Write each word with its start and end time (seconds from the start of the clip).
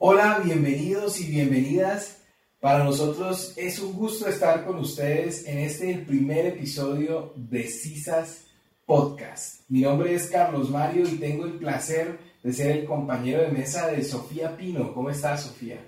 Hola, 0.00 0.40
bienvenidos 0.44 1.20
y 1.20 1.28
bienvenidas. 1.28 2.22
Para 2.60 2.84
nosotros 2.84 3.52
es 3.56 3.80
un 3.80 3.94
gusto 3.94 4.28
estar 4.28 4.64
con 4.64 4.78
ustedes 4.78 5.44
en 5.44 5.58
este 5.58 5.92
primer 5.96 6.46
episodio 6.46 7.32
de 7.34 7.64
CISAS 7.64 8.46
Podcast. 8.86 9.68
Mi 9.68 9.80
nombre 9.80 10.14
es 10.14 10.30
Carlos 10.30 10.70
Mario 10.70 11.02
y 11.02 11.16
tengo 11.16 11.46
el 11.46 11.54
placer 11.54 12.16
de 12.44 12.52
ser 12.52 12.76
el 12.76 12.84
compañero 12.84 13.42
de 13.42 13.48
mesa 13.48 13.88
de 13.88 14.04
Sofía 14.04 14.56
Pino. 14.56 14.94
¿Cómo 14.94 15.10
estás, 15.10 15.42
Sofía? 15.42 15.84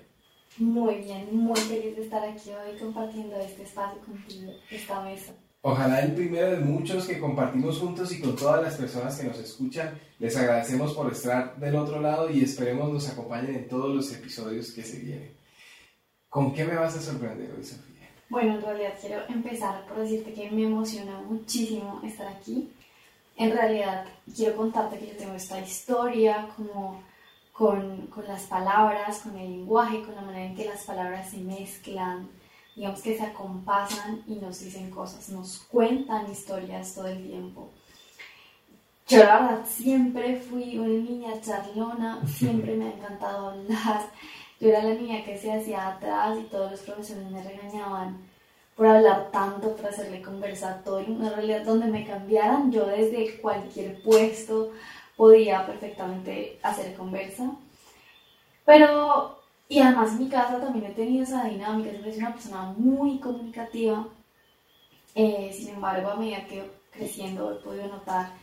Muy 0.57 0.95
bien, 0.95 1.33
muy 1.33 1.57
feliz 1.61 1.95
de 1.95 2.03
estar 2.03 2.21
aquí 2.27 2.49
hoy 2.49 2.77
compartiendo 2.77 3.37
este 3.39 3.63
espacio 3.63 4.01
contigo, 4.01 4.51
esta 4.69 5.01
mesa. 5.03 5.31
Ojalá 5.63 5.99
el 6.01 6.15
primero 6.15 6.49
de 6.49 6.57
muchos 6.57 7.05
que 7.05 7.19
compartimos 7.19 7.77
juntos 7.77 8.11
y 8.11 8.19
con 8.19 8.35
todas 8.35 8.63
las 8.63 8.75
personas 8.75 9.15
que 9.19 9.27
nos 9.27 9.37
escuchan. 9.37 9.99
Les 10.17 10.35
agradecemos 10.35 10.93
por 10.93 11.11
estar 11.11 11.55
del 11.57 11.75
otro 11.75 12.01
lado 12.01 12.31
y 12.31 12.43
esperemos 12.43 12.91
nos 12.91 13.07
acompañen 13.09 13.55
en 13.55 13.67
todos 13.67 13.93
los 13.93 14.11
episodios 14.11 14.71
que 14.71 14.81
se 14.81 14.97
vienen. 14.97 15.35
¿Con 16.29 16.51
qué 16.51 16.65
me 16.65 16.75
vas 16.75 16.97
a 16.97 17.01
sorprender 17.01 17.51
hoy, 17.55 17.63
Sofía? 17.63 18.09
Bueno, 18.29 18.55
en 18.55 18.61
realidad 18.61 18.93
quiero 18.99 19.21
empezar 19.29 19.85
por 19.85 19.99
decirte 19.99 20.33
que 20.33 20.49
me 20.49 20.63
emociona 20.63 21.19
muchísimo 21.19 22.01
estar 22.03 22.27
aquí. 22.27 22.71
En 23.37 23.51
realidad 23.51 24.05
quiero 24.35 24.55
contarte 24.55 24.97
que 24.97 25.07
yo 25.07 25.17
tengo 25.17 25.33
esta 25.35 25.59
historia 25.59 26.49
como 26.55 27.03
con, 27.53 28.07
con 28.07 28.27
las 28.27 28.43
palabras, 28.43 29.19
con 29.19 29.37
el 29.37 29.51
lenguaje, 29.51 30.01
con 30.01 30.15
la 30.15 30.21
manera 30.21 30.45
en 30.45 30.55
que 30.55 30.65
las 30.65 30.85
palabras 30.85 31.29
se 31.29 31.37
mezclan 31.37 32.29
digamos 32.81 33.03
que 33.03 33.15
se 33.15 33.23
acompasan 33.23 34.23
y 34.25 34.37
nos 34.37 34.59
dicen 34.59 34.89
cosas, 34.89 35.29
nos 35.29 35.59
cuentan 35.69 36.31
historias 36.31 36.95
todo 36.95 37.09
el 37.09 37.27
tiempo. 37.27 37.69
Yo 39.07 39.19
la 39.19 39.39
verdad 39.39 39.65
siempre 39.67 40.37
fui 40.37 40.79
una 40.79 40.87
niña 40.87 41.39
charlona, 41.41 42.25
siempre 42.25 42.75
me 42.75 42.85
ha 42.85 42.93
encantado 42.93 43.49
hablar. 43.51 44.07
Yo 44.59 44.69
era 44.69 44.81
la 44.81 44.95
niña 44.95 45.23
que 45.23 45.37
se 45.37 45.53
hacía 45.53 45.89
atrás 45.89 46.39
y 46.39 46.45
todos 46.45 46.71
los 46.71 46.79
profesores 46.79 47.29
me 47.29 47.43
regañaban 47.43 48.17
por 48.75 48.87
hablar 48.87 49.29
tanto, 49.31 49.75
por 49.75 49.85
hacerle 49.85 50.23
conversar 50.23 50.83
todo. 50.83 51.01
En 51.01 51.19
realidad, 51.19 51.63
donde 51.63 51.85
me 51.85 52.03
cambiaran, 52.03 52.71
yo 52.71 52.87
desde 52.87 53.39
cualquier 53.41 54.01
puesto 54.01 54.71
podía 55.15 55.67
perfectamente 55.67 56.59
hacer 56.63 56.95
conversa. 56.95 57.51
Pero 58.65 59.40
y 59.71 59.79
además 59.79 60.11
en 60.11 60.19
mi 60.19 60.27
casa 60.27 60.59
también 60.59 60.87
he 60.87 60.93
tenido 60.93 61.23
esa 61.23 61.45
dinámica, 61.45 61.91
siempre 61.91 62.11
soy 62.11 62.19
una 62.19 62.33
persona 62.33 62.63
muy 62.75 63.19
comunicativa. 63.19 64.05
Eh, 65.15 65.49
sin 65.57 65.69
embargo, 65.69 66.09
a 66.09 66.17
medida 66.17 66.45
que 66.45 66.69
creciendo 66.91 67.53
he 67.53 67.63
podido 67.63 67.87
notar 67.87 68.33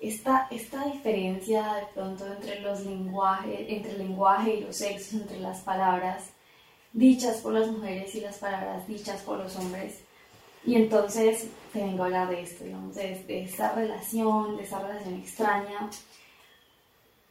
esta, 0.00 0.46
esta 0.48 0.84
diferencia 0.84 1.74
de 1.74 1.86
pronto 1.92 2.24
entre 2.24 2.60
los 2.60 2.86
lenguajes, 2.86 3.66
entre 3.66 3.90
el 3.90 3.98
lenguaje 3.98 4.54
y 4.54 4.60
los 4.60 4.76
sexos, 4.76 5.22
entre 5.22 5.40
las 5.40 5.58
palabras 5.62 6.30
dichas 6.92 7.38
por 7.38 7.52
las 7.54 7.66
mujeres 7.66 8.14
y 8.14 8.20
las 8.20 8.38
palabras 8.38 8.86
dichas 8.86 9.22
por 9.22 9.38
los 9.38 9.56
hombres. 9.56 10.04
Y 10.64 10.76
entonces 10.76 11.48
te 11.72 11.80
vengo 11.80 12.04
a 12.04 12.06
hablar 12.06 12.28
de 12.28 12.42
esto, 12.42 12.62
digamos, 12.62 12.94
de, 12.94 13.24
de 13.24 13.42
esta 13.42 13.74
relación, 13.74 14.56
de 14.56 14.62
esta 14.62 14.78
relación 14.78 15.14
extraña. 15.14 15.90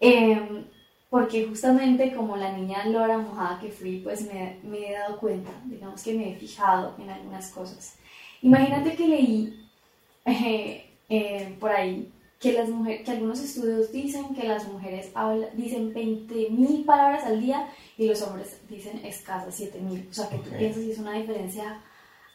Eh, 0.02 0.66
porque 1.10 1.48
justamente 1.48 2.14
como 2.14 2.38
la 2.38 2.52
niña 2.56 2.86
lora 2.86 3.18
mojada 3.18 3.60
que 3.60 3.72
fui, 3.72 3.98
pues 3.98 4.22
me, 4.22 4.60
me, 4.64 4.90
he 4.90 4.94
dado 4.94 5.18
cuenta, 5.18 5.50
digamos 5.66 6.04
que 6.04 6.14
me 6.14 6.32
he 6.32 6.36
fijado 6.36 6.96
en 7.00 7.10
algunas 7.10 7.50
cosas. 7.50 7.96
Imagínate 8.42 8.96
que 8.96 9.08
leí 9.08 9.70
eh, 10.26 10.86
eh, 11.10 11.56
por 11.60 11.72
ahí 11.72 12.12
que, 12.40 12.54
las 12.54 12.70
mujeres, 12.70 13.04
que 13.04 13.12
algunos 13.12 13.40
estudios 13.40 13.92
dicen 13.92 14.36
que 14.36 14.48
las 14.48 14.68
mujeres 14.68 15.12
dicen 15.54 15.94
20.000 15.94 16.86
palabras 16.86 17.24
al 17.26 17.42
día 17.42 17.68
y 17.98 18.08
los 18.08 18.22
hombres 18.22 18.62
dicen 18.70 19.02
escasas 19.04 19.60
7.000. 19.60 20.10
O 20.10 20.14
sea, 20.14 20.30
que 20.30 20.38
tú 20.38 20.50
piensas 20.52 20.84
que 20.84 20.92
es 20.92 21.00
una 21.00 21.14
diferencia 21.14 21.82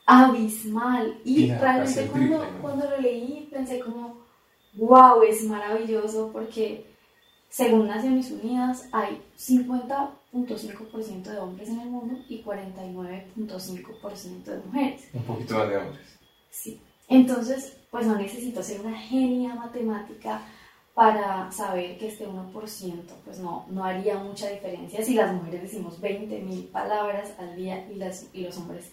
abismal. 0.05 1.19
Y 1.25 1.51
realmente 1.53 2.07
cuando, 2.09 2.45
cuando 2.61 2.91
lo 2.91 3.01
leí 3.01 3.49
pensé 3.51 3.79
como, 3.79 4.19
wow, 4.75 5.23
es 5.23 5.45
maravilloso 5.45 6.31
porque 6.33 6.94
según 7.55 7.87
Naciones 7.87 8.33
Unidas, 8.33 8.89
hay 8.91 9.23
50.5% 9.39 11.23
de 11.23 11.39
hombres 11.39 11.69
en 11.69 11.83
el 11.83 11.89
mundo 11.89 12.19
y 12.29 12.43
49.5% 12.43 14.43
de 14.43 14.59
mujeres. 14.59 15.09
Un 15.13 15.23
poquito 15.23 15.59
más 15.59 15.69
de 15.69 15.77
hombres. 15.77 16.19
Sí. 16.51 16.81
Entonces, 17.07 17.77
pues 17.93 18.09
no 18.09 18.17
necesito 18.17 18.61
ser 18.61 18.81
una 18.81 18.99
genia 18.99 19.55
matemática 19.55 20.43
para 20.95 21.53
saber 21.53 21.97
que 21.97 22.09
este 22.09 22.27
1% 22.27 22.51
pues 23.25 23.39
no, 23.39 23.67
no 23.71 23.85
haría 23.85 24.19
mucha 24.19 24.49
diferencia 24.49 25.05
si 25.05 25.15
las 25.15 25.33
mujeres 25.33 25.63
decimos 25.63 26.03
20.000 26.03 26.73
palabras 26.73 27.35
al 27.39 27.55
día 27.55 27.89
y, 27.89 27.95
las, 27.95 28.27
y 28.33 28.43
los 28.43 28.59
hombres 28.59 28.91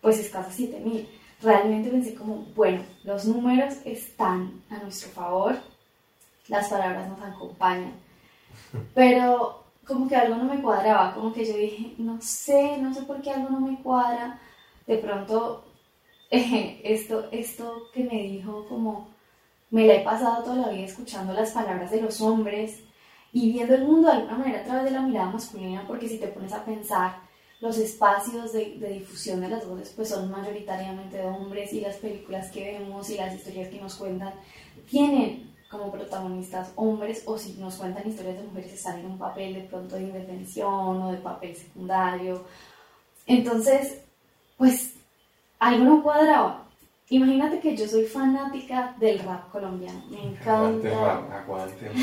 pues 0.00 0.18
escasas 0.18 0.58
7.000. 0.58 1.06
Realmente 1.42 1.90
pensé 1.90 2.14
como, 2.14 2.46
bueno, 2.56 2.82
los 3.04 3.26
números 3.26 3.74
están 3.84 4.62
a 4.70 4.78
nuestro 4.78 5.10
favor, 5.10 5.58
las 6.50 6.68
palabras 6.68 7.08
nos 7.08 7.22
acompañan. 7.22 7.94
Pero 8.94 9.64
como 9.86 10.08
que 10.08 10.16
algo 10.16 10.36
no 10.36 10.44
me 10.44 10.60
cuadraba, 10.60 11.14
como 11.14 11.32
que 11.32 11.46
yo 11.46 11.56
dije, 11.56 11.94
no 11.98 12.20
sé, 12.20 12.76
no 12.78 12.92
sé 12.92 13.02
por 13.02 13.22
qué 13.22 13.30
algo 13.30 13.48
no 13.50 13.60
me 13.60 13.80
cuadra. 13.82 14.38
De 14.86 14.98
pronto, 14.98 15.64
esto, 16.30 17.28
esto 17.32 17.84
que 17.94 18.04
me 18.04 18.22
dijo, 18.22 18.66
como 18.68 19.08
me 19.70 19.86
la 19.86 19.94
he 19.94 20.04
pasado 20.04 20.42
toda 20.42 20.56
la 20.56 20.68
vida 20.68 20.84
escuchando 20.84 21.32
las 21.32 21.52
palabras 21.52 21.90
de 21.90 22.02
los 22.02 22.20
hombres 22.20 22.80
y 23.32 23.52
viendo 23.52 23.74
el 23.74 23.84
mundo 23.84 24.08
de 24.08 24.14
alguna 24.14 24.38
manera 24.38 24.60
a 24.60 24.64
través 24.64 24.84
de 24.84 24.90
la 24.90 25.02
mirada 25.02 25.30
masculina, 25.30 25.84
porque 25.86 26.08
si 26.08 26.18
te 26.18 26.26
pones 26.26 26.52
a 26.52 26.64
pensar, 26.64 27.20
los 27.60 27.78
espacios 27.78 28.52
de, 28.52 28.76
difusión 28.92 29.40
de 29.40 29.48
las 29.48 29.66
voces 29.68 29.92
pues 29.94 30.08
son 30.08 30.30
mayoritariamente 30.30 31.18
de 31.18 31.24
hombres 31.24 31.72
y 31.72 31.80
las 31.80 31.96
películas 31.96 32.50
que 32.50 32.72
vemos 32.72 33.10
y 33.10 33.16
las 33.16 33.34
historias 33.34 33.68
que 33.68 33.80
nos 33.80 33.96
cuentan 33.96 34.32
tienen 34.88 35.49
como 35.70 35.92
protagonistas 35.92 36.72
hombres 36.74 37.22
o 37.26 37.38
si 37.38 37.52
nos 37.54 37.76
cuentan 37.76 38.08
historias 38.08 38.36
de 38.36 38.42
mujeres 38.42 38.72
están 38.72 38.98
en 38.98 39.06
un 39.06 39.18
papel 39.18 39.54
de 39.54 39.60
pronto 39.60 39.94
de 39.94 40.02
indefensión 40.02 41.02
o 41.02 41.12
de 41.12 41.18
papel 41.18 41.54
secundario. 41.54 42.44
Entonces, 43.26 44.02
pues 44.56 44.94
algo 45.60 45.84
no 45.84 46.02
cuadraba. 46.02 46.66
Imagínate 47.08 47.60
que 47.60 47.76
yo 47.76 47.86
soy 47.86 48.04
fanática 48.04 48.96
del 48.98 49.20
rap 49.20 49.50
colombiano. 49.50 50.02
Me 50.10 50.22
encanta. 50.22 51.22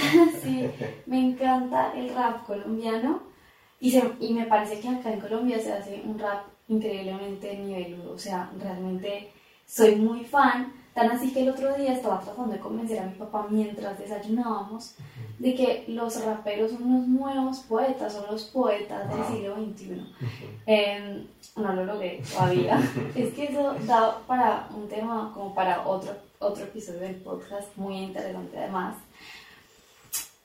sí, 0.42 0.70
me 1.06 1.20
encanta 1.20 1.94
el 1.94 2.14
rap 2.14 2.46
colombiano. 2.46 3.22
Y, 3.80 3.92
se, 3.92 4.12
y 4.20 4.34
me 4.34 4.46
parece 4.46 4.80
que 4.80 4.90
acá 4.90 5.12
en 5.12 5.20
Colombia 5.20 5.60
se 5.60 5.72
hace 5.72 6.02
un 6.04 6.18
rap 6.18 6.46
increíblemente 6.68 7.58
niveludo. 7.58 8.14
O 8.14 8.18
sea, 8.18 8.50
realmente 8.60 9.32
soy 9.66 9.96
muy 9.96 10.24
fan 10.24 10.74
Tan 10.98 11.12
así 11.12 11.32
que 11.32 11.44
el 11.44 11.50
otro 11.50 11.76
día 11.76 11.94
estaba 11.94 12.20
tratando 12.20 12.54
de 12.54 12.60
convencer 12.60 12.98
a 12.98 13.06
mi 13.06 13.14
papá 13.14 13.46
mientras 13.52 14.00
desayunábamos 14.00 14.96
de 15.38 15.54
que 15.54 15.86
los 15.90 16.26
raperos 16.26 16.72
son 16.72 16.92
unos 16.92 17.08
nuevos 17.08 17.60
poetas, 17.60 18.14
son 18.14 18.26
los 18.32 18.46
poetas 18.46 19.08
del 19.08 19.24
siglo 19.26 19.56
XXI. 19.58 20.02
Em, 20.66 21.28
no 21.56 21.74
lo 21.74 21.86
logré 21.86 22.24
todavía. 22.34 22.82
es 23.16 23.32
que 23.36 23.44
eso 23.44 23.76
da 23.86 24.18
para 24.26 24.70
un 24.76 24.90
tema, 24.90 25.30
como 25.36 25.54
para 25.54 25.88
otro, 25.88 26.16
otro 26.40 26.64
episodio 26.64 27.02
del 27.02 27.18
podcast, 27.18 27.68
muy 27.76 27.98
interesante 27.98 28.58
además. 28.58 28.96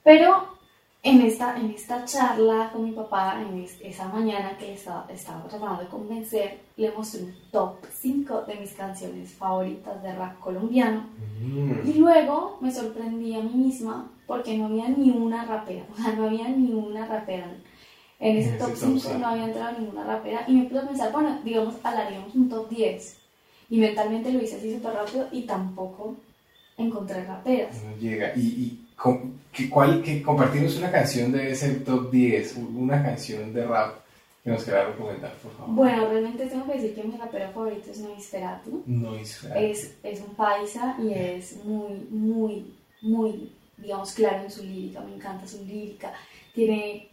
Pero 0.05 0.59
en 1.05 1.21
esta, 1.23 1.59
en 1.59 1.71
esta 1.71 2.05
charla 2.05 2.71
con 2.73 2.85
mi 2.85 2.93
papá, 2.93 3.43
en 3.43 3.67
esa 3.83 4.07
mañana 4.07 4.57
que 4.57 4.75
estaba, 4.75 5.05
estaba 5.11 5.43
tratando 5.49 5.83
de 5.83 5.89
convencer, 5.89 6.61
le 6.77 6.93
mostré 6.93 7.25
un 7.25 7.35
top 7.51 7.75
5 7.93 8.43
de 8.43 8.55
mis 8.55 8.73
canciones 8.73 9.33
favoritas 9.33 10.01
de 10.01 10.15
rap 10.15 10.39
colombiano. 10.39 11.07
Mm. 11.41 11.89
Y 11.89 11.95
luego 11.95 12.59
me 12.61 12.71
sorprendí 12.71 13.35
a 13.35 13.41
mí 13.41 13.53
misma 13.53 14.13
porque 14.29 14.57
no 14.57 14.67
había 14.67 14.89
ni 14.91 15.11
una 15.11 15.45
rapera, 15.45 15.85
o 15.93 15.97
sea, 16.01 16.13
no 16.13 16.27
había 16.27 16.49
ni 16.49 16.73
una 16.73 17.05
rapera. 17.05 17.53
En 18.21 18.37
ese 18.37 18.53
top 18.53 18.71
5 18.77 19.19
no 19.19 19.27
había 19.27 19.47
entrado 19.47 19.77
ninguna 19.81 20.05
rapera 20.05 20.45
y 20.47 20.53
me 20.53 20.65
puse 20.67 20.79
a 20.79 20.87
pensar, 20.87 21.11
bueno, 21.11 21.41
digamos, 21.43 21.75
hablaríamos 21.83 22.33
un 22.37 22.49
top 22.49 22.69
10. 22.69 23.19
Y 23.71 23.79
mentalmente 23.79 24.31
lo 24.31 24.41
hice 24.41 24.57
así 24.57 24.73
súper 24.73 24.93
rápido 24.93 25.27
y 25.33 25.43
tampoco 25.43 26.15
encontré 26.77 27.25
raperas. 27.25 27.83
No 27.83 27.97
llega. 27.97 28.33
y 28.37 28.82
que, 29.53 29.69
cuál, 29.69 30.03
que 30.03 30.23
compartimos 30.23 30.77
una 30.79 30.91
canción 30.91 31.33
de 31.33 31.53
ese 31.53 31.75
top 31.77 32.11
10, 32.11 32.57
una 32.57 33.03
canción 33.03 33.53
de 33.53 33.67
rap 33.67 34.03
que 34.43 34.51
nos 34.51 34.65
quiera 34.65 34.87
recomendar, 34.87 35.33
por 35.37 35.53
favor. 35.53 35.75
Bueno, 35.75 36.09
realmente 36.09 36.47
tengo 36.47 36.67
que 36.67 36.75
decir 36.75 36.95
que 36.95 37.05
mi 37.05 37.17
rapero 37.17 37.51
favorito 37.53 37.91
es 37.91 37.99
Noisferatu. 37.99 38.83
Noisferatu. 38.87 39.61
Es, 39.61 39.95
es 40.03 40.21
un 40.21 40.35
paisa 40.35 40.97
y 41.01 41.13
es 41.13 41.65
muy, 41.65 42.07
muy, 42.11 42.75
muy, 43.03 43.53
digamos, 43.77 44.13
claro 44.13 44.43
en 44.43 44.51
su 44.51 44.65
lírica. 44.65 45.01
Me 45.01 45.15
encanta 45.15 45.47
su 45.47 45.65
lírica. 45.65 46.13
Tiene 46.55 47.09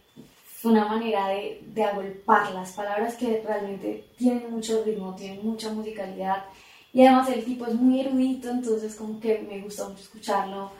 una 0.64 0.86
manera 0.86 1.28
de, 1.28 1.62
de 1.72 1.84
agolpar 1.84 2.52
las 2.52 2.72
palabras 2.72 3.14
que 3.14 3.42
realmente 3.46 4.04
tienen 4.16 4.50
mucho 4.50 4.82
ritmo, 4.84 5.14
tienen 5.14 5.44
mucha 5.44 5.72
musicalidad. 5.72 6.44
Y 6.92 7.02
además 7.06 7.28
el 7.30 7.44
tipo 7.44 7.66
es 7.66 7.74
muy 7.74 8.00
erudito, 8.00 8.50
entonces 8.50 8.96
como 8.96 9.20
que 9.20 9.38
me 9.48 9.60
gusta 9.60 9.88
mucho 9.88 10.00
escucharlo 10.00 10.72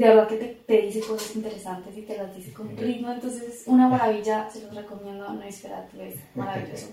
de 0.00 0.08
verdad 0.08 0.28
que 0.28 0.36
te, 0.36 0.46
te, 0.66 0.80
dice 0.80 1.00
cosas 1.00 1.36
interesantes 1.36 1.94
y 1.94 2.00
te 2.00 2.16
las 2.16 2.34
dice 2.34 2.54
con 2.54 2.74
ritmo, 2.74 3.12
entonces 3.12 3.64
una 3.66 3.86
maravilla, 3.86 4.48
se 4.48 4.62
los 4.62 4.74
recomiendo, 4.74 5.30
no 5.30 5.42
esperate, 5.42 6.08
es 6.08 6.14
maravilloso. 6.34 6.86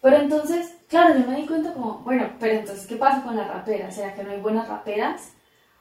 Pero 0.00 0.16
entonces, 0.16 0.76
claro, 0.88 1.18
yo 1.18 1.30
me 1.30 1.36
di 1.36 1.46
cuenta 1.46 1.74
como, 1.74 1.98
bueno, 1.98 2.30
pero 2.40 2.54
entonces, 2.54 2.86
¿qué 2.86 2.96
pasa 2.96 3.22
con 3.22 3.36
la 3.36 3.46
rapera? 3.46 3.90
¿Será 3.90 4.14
que 4.14 4.24
no 4.24 4.30
hay 4.30 4.40
buenas 4.40 4.66
raperas? 4.66 5.34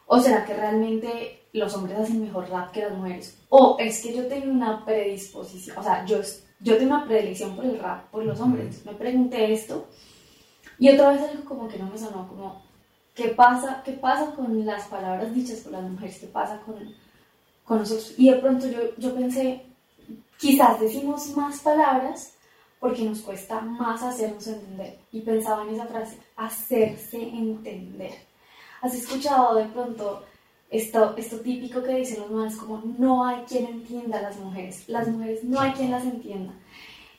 ¿O 0.07 0.19
será 0.19 0.43
que 0.43 0.53
realmente 0.53 1.43
los 1.53 1.73
hombres 1.73 1.99
hacen 1.99 2.21
mejor 2.21 2.49
rap 2.49 2.71
que 2.71 2.81
las 2.81 2.91
mujeres? 2.91 3.41
¿O 3.47 3.77
es 3.79 4.01
que 4.01 4.13
yo 4.13 4.27
tengo 4.27 4.51
una 4.51 4.83
predisposición, 4.83 5.77
o 5.77 5.83
sea, 5.83 6.05
yo, 6.05 6.19
yo 6.59 6.77
tengo 6.77 6.95
una 6.95 7.05
predilección 7.05 7.55
por 7.55 7.63
el 7.63 7.79
rap, 7.79 8.09
por 8.11 8.25
los 8.25 8.41
hombres? 8.41 8.85
Me 8.85 8.91
pregunté 8.91 9.53
esto 9.53 9.87
y 10.79 10.89
otra 10.89 11.11
vez 11.11 11.21
algo 11.21 11.45
como 11.45 11.69
que 11.69 11.79
no 11.79 11.85
me 11.85 11.97
sonó, 11.97 12.27
como, 12.27 12.61
¿Qué 13.15 13.29
pasa, 13.29 13.81
qué 13.85 13.93
pasa 13.93 14.35
con 14.35 14.65
las 14.65 14.87
palabras 14.87 15.33
dichas 15.33 15.59
por 15.59 15.71
las 15.71 15.89
mujeres? 15.89 16.19
¿Qué 16.19 16.27
pasa 16.27 16.59
con, 16.65 16.75
con 17.63 17.79
nosotros? 17.79 18.13
Y 18.17 18.29
de 18.29 18.37
pronto 18.37 18.67
yo, 18.67 18.93
yo 18.97 19.15
pensé, 19.15 19.65
quizás 20.37 20.81
decimos 20.81 21.35
más 21.37 21.61
palabras 21.61 22.33
porque 22.77 23.03
nos 23.03 23.21
cuesta 23.21 23.61
más 23.61 24.03
hacernos 24.03 24.45
entender. 24.47 24.99
Y 25.13 25.21
pensaba 25.21 25.63
en 25.63 25.75
esa 25.75 25.87
frase, 25.87 26.19
hacerse 26.35 27.21
entender. 27.21 28.11
¿Has 28.81 28.93
escuchado 28.93 29.55
de 29.55 29.65
pronto 29.65 30.23
esto, 30.69 31.15
esto 31.15 31.39
típico 31.39 31.81
que 31.81 31.95
dicen 31.95 32.19
los 32.19 32.29
hombres 32.29 32.55
como 32.57 32.83
no 32.99 33.25
hay 33.25 33.43
quien 33.43 33.65
entienda 33.65 34.19
a 34.19 34.23
las 34.23 34.37
mujeres? 34.37 34.87
Las 34.89 35.07
mujeres 35.07 35.43
no 35.43 35.59
hay 35.59 35.71
quien 35.71 35.91
las 35.91 36.03
entienda. 36.03 36.53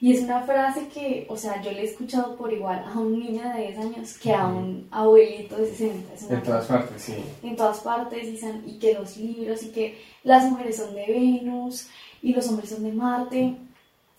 Y 0.00 0.12
es 0.12 0.22
una 0.22 0.42
frase 0.42 0.88
que, 0.88 1.26
o 1.28 1.36
sea, 1.36 1.62
yo 1.62 1.72
le 1.72 1.80
he 1.80 1.84
escuchado 1.84 2.36
por 2.36 2.52
igual 2.52 2.84
a 2.84 2.98
un 2.98 3.18
niño 3.18 3.42
de 3.54 3.68
10 3.68 3.78
años 3.78 4.18
que 4.18 4.34
a 4.34 4.46
un 4.46 4.86
abuelito 4.90 5.56
de 5.56 5.68
60. 5.68 6.34
en 6.34 6.42
todas 6.42 6.66
partes, 6.66 7.02
sí. 7.02 7.14
En 7.42 7.56
todas 7.56 7.80
partes, 7.80 8.28
y, 8.28 8.70
y 8.70 8.78
que 8.78 8.94
los 8.94 9.16
libros, 9.16 9.62
y 9.62 9.70
que 9.70 9.98
las 10.22 10.50
mujeres 10.50 10.76
son 10.76 10.94
de 10.94 11.06
Venus 11.06 11.88
y 12.22 12.34
los 12.34 12.46
hombres 12.48 12.70
son 12.70 12.82
de 12.82 12.92
Marte. 12.92 13.56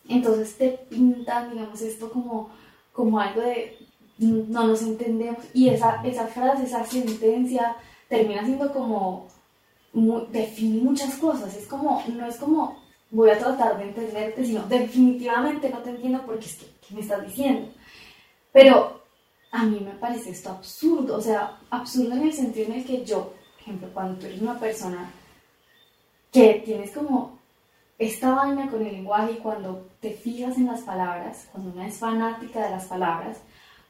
Entonces 0.10 0.58
te 0.58 0.70
pintan, 0.90 1.52
digamos, 1.52 1.82
esto 1.82 2.10
como, 2.10 2.50
como 2.94 3.20
algo 3.20 3.42
de 3.42 3.78
no 4.18 4.68
nos 4.68 4.82
entendemos. 4.82 5.44
Y 5.54 5.70
esa, 5.70 6.02
esa 6.04 6.28
frase, 6.28 6.64
esa 6.64 6.86
sentencia, 6.86 7.76
termina 8.10 8.46
siendo 8.46 8.72
como, 8.74 9.28
define 10.32 10.82
muchas 10.82 11.16
cosas. 11.16 11.56
Es 11.56 11.68
como, 11.68 12.02
no 12.08 12.26
es 12.26 12.38
como 12.38 12.87
voy 13.10 13.30
a 13.30 13.38
tratar 13.38 13.78
de 13.78 13.86
entenderte, 13.86 14.46
sino 14.46 14.64
definitivamente 14.64 15.70
no 15.70 15.80
te 15.80 15.92
entiendo 15.92 16.24
porque 16.26 16.46
es 16.46 16.56
que, 16.56 16.66
¿qué 16.88 16.96
me 16.96 17.02
estás 17.02 17.26
diciendo? 17.26 17.70
Pero 18.52 19.02
a 19.52 19.64
mí 19.64 19.80
me 19.80 19.92
parece 19.92 20.32
esto 20.32 20.50
absurdo, 20.50 21.18
o 21.18 21.22
sea, 21.22 21.58
absurdo 21.70 22.14
en 22.14 22.24
el 22.24 22.34
sentido 22.34 22.68
en 22.68 22.80
el 22.80 22.86
que 22.86 23.06
yo, 23.06 23.34
por 23.54 23.62
ejemplo, 23.62 23.90
cuando 23.94 24.20
tú 24.20 24.26
eres 24.26 24.42
una 24.42 24.60
persona 24.60 25.12
que 26.32 26.62
tienes 26.66 26.92
como 26.92 27.40
esta 27.98 28.36
vaina 28.36 28.70
con 28.70 28.86
el 28.86 28.94
lenguaje 28.94 29.34
y 29.34 29.38
cuando 29.38 29.88
te 30.00 30.12
fijas 30.12 30.58
en 30.58 30.68
las 30.68 30.82
palabras, 30.82 31.48
cuando 31.52 31.72
una 31.72 31.88
es 31.88 31.98
fanática 31.98 32.64
de 32.64 32.72
las 32.72 32.86
palabras, 32.86 33.38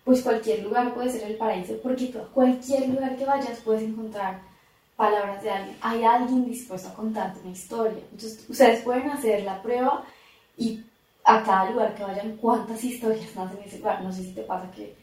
pues 0.05 0.21
cualquier 0.21 0.63
lugar 0.63 0.93
puede 0.93 1.09
ser 1.09 1.23
el 1.29 1.37
paraíso, 1.37 1.77
porque 1.83 2.11
cualquier 2.33 2.87
lugar 2.87 3.17
que 3.17 3.25
vayas 3.25 3.59
puedes 3.59 3.83
encontrar 3.83 4.39
palabras 4.97 5.41
de 5.43 5.51
alguien, 5.51 5.77
hay 5.79 6.03
alguien 6.03 6.45
dispuesto 6.45 6.89
a 6.89 6.93
contarte 6.93 7.39
una 7.41 7.51
historia. 7.51 8.01
Entonces, 8.11 8.43
ustedes 8.49 8.81
pueden 8.81 9.09
hacer 9.11 9.43
la 9.43 9.61
prueba 9.61 10.03
y 10.57 10.83
a 11.23 11.43
cada 11.43 11.69
lugar 11.69 11.93
que 11.95 12.03
vayan, 12.03 12.35
cuántas 12.37 12.83
historias 12.83 13.35
nacen 13.35 13.59
en 13.59 13.63
ese 13.63 13.77
lugar. 13.77 14.01
No 14.01 14.11
sé 14.11 14.23
si 14.23 14.33
te 14.33 14.41
pasa 14.41 14.69
que, 14.71 14.95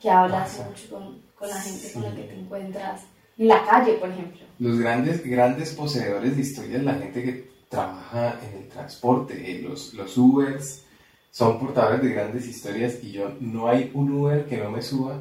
que 0.00 0.08
hablas 0.08 0.64
mucho 0.64 0.88
con, 0.90 1.20
con, 1.34 1.48
la 1.48 1.60
gente 1.60 1.92
con 1.92 2.02
la 2.02 2.14
que 2.14 2.22
te 2.22 2.34
encuentras 2.38 3.02
en 3.36 3.48
la 3.48 3.64
calle, 3.64 3.94
por 3.94 4.08
ejemplo. 4.08 4.40
Los 4.58 4.78
grandes, 4.78 5.24
grandes 5.24 5.74
poseedores 5.74 6.36
de 6.36 6.42
historias, 6.42 6.82
la 6.82 6.94
gente 6.94 7.22
que 7.22 7.50
trabaja 7.68 8.38
en 8.42 8.62
el 8.62 8.68
transporte, 8.68 9.34
eh, 9.50 9.62
los, 9.62 9.94
los 9.94 10.16
Ubers, 10.16 10.84
son 11.30 11.58
portadores 11.58 12.02
de 12.02 12.12
grandes 12.12 12.46
historias 12.46 13.02
y 13.02 13.12
yo 13.12 13.32
no 13.40 13.68
hay 13.68 13.90
un 13.94 14.12
Uber 14.12 14.46
que 14.46 14.58
no 14.58 14.70
me 14.70 14.82
suba 14.82 15.18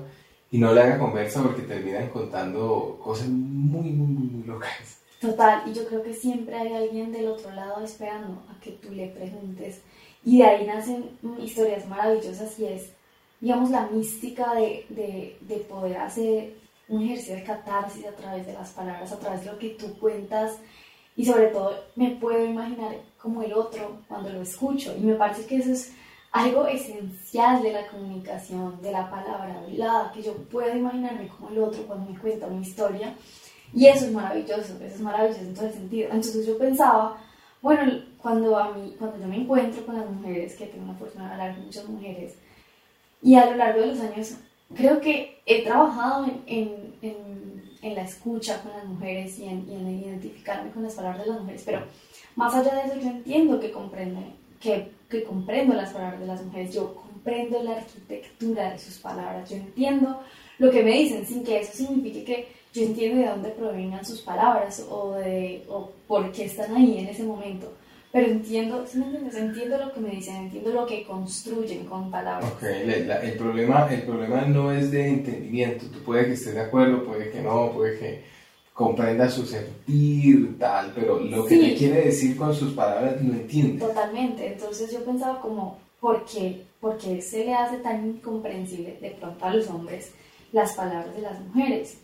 y 0.52 0.58
no 0.58 0.74
le 0.74 0.82
haga 0.82 1.00
conversa 1.00 1.44
porque 1.44 1.62
terminan 1.62 2.10
contando 2.10 3.00
cosas 3.04 3.28
muy, 3.30 3.92
muy, 3.92 4.08
muy, 4.08 4.28
muy 4.30 4.44
locas. 4.48 5.00
Total, 5.20 5.64
y 5.68 5.74
yo 5.74 5.86
creo 5.86 6.02
que 6.02 6.14
siempre 6.14 6.56
hay 6.56 6.74
alguien 6.74 7.12
del 7.12 7.28
otro 7.28 7.52
lado 7.52 7.84
esperando 7.84 8.42
a 8.50 8.60
que 8.62 8.72
tú 8.72 8.92
le 8.92 9.08
preguntes. 9.08 9.82
Y 10.24 10.40
de 10.40 10.46
ahí 10.46 10.66
nacen 10.66 11.10
historias 11.40 11.88
maravillosas 11.88 12.58
y 12.60 12.66
es, 12.66 12.92
digamos, 13.40 13.70
la 13.70 13.88
mística 13.88 14.54
de, 14.56 14.86
de, 14.90 15.38
de 15.42 15.56
poder 15.58 15.98
hacer 15.98 16.54
un 16.88 17.04
ejercicio 17.04 17.36
de 17.36 17.44
catarsis 17.44 18.06
a 18.06 18.16
través 18.16 18.46
de 18.48 18.54
las 18.54 18.72
palabras, 18.72 19.12
a 19.12 19.20
través 19.20 19.42
de 19.42 19.52
lo 19.52 19.60
que 19.60 19.70
tú 19.70 19.98
cuentas. 20.00 20.58
Y 21.16 21.26
sobre 21.26 21.48
todo 21.48 21.76
me 21.96 22.12
puedo 22.12 22.44
imaginar 22.44 22.96
como 23.22 23.44
el 23.44 23.54
otro 23.54 23.98
cuando 24.08 24.30
lo 24.30 24.42
escucho. 24.42 24.96
Y 24.98 25.02
me 25.02 25.16
parece 25.16 25.46
que 25.46 25.58
eso 25.58 25.72
es 25.72 25.92
algo 26.32 26.68
esencial 26.68 27.64
de 27.64 27.74
la 27.74 27.88
comunicación, 27.88 28.82
de 28.82 28.92
la 28.92 29.10
palabra 29.10 29.60
hablada, 29.60 30.12
que 30.12 30.22
yo 30.22 30.34
puedo 30.34 30.76
imaginarme 30.76 31.28
como 31.28 31.50
el 31.50 31.60
otro 31.60 31.84
cuando 31.84 32.12
me 32.12 32.20
cuenta 32.20 32.48
una 32.48 32.62
historia. 32.62 33.16
Y 33.74 33.86
eso 33.88 34.06
es 34.06 34.12
maravilloso, 34.12 34.62
eso 34.62 34.84
es 34.84 35.00
maravilloso 35.00 35.42
en 35.42 35.54
todo 35.54 35.68
el 35.68 35.74
sentido. 35.74 36.10
Entonces 36.12 36.46
yo 36.46 36.58
pensaba, 36.58 37.18
bueno, 37.62 38.04
cuando, 38.22 38.58
a 38.58 38.72
mí, 38.72 38.96
cuando 38.98 39.20
yo 39.20 39.28
me 39.28 39.38
encuentro 39.38 39.86
con 39.86 39.96
las 39.96 40.10
mujeres, 40.10 40.56
que 40.56 40.68
tengo 40.68 40.88
la 40.88 40.98
fortuna 40.98 41.28
de 41.28 41.32
hablar 41.32 41.56
con 41.56 41.66
muchas 41.66 41.88
mujeres, 41.88 42.36
y 43.22 43.36
a 43.36 43.46
lo 43.46 43.56
largo 43.58 43.82
de 43.82 43.88
los 43.88 44.00
años 44.00 44.36
creo 44.76 45.02
que 45.02 45.42
he 45.46 45.64
trabajado 45.64 46.26
en, 46.26 46.96
en, 47.02 47.64
en, 47.82 47.96
la 47.96 48.04
escucha 48.04 48.62
con 48.62 48.72
las 48.72 48.86
mujeres 48.86 49.38
y 49.40 49.46
en, 49.46 49.68
y 49.68 49.74
en 49.74 50.04
identificarme 50.04 50.72
con 50.72 50.84
las 50.84 50.94
palabras 50.94 51.26
de 51.26 51.32
las 51.32 51.42
mujeres, 51.42 51.64
pero 51.66 51.84
más 52.36 52.54
allá 52.54 52.76
de 52.76 52.82
eso 52.88 53.00
yo 53.00 53.10
entiendo 53.10 53.60
que 53.60 53.72
comprenden 53.72 54.36
que, 54.60 54.92
que 55.10 55.24
comprendo 55.24 55.74
las 55.74 55.92
palabras 55.92 56.20
de 56.20 56.28
las 56.28 56.44
mujeres, 56.44 56.74
yo 56.74 56.94
comprendo 56.94 57.64
la 57.64 57.78
arquitectura 57.78 58.72
de 58.72 58.80
sus 58.80 58.98
palabras, 58.98 59.50
yo 59.50 59.58
entiendo 59.58 60.22
lo 60.60 60.70
que 60.70 60.84
me 60.84 60.92
dicen 60.92 61.26
sin 61.26 61.44
que 61.44 61.60
eso 61.60 61.74
signifique 61.74 62.24
que 62.24 62.48
yo 62.74 62.84
entiendo 62.84 63.22
de 63.22 63.28
dónde 63.28 63.50
provengan 63.50 64.06
sus 64.06 64.22
palabras 64.22 64.86
o, 64.90 65.16
de, 65.16 65.64
o 65.68 65.92
por 66.08 66.32
qué 66.32 66.46
están 66.46 66.76
ahí 66.76 67.00
en 67.00 67.08
ese 67.08 67.24
momento. 67.24 67.74
Pero 68.12 68.28
entiendo, 68.28 68.86
¿sí 68.88 68.98
me 68.98 69.06
entiendes? 69.06 69.36
Entiendo 69.36 69.78
lo 69.78 69.94
que 69.94 70.00
me 70.00 70.10
dicen, 70.10 70.36
entiendo 70.36 70.72
lo 70.72 70.86
que 70.86 71.04
construyen 71.04 71.86
con 71.86 72.10
palabras. 72.10 72.52
Ok, 72.52 72.64
el, 72.64 73.38
problema, 73.38 73.88
el 73.92 74.02
problema 74.02 74.42
no 74.42 74.72
es 74.72 74.90
de 74.90 75.08
entendimiento. 75.08 75.86
Tú 75.92 76.00
puede 76.00 76.26
que 76.26 76.34
estés 76.34 76.56
de 76.56 76.62
acuerdo, 76.62 77.04
puede 77.04 77.30
que 77.30 77.42
no, 77.42 77.72
puede 77.72 78.00
que 78.00 78.24
comprenda 78.80 79.30
su 79.30 79.46
sentir, 79.46 80.58
tal, 80.58 80.94
pero 80.96 81.20
lo 81.20 81.46
que 81.46 81.58
le 81.58 81.76
quiere 81.76 82.06
decir 82.06 82.38
con 82.38 82.56
sus 82.56 82.72
palabras 82.72 83.22
no 83.22 83.34
entiende. 83.34 83.86
Totalmente, 83.86 84.54
entonces 84.54 84.90
yo 84.90 85.04
pensaba 85.04 85.42
como, 85.42 85.78
¿por 86.00 86.24
qué? 86.24 86.64
¿Por 86.80 86.98
qué 86.98 87.22
se 87.22 87.44
le 87.44 87.54
hace 87.54 87.80
tan 87.80 88.08
incomprensible 88.08 88.98
de 89.02 89.10
pronto 89.10 89.44
a 89.44 89.54
los 89.54 89.68
hombres 89.68 90.14
las 90.54 90.72
palabras 90.76 91.14
de 91.14 91.22
las 91.24 91.42
mujeres? 91.42 91.98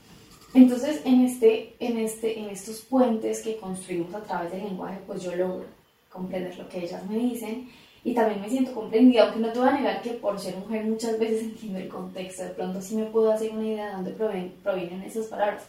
Entonces, 0.54 1.00
en, 1.06 1.22
este, 1.22 1.76
en, 1.80 1.98
este, 1.98 2.40
en 2.40 2.50
estos 2.50 2.82
puentes 2.82 3.42
que 3.42 3.56
construimos 3.56 4.14
a 4.14 4.24
través 4.24 4.52
del 4.52 4.66
lenguaje, 4.66 5.00
pues 5.08 5.24
yo 5.24 5.34
logro 5.34 5.64
comprender 6.10 6.58
lo 6.58 6.68
que 6.68 6.84
ellas 6.84 7.10
me 7.10 7.20
dicen 7.20 7.70
y 8.06 8.14
también 8.14 8.40
me 8.40 8.48
siento 8.48 8.72
comprendida, 8.72 9.24
aunque 9.24 9.40
no 9.40 9.52
te 9.52 9.58
voy 9.58 9.68
a 9.68 9.72
negar 9.72 10.02
que 10.04 10.12
por 10.12 10.40
ser 10.40 10.56
mujer 10.58 10.86
muchas 10.86 11.18
veces 11.18 11.42
entiendo 11.44 11.80
el 11.80 11.90
contexto, 11.90 12.44
de 12.44 12.52
pronto 12.52 12.80
sí 12.80 12.96
me 12.96 13.06
puedo 13.06 13.32
hacer 13.32 13.52
una 13.52 13.66
idea 13.66 13.88
de 13.88 13.94
dónde 13.94 14.12
provienen, 14.12 14.54
provienen 14.64 15.02
esas 15.02 15.26
palabras. 15.26 15.64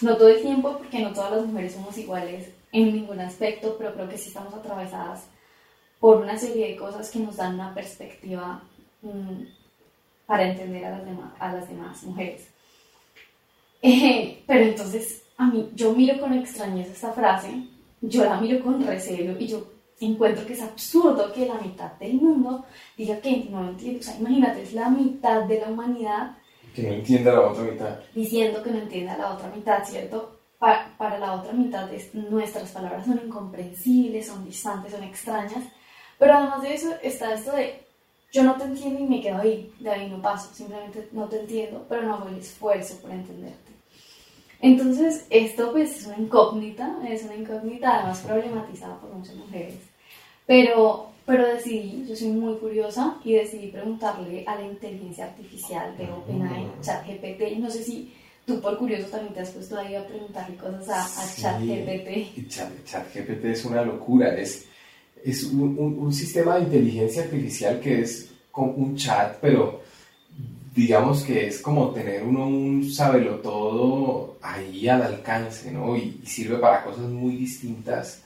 No 0.00 0.16
todo 0.16 0.28
el 0.28 0.40
tiempo, 0.40 0.78
porque 0.78 1.00
no 1.00 1.12
todas 1.12 1.32
las 1.32 1.46
mujeres 1.46 1.74
somos 1.74 1.96
iguales 1.98 2.50
en 2.72 2.94
ningún 2.94 3.20
aspecto, 3.20 3.76
pero 3.76 3.92
creo 3.92 4.08
que 4.08 4.16
sí 4.16 4.28
estamos 4.28 4.54
atravesadas 4.54 5.26
por 6.00 6.16
una 6.16 6.38
serie 6.38 6.68
de 6.68 6.76
cosas 6.76 7.10
que 7.10 7.18
nos 7.18 7.36
dan 7.36 7.56
una 7.56 7.74
perspectiva 7.74 8.62
mm, 9.02 9.42
para 10.24 10.48
entender 10.48 10.86
a 10.86 10.92
las, 10.92 11.04
demás, 11.04 11.32
a 11.38 11.52
las 11.52 11.68
demás 11.68 12.02
mujeres. 12.02 12.48
Eh, 13.84 14.44
pero 14.46 14.62
entonces, 14.62 15.24
a 15.36 15.48
mí, 15.48 15.68
yo 15.74 15.92
miro 15.92 16.20
con 16.20 16.32
extrañeza 16.32 16.92
esta 16.92 17.12
frase, 17.12 17.66
yo 18.00 18.24
la 18.24 18.40
miro 18.40 18.62
con 18.62 18.86
recelo 18.86 19.36
y 19.40 19.48
yo 19.48 19.66
encuentro 20.00 20.46
que 20.46 20.54
es 20.54 20.62
absurdo 20.62 21.32
que 21.32 21.46
la 21.46 21.54
mitad 21.54 21.92
del 21.92 22.14
mundo 22.14 22.64
diga 22.96 23.20
que 23.20 23.48
no 23.50 23.68
entiende. 23.68 24.00
O 24.00 24.02
sea, 24.02 24.16
imagínate, 24.18 24.62
es 24.62 24.72
la 24.72 24.88
mitad 24.88 25.44
de 25.44 25.60
la 25.60 25.68
humanidad. 25.68 26.38
Que 26.74 26.82
no 26.82 26.94
entienda 26.94 27.32
la 27.32 27.48
otra 27.48 27.64
mitad. 27.64 27.98
Diciendo 28.14 28.62
que 28.62 28.70
no 28.70 28.78
entienda 28.78 29.16
la 29.16 29.34
otra 29.34 29.48
mitad, 29.54 29.84
¿cierto? 29.84 30.38
Para, 30.58 30.96
para 30.96 31.18
la 31.18 31.34
otra 31.34 31.52
mitad 31.52 31.92
es, 31.92 32.14
nuestras 32.14 32.70
palabras 32.70 33.04
son 33.04 33.20
incomprensibles, 33.24 34.26
son 34.26 34.44
distantes, 34.44 34.92
son 34.92 35.02
extrañas. 35.02 35.64
Pero 36.18 36.34
además 36.34 36.62
de 36.62 36.74
eso 36.74 36.94
está 37.02 37.34
esto 37.34 37.52
de 37.52 37.82
yo 38.32 38.42
no 38.42 38.56
te 38.56 38.64
entiendo 38.64 39.00
y 39.00 39.06
me 39.06 39.20
quedo 39.20 39.38
ahí, 39.38 39.70
de 39.78 39.90
ahí 39.90 40.08
no 40.08 40.22
paso, 40.22 40.54
simplemente 40.54 41.08
no 41.12 41.28
te 41.28 41.40
entiendo, 41.40 41.84
pero 41.86 42.02
no 42.02 42.14
hago 42.14 42.28
el 42.28 42.38
esfuerzo 42.38 42.96
por 43.02 43.10
entenderte. 43.10 43.71
Entonces, 44.62 45.26
esto 45.28 45.72
pues 45.72 45.98
es 45.98 46.06
una 46.06 46.18
incógnita, 46.18 46.96
es 47.10 47.24
una 47.24 47.34
incógnita 47.34 47.98
además 47.98 48.20
problematizada 48.20 48.96
por 49.00 49.12
muchas 49.12 49.34
mujeres. 49.34 49.74
Pero, 50.46 51.10
pero 51.26 51.48
decidí, 51.48 52.06
yo 52.08 52.14
soy 52.14 52.28
muy 52.28 52.54
curiosa 52.58 53.16
y 53.24 53.34
decidí 53.34 53.66
preguntarle 53.66 54.44
a 54.46 54.54
la 54.54 54.62
inteligencia 54.62 55.24
artificial 55.24 55.96
de 55.98 56.10
OpenAI, 56.12 56.68
ChatGPT, 56.80 57.58
no 57.58 57.68
sé 57.70 57.82
si 57.82 58.14
tú 58.46 58.60
por 58.60 58.78
curioso 58.78 59.08
también 59.08 59.34
te 59.34 59.40
has 59.40 59.50
puesto 59.50 59.76
ahí 59.76 59.96
a 59.96 60.06
preguntarle 60.06 60.56
cosas 60.56 60.88
a, 60.88 61.04
a 61.04 61.58
ChatGPT. 61.58 62.48
ChatGPT 62.84 63.44
es 63.46 63.64
una 63.64 63.82
locura, 63.82 64.32
es, 64.36 64.66
es 65.24 65.42
un, 65.44 65.76
un, 65.76 66.12
sistema 66.12 66.56
de 66.56 66.62
inteligencia 66.62 67.24
artificial 67.24 67.80
que 67.80 68.02
es 68.02 68.30
como 68.52 68.72
un 68.74 68.96
chat, 68.96 69.38
pero 69.40 69.81
digamos 70.74 71.22
que 71.22 71.46
es 71.46 71.60
como 71.60 71.90
tener 71.90 72.22
uno 72.22 72.46
un 72.46 72.90
todo 73.42 74.36
ahí 74.42 74.88
al 74.88 75.02
alcance, 75.02 75.70
¿no? 75.70 75.96
Y, 75.96 76.20
sirve 76.24 76.56
para 76.56 76.84
cosas 76.84 77.04
muy 77.04 77.36
distintas. 77.36 78.22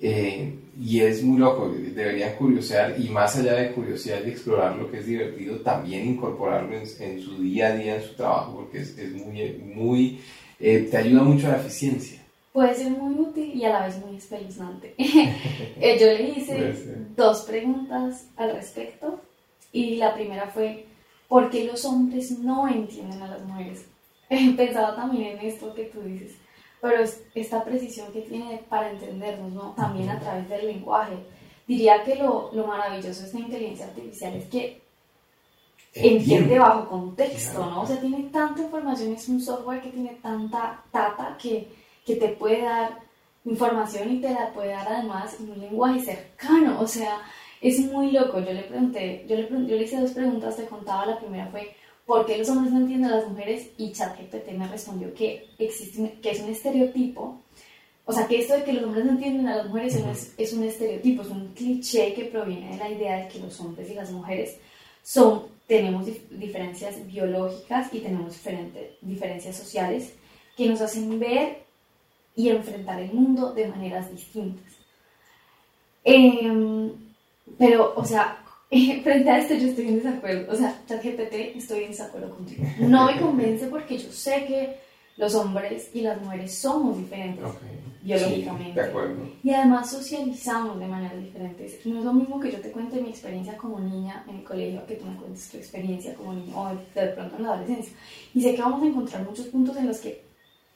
Eh, 0.00 0.54
y 0.80 1.00
es 1.00 1.24
muy 1.24 1.40
loco, 1.40 1.68
deberían 1.68 2.36
curiosear 2.36 2.94
y 3.00 3.08
más 3.08 3.34
allá 3.34 3.54
de 3.54 3.72
curiosidad 3.72 4.20
y 4.24 4.30
explorar 4.30 4.76
lo 4.76 4.88
que 4.88 4.98
es 4.98 5.06
divertido, 5.06 5.56
también 5.56 6.06
incorporarlo 6.06 6.76
en, 6.76 7.20
su 7.20 7.42
día 7.42 7.66
a 7.66 7.76
día, 7.76 7.96
en 7.96 8.02
su 8.02 8.14
trabajo, 8.14 8.58
porque 8.58 8.78
es, 8.78 8.96
es 8.96 9.12
muy, 9.12 9.60
muy 9.74 10.20
eh, 10.60 10.88
te 10.90 10.96
ayuda 10.96 11.22
mucho 11.22 11.46
a 11.46 11.50
la 11.50 11.56
eficiencia. 11.58 12.20
Puede 12.52 12.74
ser 12.74 12.90
muy 12.90 13.14
útil 13.14 13.54
y 13.54 13.64
a 13.64 13.70
la 13.70 13.86
vez 13.86 14.04
muy 14.04 14.16
espeluznante. 14.16 14.94
Eh, 15.80 15.96
yo 16.00 16.06
le 16.06 16.30
hice 16.30 16.74
dos 17.16 17.42
preguntas 17.42 18.26
al 18.36 18.52
respecto 18.52 19.20
y 19.72 19.94
la 19.96 20.12
primera 20.12 20.48
fue, 20.48 20.86
¿por 21.28 21.50
qué 21.50 21.64
los 21.64 21.84
hombres 21.84 22.38
no 22.38 22.66
entienden 22.68 23.22
a 23.22 23.28
las 23.28 23.44
mujeres? 23.44 23.86
Pensaba 24.56 24.96
también 24.96 25.38
en 25.38 25.46
esto 25.46 25.74
que 25.74 25.84
tú 25.84 26.00
dices, 26.00 26.36
pero 26.80 27.04
esta 27.34 27.64
precisión 27.64 28.12
que 28.12 28.22
tiene 28.22 28.64
para 28.68 28.90
entendernos, 28.90 29.52
¿no? 29.52 29.74
También 29.76 30.08
a 30.10 30.18
través 30.18 30.48
del 30.48 30.66
lenguaje. 30.66 31.16
Diría 31.66 32.02
que 32.02 32.14
lo, 32.16 32.50
lo 32.52 32.66
maravilloso 32.66 33.20
de 33.20 33.26
esta 33.26 33.38
inteligencia 33.38 33.86
artificial 33.86 34.34
es 34.34 34.46
que 34.46 34.80
entiende 35.94 36.58
bajo 36.58 36.88
contexto, 36.88 37.58
¿no? 37.58 37.82
O 37.82 37.86
sea, 37.86 38.00
tiene 38.00 38.28
tanta 38.30 38.62
información, 38.62 39.12
es 39.12 39.28
un 39.28 39.40
software 39.40 39.82
que 39.82 39.90
tiene 39.90 40.18
tanta 40.22 40.82
data 40.92 41.36
que, 41.40 41.68
que 42.04 42.16
te 42.16 42.28
puede 42.28 42.62
dar 42.62 43.00
información 43.44 44.12
y 44.12 44.20
te 44.20 44.30
la 44.30 44.52
puede 44.52 44.70
dar 44.70 44.88
además 44.88 45.36
en 45.40 45.50
un 45.50 45.60
lenguaje 45.60 46.00
cercano, 46.00 46.80
o 46.80 46.86
sea, 46.86 47.20
es 47.60 47.80
muy 47.80 48.10
loco. 48.12 48.40
Yo 48.40 48.52
le 48.52 48.62
pregunté, 48.62 49.24
yo 49.28 49.36
le, 49.36 49.48
yo 49.48 49.76
le 49.76 49.82
hice 49.82 50.00
dos 50.00 50.12
preguntas, 50.12 50.56
te 50.56 50.66
contaba, 50.66 51.06
la 51.06 51.18
primera 51.18 51.46
fue, 51.48 51.74
¿por 52.06 52.26
qué 52.26 52.38
los 52.38 52.48
hombres 52.48 52.72
no 52.72 52.80
entienden 52.80 53.10
a 53.10 53.16
las 53.16 53.28
mujeres? 53.28 53.70
Y 53.76 53.92
ChatGPT 53.92 54.52
me 54.56 54.68
respondió 54.68 55.12
que, 55.14 55.48
existe, 55.58 56.18
que 56.22 56.30
es 56.30 56.40
un 56.40 56.50
estereotipo, 56.50 57.42
o 58.04 58.12
sea, 58.12 58.26
que 58.26 58.40
esto 58.40 58.54
de 58.54 58.64
que 58.64 58.72
los 58.72 58.84
hombres 58.84 59.04
no 59.04 59.12
entienden 59.12 59.48
a 59.48 59.56
las 59.56 59.68
mujeres 59.68 59.96
es, 59.96 60.34
es 60.38 60.52
un 60.54 60.64
estereotipo, 60.64 61.20
es 61.20 61.28
un 61.28 61.48
cliché 61.48 62.14
que 62.14 62.24
proviene 62.24 62.70
de 62.70 62.76
la 62.78 62.90
idea 62.90 63.16
de 63.18 63.28
que 63.28 63.38
los 63.38 63.60
hombres 63.60 63.90
y 63.90 63.94
las 63.94 64.10
mujeres 64.10 64.56
son, 65.02 65.42
tenemos 65.66 66.06
diferencias 66.30 67.06
biológicas 67.06 67.92
y 67.92 67.98
tenemos 68.00 68.32
diferentes 68.32 68.92
diferencias 69.02 69.56
sociales 69.56 70.14
que 70.56 70.66
nos 70.66 70.80
hacen 70.80 71.20
ver 71.20 71.64
y 72.34 72.48
enfrentar 72.48 72.98
el 72.98 73.12
mundo 73.12 73.52
de 73.52 73.68
maneras 73.68 74.10
distintas. 74.10 74.72
Eh, 76.02 76.90
pero, 77.56 77.94
o 77.96 78.04
sea, 78.04 78.44
frente 78.70 79.30
a 79.30 79.38
esto 79.38 79.54
yo 79.54 79.68
estoy 79.68 79.88
en 79.88 80.02
desacuerdo. 80.02 80.52
O 80.52 80.56
sea, 80.56 80.78
ChatGPT 80.86 81.56
estoy 81.56 81.84
en 81.84 81.90
desacuerdo 81.90 82.30
contigo. 82.30 82.64
No 82.80 83.06
me 83.06 83.20
convence 83.20 83.66
porque 83.66 83.98
yo 83.98 84.10
sé 84.12 84.44
que 84.46 84.76
los 85.16 85.34
hombres 85.34 85.90
y 85.94 86.02
las 86.02 86.20
mujeres 86.20 86.56
somos 86.56 86.96
diferentes 86.96 87.44
biológicamente. 88.02 88.80
de 88.80 88.86
acuerdo. 88.86 89.16
Y 89.42 89.50
además 89.50 89.90
socializamos 89.90 90.78
de 90.78 90.86
maneras 90.86 91.20
diferentes. 91.20 91.84
No 91.84 91.98
es 91.98 92.04
lo 92.04 92.12
mismo 92.12 92.38
que 92.38 92.52
yo 92.52 92.60
te 92.60 92.70
cuente 92.70 93.00
mi 93.00 93.10
experiencia 93.10 93.56
como 93.56 93.80
niña 93.80 94.24
en 94.28 94.36
el 94.36 94.44
colegio 94.44 94.86
que 94.86 94.94
tú 94.94 95.06
me 95.06 95.16
cuentes 95.16 95.50
tu 95.50 95.56
experiencia 95.56 96.14
como 96.14 96.34
niño 96.34 96.56
o 96.56 96.68
de 96.68 97.06
pronto 97.08 97.36
en 97.36 97.42
la 97.42 97.54
adolescencia. 97.54 97.92
Y 98.34 98.42
sé 98.42 98.54
que 98.54 98.62
vamos 98.62 98.82
a 98.82 98.86
encontrar 98.86 99.24
muchos 99.24 99.46
puntos 99.46 99.76
en 99.76 99.88
los 99.88 99.98
que 99.98 100.24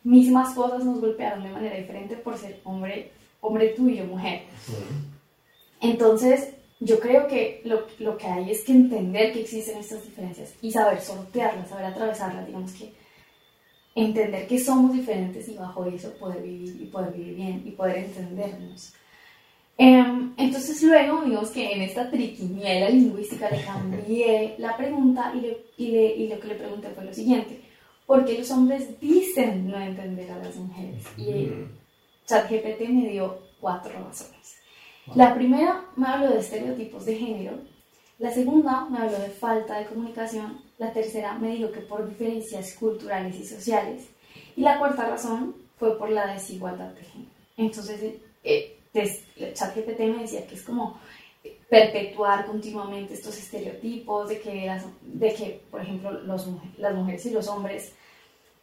mismas 0.02 0.54
cosas 0.54 0.84
nos 0.84 1.00
golpearon 1.00 1.44
de 1.44 1.50
manera 1.50 1.76
diferente 1.76 2.16
por 2.16 2.36
ser 2.36 2.60
hombre, 2.64 3.12
hombre 3.40 3.68
tú 3.76 3.88
y 3.88 3.98
yo 3.98 4.04
mujer. 4.04 4.42
Entonces, 5.80 6.54
yo 6.84 6.98
creo 6.98 7.28
que 7.28 7.62
lo, 7.64 7.86
lo, 8.00 8.16
que 8.16 8.26
hay 8.26 8.50
es 8.50 8.64
que 8.64 8.72
entender 8.72 9.32
que 9.32 9.42
existen 9.42 9.78
estas 9.78 10.04
diferencias 10.04 10.52
y 10.60 10.72
saber 10.72 11.00
sortearlas, 11.00 11.68
saber 11.68 11.86
atravesarlas, 11.86 12.44
digamos 12.44 12.72
que 12.72 12.92
entender 13.94 14.48
que 14.48 14.58
somos 14.58 14.92
diferentes 14.92 15.48
y 15.48 15.54
bajo 15.54 15.84
eso 15.84 16.12
poder 16.14 16.42
vivir 16.42 16.82
y 16.82 16.86
poder 16.86 17.12
vivir 17.12 17.36
bien 17.36 17.62
y 17.64 17.70
poder 17.70 17.98
entendernos. 17.98 18.94
Em, 19.78 20.34
entonces 20.36 20.82
luego 20.82 21.22
vimos 21.22 21.50
que 21.50 21.72
en 21.72 21.82
esta 21.82 22.10
triquiniela 22.10 22.90
lingüística 22.90 23.48
le 23.48 23.62
cambié 23.62 24.56
la 24.58 24.76
pregunta 24.76 25.32
y, 25.36 25.40
le, 25.40 25.58
y, 25.76 25.86
le, 25.88 26.16
y 26.16 26.28
lo 26.28 26.40
que 26.40 26.48
le 26.48 26.54
pregunté 26.56 26.88
fue 26.90 27.04
lo 27.04 27.14
siguiente, 27.14 27.60
¿por 28.06 28.24
qué 28.24 28.38
los 28.38 28.50
hombres 28.50 29.00
dicen 29.00 29.68
no 29.68 29.80
entender 29.80 30.30
a 30.32 30.38
las 30.38 30.56
mujeres? 30.56 31.04
Y 31.16 31.48
ChatGPT 32.26 32.88
me 32.88 33.08
dio 33.08 33.38
cuatro 33.60 33.92
razones. 33.92 34.61
La 35.14 35.34
primera 35.34 35.84
me 35.96 36.06
habló 36.06 36.30
de 36.30 36.38
estereotipos 36.38 37.04
de 37.04 37.16
género, 37.16 37.58
la 38.18 38.30
segunda 38.30 38.86
me 38.88 38.98
habló 38.98 39.18
de 39.18 39.28
falta 39.28 39.78
de 39.78 39.86
comunicación, 39.86 40.60
la 40.78 40.92
tercera 40.92 41.34
me 41.34 41.56
dijo 41.56 41.72
que 41.72 41.80
por 41.80 42.08
diferencias 42.08 42.74
culturales 42.74 43.34
y 43.36 43.44
sociales, 43.44 44.08
y 44.56 44.60
la 44.60 44.78
cuarta 44.78 45.08
razón 45.08 45.56
fue 45.76 45.98
por 45.98 46.10
la 46.10 46.32
desigualdad 46.32 46.90
de 46.90 47.02
género. 47.02 47.30
Entonces, 47.56 48.14
eh, 48.44 48.78
el 48.94 49.54
chat 49.54 49.74
GPT 49.74 50.00
me 50.00 50.22
decía 50.22 50.46
que 50.46 50.54
es 50.54 50.62
como 50.62 50.98
perpetuar 51.68 52.46
continuamente 52.46 53.14
estos 53.14 53.36
estereotipos 53.38 54.28
de 54.28 54.40
que, 54.40 54.80
de 55.02 55.34
que 55.34 55.60
por 55.70 55.80
ejemplo, 55.80 56.12
los, 56.12 56.46
las 56.78 56.94
mujeres 56.94 57.26
y 57.26 57.30
los 57.30 57.48
hombres 57.48 57.92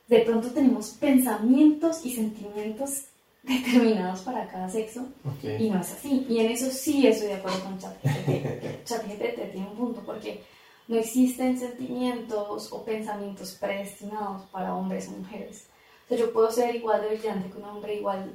de 0.07 0.19
pronto 0.21 0.49
tenemos 0.51 0.91
pensamientos 0.91 2.05
y 2.05 2.13
sentimientos 2.15 3.05
determinados 3.49 4.21
para 4.21 4.47
cada 4.47 4.69
sexo 4.69 5.07
y 5.43 5.69
no 5.69 5.81
es 5.81 5.91
así. 5.91 6.25
Y 6.29 6.39
en 6.39 6.51
eso 6.51 6.69
sí 6.71 7.07
estoy 7.07 7.29
de 7.29 7.33
acuerdo 7.35 7.59
con 7.63 7.79
ChatGPT. 7.79 8.83
ChatGPT 8.85 9.51
tiene 9.51 9.67
un 9.67 9.75
punto 9.75 10.01
porque 10.05 10.43
no 10.87 10.97
existen 10.97 11.57
sentimientos 11.57 12.71
o 12.71 12.83
pensamientos 12.85 13.57
predestinados 13.59 14.43
para 14.51 14.75
hombres 14.75 15.07
o 15.09 15.11
mujeres. 15.11 15.67
O 16.05 16.09
sea, 16.09 16.17
yo 16.17 16.31
puedo 16.31 16.51
ser 16.51 16.75
igual 16.75 17.01
de 17.01 17.09
brillante 17.09 17.49
que 17.49 17.57
un 17.57 17.65
hombre, 17.65 17.95
igual 17.95 18.31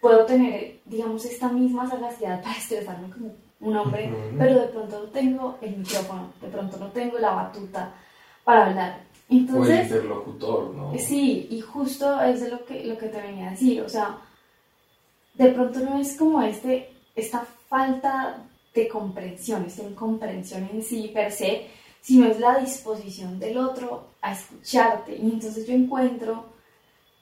puedo 0.00 0.24
tener, 0.24 0.80
digamos, 0.84 1.24
esta 1.24 1.48
misma 1.48 1.88
sagacidad 1.88 2.42
para 2.42 2.56
estresarme 2.56 3.10
como 3.10 3.34
un 3.60 3.76
hombre, 3.76 4.12
pero 4.38 4.60
de 4.60 4.68
pronto 4.68 5.00
no 5.00 5.06
tengo 5.10 5.58
el 5.60 5.76
micrófono, 5.76 6.32
de 6.40 6.48
pronto 6.48 6.76
no 6.76 6.86
tengo 6.92 7.18
la 7.18 7.32
batuta 7.32 7.92
para 8.44 8.66
hablar. 8.66 9.00
Entonces, 9.28 9.70
o 9.70 9.72
el 9.72 9.82
interlocutor, 9.82 10.74
¿no? 10.74 10.98
Sí, 10.98 11.48
y 11.50 11.60
justo 11.60 12.20
es 12.22 12.48
lo 12.48 12.64
que, 12.64 12.84
lo 12.84 12.96
que 12.96 13.08
te 13.08 13.20
venía 13.20 13.48
a 13.48 13.50
decir, 13.50 13.82
o 13.82 13.88
sea, 13.88 14.18
de 15.38 15.50
pronto 15.50 15.80
no 15.80 15.98
es 15.98 16.16
como 16.16 16.42
este, 16.42 16.90
esta 17.14 17.46
falta 17.68 18.44
de 18.74 18.88
comprensión, 18.88 19.64
esta 19.64 19.84
incomprensión 19.84 20.68
en 20.72 20.82
sí 20.82 21.10
per 21.14 21.30
se, 21.30 21.68
sino 22.00 22.26
es 22.26 22.40
la 22.40 22.58
disposición 22.58 23.38
del 23.38 23.58
otro 23.58 24.08
a 24.20 24.32
escucharte. 24.32 25.16
Y 25.16 25.30
entonces 25.30 25.66
yo 25.66 25.74
encuentro 25.74 26.46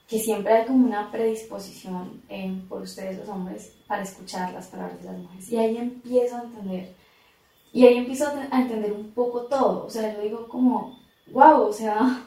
que 0.07 0.19
siempre 0.19 0.53
hay 0.53 0.65
como 0.65 0.85
una 0.85 1.11
predisposición 1.11 2.23
por 2.67 2.81
ustedes 2.81 3.19
los 3.19 3.29
hombres 3.29 3.73
para 3.87 4.03
escuchar 4.03 4.51
las 4.53 4.67
palabras 4.67 4.99
de 4.99 5.05
las 5.05 5.17
mujeres. 5.19 5.51
Y 5.51 5.57
ahí 5.57 5.77
empiezo 5.77 6.37
a 6.37 6.43
entender, 6.43 6.95
y 7.71 7.85
ahí 7.85 7.97
empiezo 7.97 8.31
a 8.49 8.61
entender 8.61 8.93
un 8.93 9.11
poco 9.11 9.41
todo. 9.41 9.85
O 9.85 9.89
sea, 9.89 10.15
yo 10.15 10.21
digo 10.21 10.47
como, 10.47 10.99
wow, 11.31 11.61
o 11.61 11.73
sea, 11.73 12.23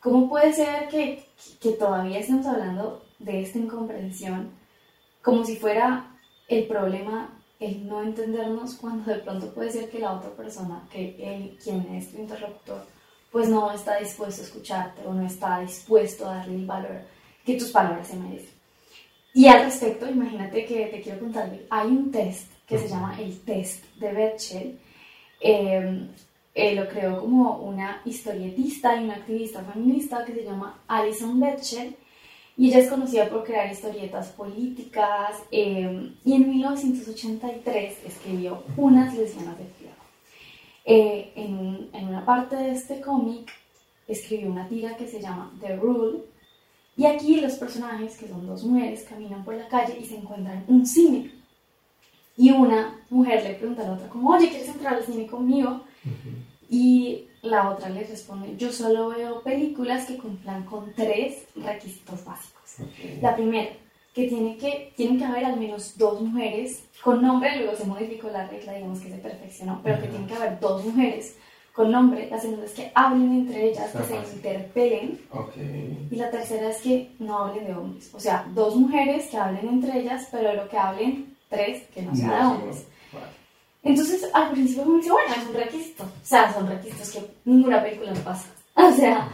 ¿cómo 0.00 0.28
puede 0.28 0.52
ser 0.52 0.88
que, 0.88 1.26
que 1.60 1.72
todavía 1.72 2.20
estemos 2.20 2.46
hablando 2.46 3.02
de 3.18 3.42
esta 3.42 3.58
incomprensión? 3.58 4.57
Como 5.22 5.44
si 5.44 5.56
fuera 5.56 6.16
el 6.48 6.66
problema 6.66 7.38
el 7.60 7.88
no 7.88 8.02
entendernos 8.02 8.74
cuando 8.74 9.12
de 9.12 9.18
pronto 9.18 9.52
puede 9.52 9.70
ser 9.70 9.90
que 9.90 9.98
la 9.98 10.12
otra 10.12 10.30
persona, 10.30 10.86
que 10.90 11.16
él, 11.18 11.58
quien 11.62 11.94
es 11.94 12.12
tu 12.12 12.18
interlocutor, 12.18 12.86
pues 13.32 13.48
no 13.48 13.70
está 13.72 13.98
dispuesto 13.98 14.42
a 14.42 14.44
escucharte 14.44 15.06
o 15.06 15.12
no 15.12 15.26
está 15.26 15.60
dispuesto 15.60 16.28
a 16.28 16.36
darle 16.36 16.56
el 16.56 16.66
valor 16.66 17.00
que 17.44 17.56
tus 17.56 17.70
palabras 17.70 18.08
se 18.08 18.16
merecen. 18.16 18.56
Y 19.34 19.46
al 19.46 19.64
respecto, 19.64 20.08
imagínate 20.08 20.64
que 20.64 20.86
te 20.86 21.00
quiero 21.00 21.20
contar, 21.20 21.50
hay 21.68 21.88
un 21.88 22.10
test 22.10 22.50
que 22.66 22.78
se 22.78 22.88
llama 22.88 23.20
el 23.20 23.40
test 23.40 23.84
de 23.96 24.12
Betchel. 24.12 24.78
Eh, 25.40 26.08
eh, 26.54 26.74
lo 26.74 26.88
creó 26.88 27.20
como 27.20 27.58
una 27.58 28.02
historietista 28.04 28.96
y 28.96 29.04
una 29.04 29.14
activista 29.14 29.62
feminista 29.62 30.24
que 30.24 30.34
se 30.34 30.44
llama 30.44 30.82
Alison 30.88 31.38
Betchel 31.38 31.96
y 32.58 32.66
ella 32.66 32.80
es 32.80 32.90
conocida 32.90 33.30
por 33.30 33.44
crear 33.44 33.70
historietas 33.70 34.30
políticas 34.30 35.36
em, 35.52 36.16
y 36.24 36.32
en 36.34 36.50
1983 36.50 37.98
escribió 38.04 38.64
Unas 38.76 39.14
lesbianas 39.16 39.56
de 39.56 39.64
fierro. 39.64 39.94
Eh, 40.84 41.32
en, 41.36 41.88
en, 41.92 42.08
una 42.08 42.24
parte 42.24 42.56
de 42.56 42.72
este 42.72 43.00
cómic 43.00 43.48
escribió 44.08 44.50
una 44.50 44.68
tira 44.68 44.96
que 44.96 45.06
se 45.06 45.20
llama 45.20 45.52
The 45.60 45.76
Rule 45.76 46.24
y 46.96 47.06
aquí 47.06 47.40
los 47.40 47.52
personajes, 47.52 48.16
que 48.16 48.26
son 48.26 48.44
dos 48.44 48.64
mujeres, 48.64 49.06
caminan 49.08 49.44
por 49.44 49.54
la 49.54 49.68
calle 49.68 49.96
y 50.00 50.04
se 50.04 50.16
encuentran 50.16 50.64
en 50.66 50.74
un 50.74 50.84
cine. 50.84 51.30
Y 52.36 52.50
una 52.50 52.98
mujer 53.08 53.44
le 53.44 53.54
pregunta 53.54 53.82
a 53.82 53.86
la 53.86 53.92
otra 53.92 54.08
como, 54.08 54.30
oye, 54.30 54.48
¿quieres 54.48 54.68
entrar 54.68 54.94
al 54.94 55.04
cine 55.04 55.28
conmigo? 55.28 55.82
Y 56.68 57.27
la 57.42 57.70
otra 57.70 57.88
le 57.88 58.04
responde, 58.04 58.56
yo 58.56 58.72
solo 58.72 59.10
veo 59.10 59.42
películas 59.42 60.06
que 60.06 60.16
cumplan 60.16 60.64
con 60.64 60.92
tres 60.94 61.44
requisitos 61.56 62.24
básicos. 62.24 62.76
La 63.20 63.34
primera, 63.34 63.70
que, 64.14 64.28
tiene 64.28 64.56
que 64.56 64.92
tienen 64.96 65.18
que 65.18 65.24
haber 65.24 65.44
al 65.44 65.58
menos 65.58 65.96
dos 65.96 66.20
mujeres 66.20 66.84
con 67.02 67.22
nombre, 67.22 67.56
luego 67.56 67.76
se 67.76 67.84
modificó 67.84 68.28
la 68.30 68.46
regla, 68.46 68.74
digamos 68.74 69.00
que 69.00 69.10
se 69.10 69.18
perfeccionó, 69.18 69.80
pero 69.82 70.00
que 70.00 70.08
tienen 70.08 70.26
que 70.26 70.34
haber 70.34 70.58
dos 70.58 70.84
mujeres 70.84 71.36
con 71.72 71.92
nombre. 71.92 72.28
La 72.28 72.40
segunda 72.40 72.66
es 72.66 72.72
que 72.72 72.90
hablen 72.94 73.32
entre 73.32 73.70
ellas, 73.70 73.92
que 73.92 74.02
se 74.02 74.34
interpelen. 74.34 75.20
Y 76.10 76.16
la 76.16 76.30
tercera 76.30 76.70
es 76.70 76.82
que 76.82 77.12
no 77.20 77.38
hablen 77.38 77.66
de 77.66 77.74
hombres. 77.74 78.10
O 78.12 78.20
sea, 78.20 78.46
dos 78.52 78.74
mujeres 78.74 79.28
que 79.28 79.36
hablen 79.36 79.68
entre 79.68 80.00
ellas, 80.00 80.26
pero 80.32 80.54
lo 80.54 80.68
que 80.68 80.76
hablen 80.76 81.36
tres 81.48 81.84
que 81.94 82.02
no 82.02 82.14
sean 82.14 82.30
de 82.30 82.46
hombres. 82.46 82.86
Entonces, 83.82 84.28
al 84.32 84.50
principio 84.50 84.84
me 84.84 84.98
dice, 84.98 85.12
bueno, 85.12 85.34
es 85.34 85.46
un 85.46 85.54
requisito. 85.54 86.04
O 86.04 86.24
sea, 86.26 86.52
son 86.52 86.68
requisitos 86.68 87.10
que 87.10 87.30
ninguna 87.44 87.82
película 87.82 88.12
pasa. 88.24 88.48
O 88.80 88.92
sea, 88.92 89.28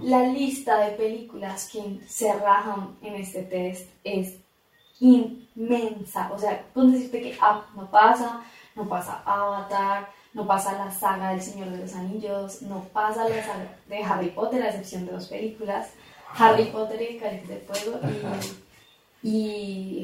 la 0.00 0.22
lista 0.22 0.78
de 0.78 0.92
películas 0.92 1.68
que 1.70 2.00
se 2.08 2.32
rajan 2.32 2.96
en 3.02 3.16
este 3.16 3.42
test 3.42 3.90
es 4.02 4.38
inmensa. 5.00 6.30
O 6.32 6.38
sea, 6.38 6.64
puedo 6.72 6.88
decirte 6.88 7.20
que 7.20 7.36
ah, 7.38 7.66
no 7.76 7.90
pasa, 7.90 8.40
no 8.74 8.88
pasa 8.88 9.22
Avatar, 9.26 10.08
no 10.32 10.46
pasa 10.46 10.72
la 10.72 10.90
saga 10.90 11.30
del 11.30 11.42
Señor 11.42 11.68
de 11.70 11.78
los 11.78 11.94
Anillos, 11.94 12.62
no 12.62 12.84
pasa 12.92 13.28
la 13.28 13.42
saga 13.42 13.76
de 13.86 14.02
Harry 14.02 14.30
Potter, 14.30 14.62
a 14.62 14.68
excepción 14.68 15.04
de 15.04 15.12
dos 15.12 15.26
películas. 15.26 15.90
Harry 16.38 16.64
Potter 16.66 17.00
y 17.00 17.14
el 17.14 17.20
Cáliz 17.20 17.48
de 17.48 17.56
Fuego 17.58 18.00
y, 18.02 18.65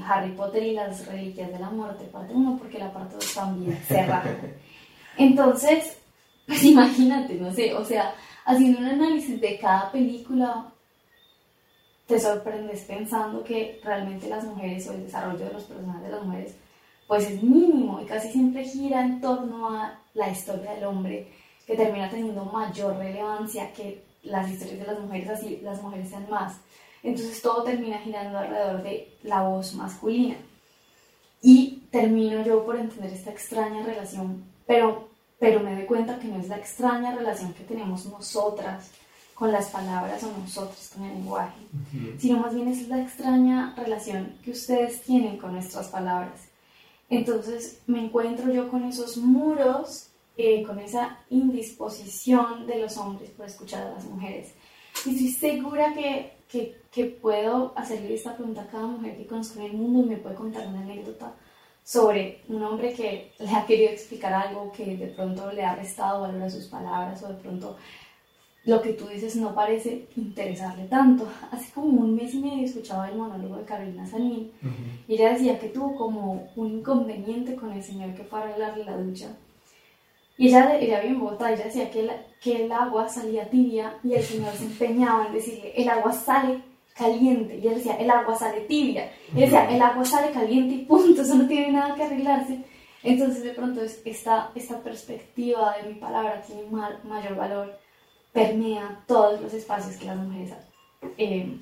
Harry 0.05 0.33
Potter 0.33 0.62
y 0.62 0.73
las 0.75 1.07
Reliquias 1.07 1.52
de 1.52 1.59
la 1.59 1.71
Muerte, 1.71 2.05
parte 2.05 2.35
1, 2.35 2.59
porque 2.59 2.79
la 2.79 2.93
parte 2.93 3.14
2 3.14 3.35
también 3.35 3.79
se 3.87 4.07
raja. 4.07 4.31
Entonces, 5.17 5.99
pues 6.47 6.64
imagínate, 6.64 7.35
no 7.35 7.52
sé, 7.52 7.75
o 7.75 7.85
sea, 7.85 8.14
haciendo 8.45 8.81
un 8.81 8.87
análisis 8.87 9.41
de 9.41 9.59
cada 9.59 9.93
película, 9.93 10.67
te 12.07 12.19
sorprendes 12.19 12.81
pensando 12.83 13.45
que 13.45 13.81
realmente 13.85 14.29
las 14.29 14.45
mujeres 14.45 14.88
o 14.88 14.93
el 14.93 15.05
desarrollo 15.05 15.47
de 15.47 15.52
los 15.52 15.62
personajes 15.64 16.02
de 16.02 16.11
las 16.11 16.23
mujeres 16.25 16.57
pues 17.07 17.31
es 17.31 17.43
mínimo 17.43 18.00
y 18.00 18.07
casi 18.07 18.31
siempre 18.31 18.64
gira 18.64 19.02
en 19.02 19.21
torno 19.21 19.69
a 19.69 19.99
la 20.14 20.31
historia 20.31 20.73
del 20.73 20.85
hombre 20.85 21.29
que 21.67 21.76
termina 21.76 22.09
teniendo 22.09 22.45
mayor 22.47 22.97
relevancia 22.97 23.73
que 23.73 24.02
las 24.23 24.50
historias 24.50 24.81
de 24.81 24.87
las 24.87 25.00
mujeres, 25.00 25.29
así 25.29 25.61
las 25.62 25.83
mujeres 25.83 26.09
sean 26.09 26.29
más. 26.31 26.55
Entonces 27.02 27.42
todo 27.42 27.64
termina 27.64 27.99
girando 27.99 28.38
alrededor 28.38 28.82
de 28.82 29.16
la 29.23 29.42
voz 29.42 29.75
masculina. 29.75 30.37
Y 31.40 31.82
termino 31.90 32.44
yo 32.44 32.64
por 32.64 32.76
entender 32.76 33.12
esta 33.12 33.30
extraña 33.30 33.85
relación, 33.85 34.44
pero 34.66 35.12
pero 35.42 35.59
me 35.59 35.75
doy 35.75 35.87
cuenta 35.87 36.21
que 36.21 36.28
no 36.28 36.38
es 36.38 36.47
la 36.47 36.56
extraña 36.56 37.16
relación 37.16 37.52
que 37.52 37.64
tenemos 37.64 38.06
nosotras 38.06 38.92
con 39.35 39.50
las 39.50 39.71
palabras 39.71 40.23
o 40.23 40.30
nosotros 40.38 40.92
con 40.94 41.02
el 41.02 41.14
lenguaje, 41.14 41.59
sino 42.16 42.38
más 42.38 42.54
bien 42.54 42.68
es 42.68 42.87
la 42.87 43.02
extraña 43.02 43.75
relación 43.76 44.37
que 44.44 44.52
ustedes 44.52 45.02
tienen 45.02 45.38
con 45.38 45.54
nuestras 45.54 45.88
palabras. 45.88 46.42
Entonces 47.11 47.80
me 47.88 48.04
encuentro 48.04 48.52
yo 48.52 48.71
con 48.71 48.85
esos 48.85 49.16
muros, 49.16 50.11
eh, 50.37 50.62
con 50.62 50.78
esa 50.78 51.18
indisposición 51.28 52.68
de 52.68 52.78
los 52.78 52.97
hombres 52.97 53.30
por 53.30 53.47
escuchar 53.47 53.88
a 53.88 53.94
las 53.94 54.04
mujeres. 54.04 54.52
Y 55.04 55.11
estoy 55.11 55.32
segura 55.32 55.92
que, 55.92 56.35
que, 56.52 56.82
que 56.92 57.06
puedo 57.06 57.73
hacerle 57.75 58.14
esta 58.14 58.37
pregunta 58.37 58.62
a 58.62 58.66
cada 58.66 58.87
mujer 58.87 59.16
que 59.16 59.26
conozco 59.26 59.59
en 59.61 59.66
el 59.66 59.73
mundo 59.73 60.02
y 60.02 60.11
me 60.11 60.16
puede 60.18 60.35
contar 60.35 60.68
una 60.68 60.82
anécdota 60.82 61.32
sobre 61.82 62.42
un 62.49 62.62
hombre 62.62 62.92
que 62.92 63.32
le 63.38 63.50
ha 63.50 63.64
querido 63.64 63.90
explicar 63.90 64.35
algo 64.35 64.71
que 64.71 64.97
de 64.97 65.06
pronto 65.09 65.50
le 65.50 65.64
ha 65.64 65.75
restado 65.75 66.21
valor 66.21 66.42
a 66.42 66.50
sus 66.50 66.66
palabras 66.66 67.23
o 67.23 67.28
de 67.28 67.35
pronto 67.35 67.76
lo 68.64 68.80
que 68.80 68.92
tú 68.92 69.09
dices 69.09 69.35
no 69.35 69.54
parece 69.54 70.06
interesarle 70.16 70.85
tanto. 70.85 71.26
Hace 71.50 71.73
como 71.73 72.02
un 72.02 72.14
mes 72.14 72.35
y 72.35 72.38
medio 72.38 72.64
escuchaba 72.64 73.09
el 73.09 73.16
monólogo 73.16 73.56
de 73.56 73.64
Carolina 73.64 74.06
Sanín 74.06 74.52
y 75.09 75.14
ella 75.14 75.32
decía 75.32 75.59
que 75.59 75.68
tuvo 75.68 75.97
como 75.97 76.50
un 76.54 76.68
inconveniente 76.68 77.56
con 77.56 77.73
el 77.73 77.82
señor 77.82 78.14
que 78.14 78.25
fue 78.25 78.38
a 78.38 78.42
arreglarle 78.42 78.85
la 78.85 78.97
ducha. 78.99 79.37
Y 80.39 80.49
ella, 80.49 80.79
ella 80.79 81.01
bien 81.01 81.15
en 81.17 81.47
ella 81.47 81.65
decía 81.65 81.91
que, 81.91 82.11
que 82.41 82.65
el 82.65 82.73
agua 82.73 83.09
salía 83.09 83.49
tibia 83.49 83.99
y 84.02 84.15
el 84.15 84.23
señor 84.23 84.54
se 84.54 84.65
empeñaba 84.65 85.26
en 85.26 85.35
decirle, 85.35 85.73
el 85.76 85.89
agua 85.89 86.13
sale 86.13 86.63
caliente. 86.95 87.59
Y 87.59 87.69
él 87.69 87.75
decía, 87.76 87.95
el 87.97 88.11
agua 88.11 88.37
sale 88.37 88.61
tibia. 88.63 89.11
Y 89.35 89.43
él 89.43 89.50
decía, 89.50 89.71
el 89.71 89.83
agua 89.83 90.04
sale 90.04 90.33
caliente 90.33 90.75
y 90.75 90.85
punto, 90.85 91.23
eso 91.23 91.35
no 91.35 91.47
tiene 91.47 91.73
nada 91.73 91.95
que 91.95 92.04
arreglarse. 92.04 92.59
Entonces, 93.02 93.43
de 93.43 93.52
pronto, 93.52 93.83
esta, 93.83 94.50
esta 94.54 94.78
perspectiva 94.80 95.76
de 95.76 95.89
mi 95.89 95.95
palabra 95.95 96.41
tiene 96.43 96.63
mayor 96.71 97.35
valor, 97.35 97.78
permea 98.33 99.02
todos 99.06 99.41
los 99.41 99.52
espacios 99.52 99.97
que 99.97 100.06
las 100.06 100.17
mujeres 100.17 100.52
eh, 101.19 101.59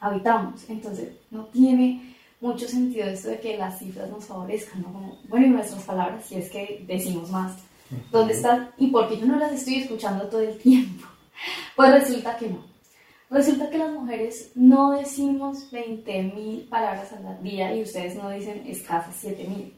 habitamos. 0.00 0.68
Entonces, 0.68 1.12
no 1.30 1.44
tiene 1.46 2.16
mucho 2.40 2.66
sentido 2.68 3.08
esto 3.08 3.28
de 3.28 3.40
que 3.40 3.56
las 3.56 3.78
cifras 3.78 4.10
nos 4.10 4.24
favorezcan, 4.24 4.82
¿no? 4.82 4.92
Como, 4.92 5.18
bueno, 5.28 5.46
y 5.46 5.50
nuestras 5.50 5.82
palabras, 5.84 6.26
si 6.26 6.36
es 6.36 6.50
que 6.50 6.84
decimos 6.86 7.30
más. 7.30 7.56
¿Dónde 8.10 8.34
están? 8.34 8.70
¿Y 8.78 8.88
por 8.88 9.08
qué 9.08 9.18
yo 9.18 9.26
no 9.26 9.36
las 9.36 9.52
estoy 9.52 9.76
escuchando 9.76 10.28
todo 10.28 10.40
el 10.40 10.58
tiempo? 10.58 11.06
Pues 11.76 11.92
resulta 11.92 12.36
que 12.36 12.48
no. 12.48 12.64
Resulta 13.30 13.70
que 13.70 13.78
las 13.78 13.92
mujeres 13.92 14.50
no 14.56 14.90
decimos 14.90 15.70
20.000 15.70 16.68
palabras 16.68 17.12
al 17.12 17.42
día 17.42 17.72
y 17.76 17.82
ustedes 17.82 18.16
no 18.16 18.28
dicen 18.30 18.64
escasas 18.66 19.22
7.000, 19.22 19.70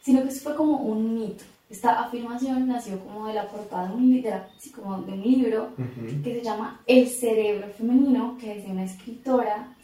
sino 0.00 0.22
que 0.22 0.30
eso 0.30 0.40
fue 0.40 0.56
como 0.56 0.78
un 0.78 1.14
mito. 1.14 1.44
Esta 1.70 2.00
afirmación 2.00 2.66
nació 2.66 2.98
como 2.98 3.28
de 3.28 3.34
la 3.34 3.46
portada 3.46 3.88
de 3.88 3.94
un, 3.94 4.24
como 4.74 5.02
de 5.02 5.12
un 5.12 5.22
libro 5.22 5.68
que 6.24 6.34
se 6.36 6.42
llama 6.42 6.80
El 6.86 7.08
cerebro 7.08 7.68
femenino, 7.68 8.38
que 8.40 8.58
es 8.58 8.64
de 8.64 8.72
una 8.72 8.84
escritora 8.84 9.76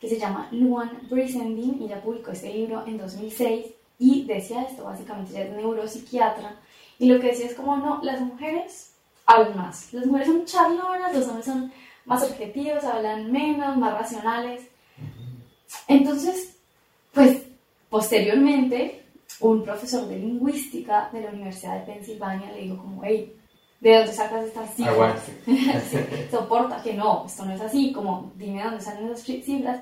que 0.00 0.08
se 0.08 0.18
llama 0.18 0.48
Luan 0.52 0.90
Brisendin 1.10 1.82
y 1.82 1.86
ella 1.86 2.00
publicó 2.00 2.30
este 2.30 2.54
libro 2.54 2.84
en 2.86 2.96
2006 2.96 3.66
y 3.98 4.24
decía 4.24 4.62
esto, 4.62 4.84
básicamente 4.84 5.32
ella 5.32 5.50
es 5.50 5.56
neuropsiquiatra 5.56 6.56
y 7.02 7.06
lo 7.06 7.18
que 7.18 7.26
decía 7.32 7.46
es 7.46 7.54
como 7.54 7.76
no, 7.76 7.98
las 8.04 8.20
mujeres 8.20 8.92
hablan 9.26 9.56
más, 9.56 9.92
las 9.92 10.06
mujeres 10.06 10.28
son 10.28 10.44
charlonas, 10.44 11.12
los 11.12 11.26
hombres 11.26 11.46
son 11.46 11.72
más 12.04 12.22
objetivos, 12.22 12.84
hablan 12.84 13.32
menos, 13.32 13.76
más 13.76 13.94
racionales. 13.94 14.62
Entonces, 15.88 16.54
pues 17.12 17.42
posteriormente, 17.90 19.04
un 19.40 19.64
profesor 19.64 20.06
de 20.06 20.16
lingüística 20.16 21.10
de 21.12 21.22
la 21.22 21.30
Universidad 21.30 21.80
de 21.80 21.92
Pensilvania 21.92 22.52
le 22.52 22.60
dijo 22.60 22.76
como, 22.76 23.02
hey, 23.02 23.36
¿de 23.80 23.96
dónde 23.96 24.12
sacas 24.12 24.44
estas 24.44 24.72
cifras? 24.76 25.22
Soporta 26.30 26.80
que 26.84 26.94
no, 26.94 27.24
esto 27.26 27.44
no 27.44 27.52
es 27.52 27.60
así, 27.62 27.92
como 27.92 28.30
dime 28.36 28.62
dónde 28.62 28.80
salen 28.80 29.06
esas 29.06 29.22
cifras. 29.22 29.80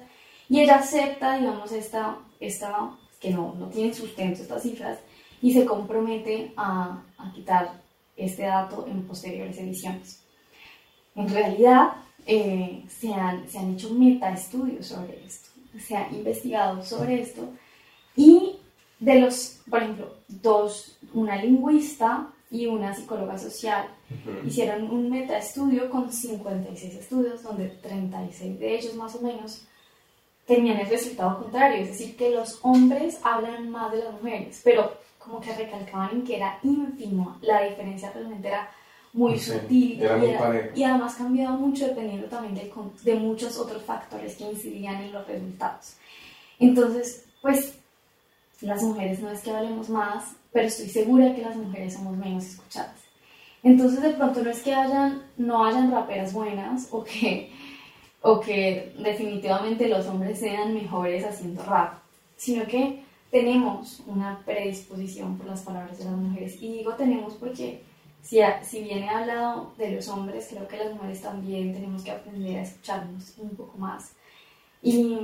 Y 0.48 0.60
ella 0.60 0.76
acepta, 0.76 1.36
digamos, 1.36 1.70
esta, 1.70 2.16
esta 2.40 2.92
que 3.20 3.28
no, 3.28 3.54
no 3.58 3.66
tienen 3.66 3.92
sustento 3.92 4.40
estas 4.40 4.62
cifras 4.62 4.98
y 5.42 5.52
se 5.52 5.64
compromete 5.64 6.52
a, 6.56 7.02
a 7.18 7.32
quitar 7.32 7.80
este 8.16 8.42
dato 8.42 8.86
en 8.86 9.02
posteriores 9.06 9.58
ediciones. 9.58 10.22
En 11.14 11.28
realidad, 11.28 11.92
eh, 12.26 12.84
se, 12.88 13.12
han, 13.12 13.48
se 13.48 13.58
han 13.58 13.74
hecho 13.74 13.92
metaestudios 13.94 14.86
sobre 14.86 15.24
esto, 15.24 15.48
se 15.78 15.96
ha 15.96 16.08
investigado 16.10 16.82
sobre 16.84 17.20
esto 17.20 17.48
y 18.14 18.56
de 18.98 19.20
los, 19.20 19.60
por 19.68 19.82
ejemplo, 19.82 20.14
dos, 20.28 20.98
una 21.14 21.42
lingüista 21.42 22.28
y 22.50 22.66
una 22.66 22.94
psicóloga 22.94 23.38
social 23.38 23.88
hicieron 24.44 24.90
un 24.90 25.08
metaestudio 25.08 25.88
con 25.88 26.12
56 26.12 26.94
estudios 26.94 27.42
donde 27.42 27.68
36 27.68 28.58
de 28.58 28.74
ellos 28.74 28.94
más 28.96 29.14
o 29.14 29.22
menos 29.22 29.64
tenían 30.46 30.78
el 30.78 30.88
resultado 30.88 31.42
contrario, 31.42 31.82
es 31.82 31.88
decir, 31.88 32.16
que 32.16 32.30
los 32.30 32.58
hombres 32.62 33.18
hablan 33.22 33.70
más 33.70 33.92
de 33.92 34.04
las 34.04 34.12
mujeres, 34.12 34.60
pero 34.64 34.92
como 35.22 35.40
que 35.40 35.54
recalcaban 35.54 36.10
en 36.12 36.24
que 36.24 36.36
era 36.36 36.58
ínfimo, 36.62 37.36
la 37.42 37.62
diferencia 37.62 38.10
realmente 38.10 38.48
era 38.48 38.70
muy 39.12 39.38
sutil 39.38 40.00
y, 40.74 40.84
además 40.84 41.14
cambiado 41.14 41.56
mucho 41.56 41.86
dependiendo 41.86 42.26
también 42.28 42.54
de, 42.54 42.72
de 43.02 43.14
muchos 43.18 43.58
otros 43.58 43.82
factores 43.82 44.36
que 44.36 44.44
incidían 44.44 45.02
en 45.02 45.12
los 45.12 45.26
resultados. 45.26 45.94
Entonces, 46.58 47.24
pues 47.42 47.74
las 48.60 48.82
mujeres 48.82 49.20
no 49.20 49.30
es 49.30 49.40
que 49.40 49.50
hablemos 49.50 49.88
más, 49.88 50.24
pero 50.52 50.66
estoy 50.66 50.88
segura 50.88 51.34
que 51.34 51.42
las 51.42 51.56
mujeres 51.56 51.94
somos 51.94 52.16
menos 52.16 52.44
escuchadas. 52.44 52.96
Entonces 53.62 54.02
de 54.02 54.10
pronto 54.10 54.42
no 54.42 54.50
es 54.50 54.62
que 54.62 54.74
hayan, 54.74 55.22
no 55.36 55.64
hayan 55.64 55.90
raperas 55.90 56.32
buenas 56.32 56.88
o 56.90 57.04
que, 57.04 57.52
o 58.22 58.40
que 58.40 58.94
definitivamente 58.98 59.88
los 59.88 60.06
hombres 60.06 60.38
sean 60.38 60.74
mejores 60.74 61.24
haciendo 61.24 61.62
rap, 61.64 61.98
sino 62.36 62.66
que 62.66 63.02
tenemos 63.30 64.02
una 64.06 64.42
predisposición 64.44 65.38
por 65.38 65.46
las 65.46 65.62
palabras 65.62 65.98
de 65.98 66.04
las 66.04 66.14
mujeres. 66.14 66.60
Y 66.60 66.78
digo 66.78 66.94
tenemos 66.94 67.34
porque 67.34 67.82
si, 68.22 68.40
si 68.62 68.82
bien 68.82 69.04
he 69.04 69.08
hablado 69.08 69.72
de 69.78 69.92
los 69.92 70.08
hombres, 70.08 70.48
creo 70.50 70.66
que 70.66 70.76
las 70.76 70.92
mujeres 70.92 71.22
también 71.22 71.72
tenemos 71.72 72.02
que 72.02 72.10
aprender 72.10 72.58
a 72.58 72.62
escucharnos 72.62 73.34
un 73.38 73.50
poco 73.50 73.78
más. 73.78 74.12
Y, 74.82 75.16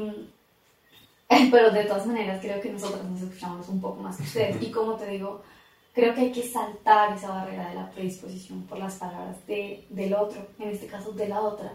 pero 1.51 1.71
de 1.71 1.85
todas 1.85 2.07
maneras 2.07 2.41
creo 2.41 2.61
que 2.61 2.71
nosotros 2.71 3.05
nos 3.05 3.23
escuchamos 3.23 3.69
un 3.69 3.81
poco 3.81 4.03
más 4.03 4.17
que 4.17 4.23
ustedes. 4.23 4.63
Y 4.63 4.71
como 4.71 4.95
te 4.95 5.09
digo, 5.09 5.43
creo 5.93 6.15
que 6.15 6.21
hay 6.23 6.33
que 6.33 6.43
saltar 6.43 7.17
esa 7.17 7.31
barrera 7.31 7.71
de 7.71 7.75
la 7.75 7.91
predisposición 7.91 8.63
por 8.65 8.79
las 8.79 8.97
palabras 8.97 9.45
de, 9.47 9.85
del 9.91 10.15
otro, 10.15 10.47
en 10.59 10.71
este 10.71 10.87
caso 10.87 11.13
de 11.13 11.29
la 11.29 11.41
otra, 11.41 11.73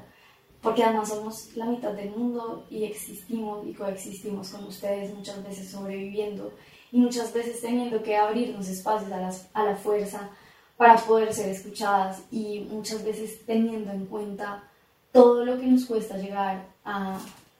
porque 0.61 0.83
además 0.83 1.09
somos 1.09 1.55
la 1.55 1.65
mitad 1.65 1.93
del 1.93 2.11
mundo 2.11 2.65
y 2.69 2.83
existimos 2.83 3.65
y 3.67 3.73
coexistimos 3.73 4.49
con 4.49 4.65
ustedes 4.65 5.13
muchas 5.13 5.43
veces 5.43 5.69
sobreviviendo 5.69 6.53
y 6.91 6.99
muchas 6.99 7.33
veces 7.33 7.61
teniendo 7.61 8.03
que 8.03 8.15
abrirnos 8.15 8.67
espacios 8.67 9.11
a, 9.11 9.21
las, 9.21 9.47
a 9.53 9.63
la 9.63 9.75
fuerza 9.75 10.29
para 10.77 10.97
poder 10.97 11.33
ser 11.33 11.49
escuchadas 11.49 12.21
y 12.31 12.61
muchas 12.69 13.03
veces 13.03 13.45
teniendo 13.45 13.91
en 13.91 14.05
cuenta 14.05 14.63
todo 15.11 15.45
lo 15.45 15.59
que 15.59 15.67
nos 15.67 15.85
cuesta 15.85 16.17
llegar 16.17 16.65
a, 16.83 17.19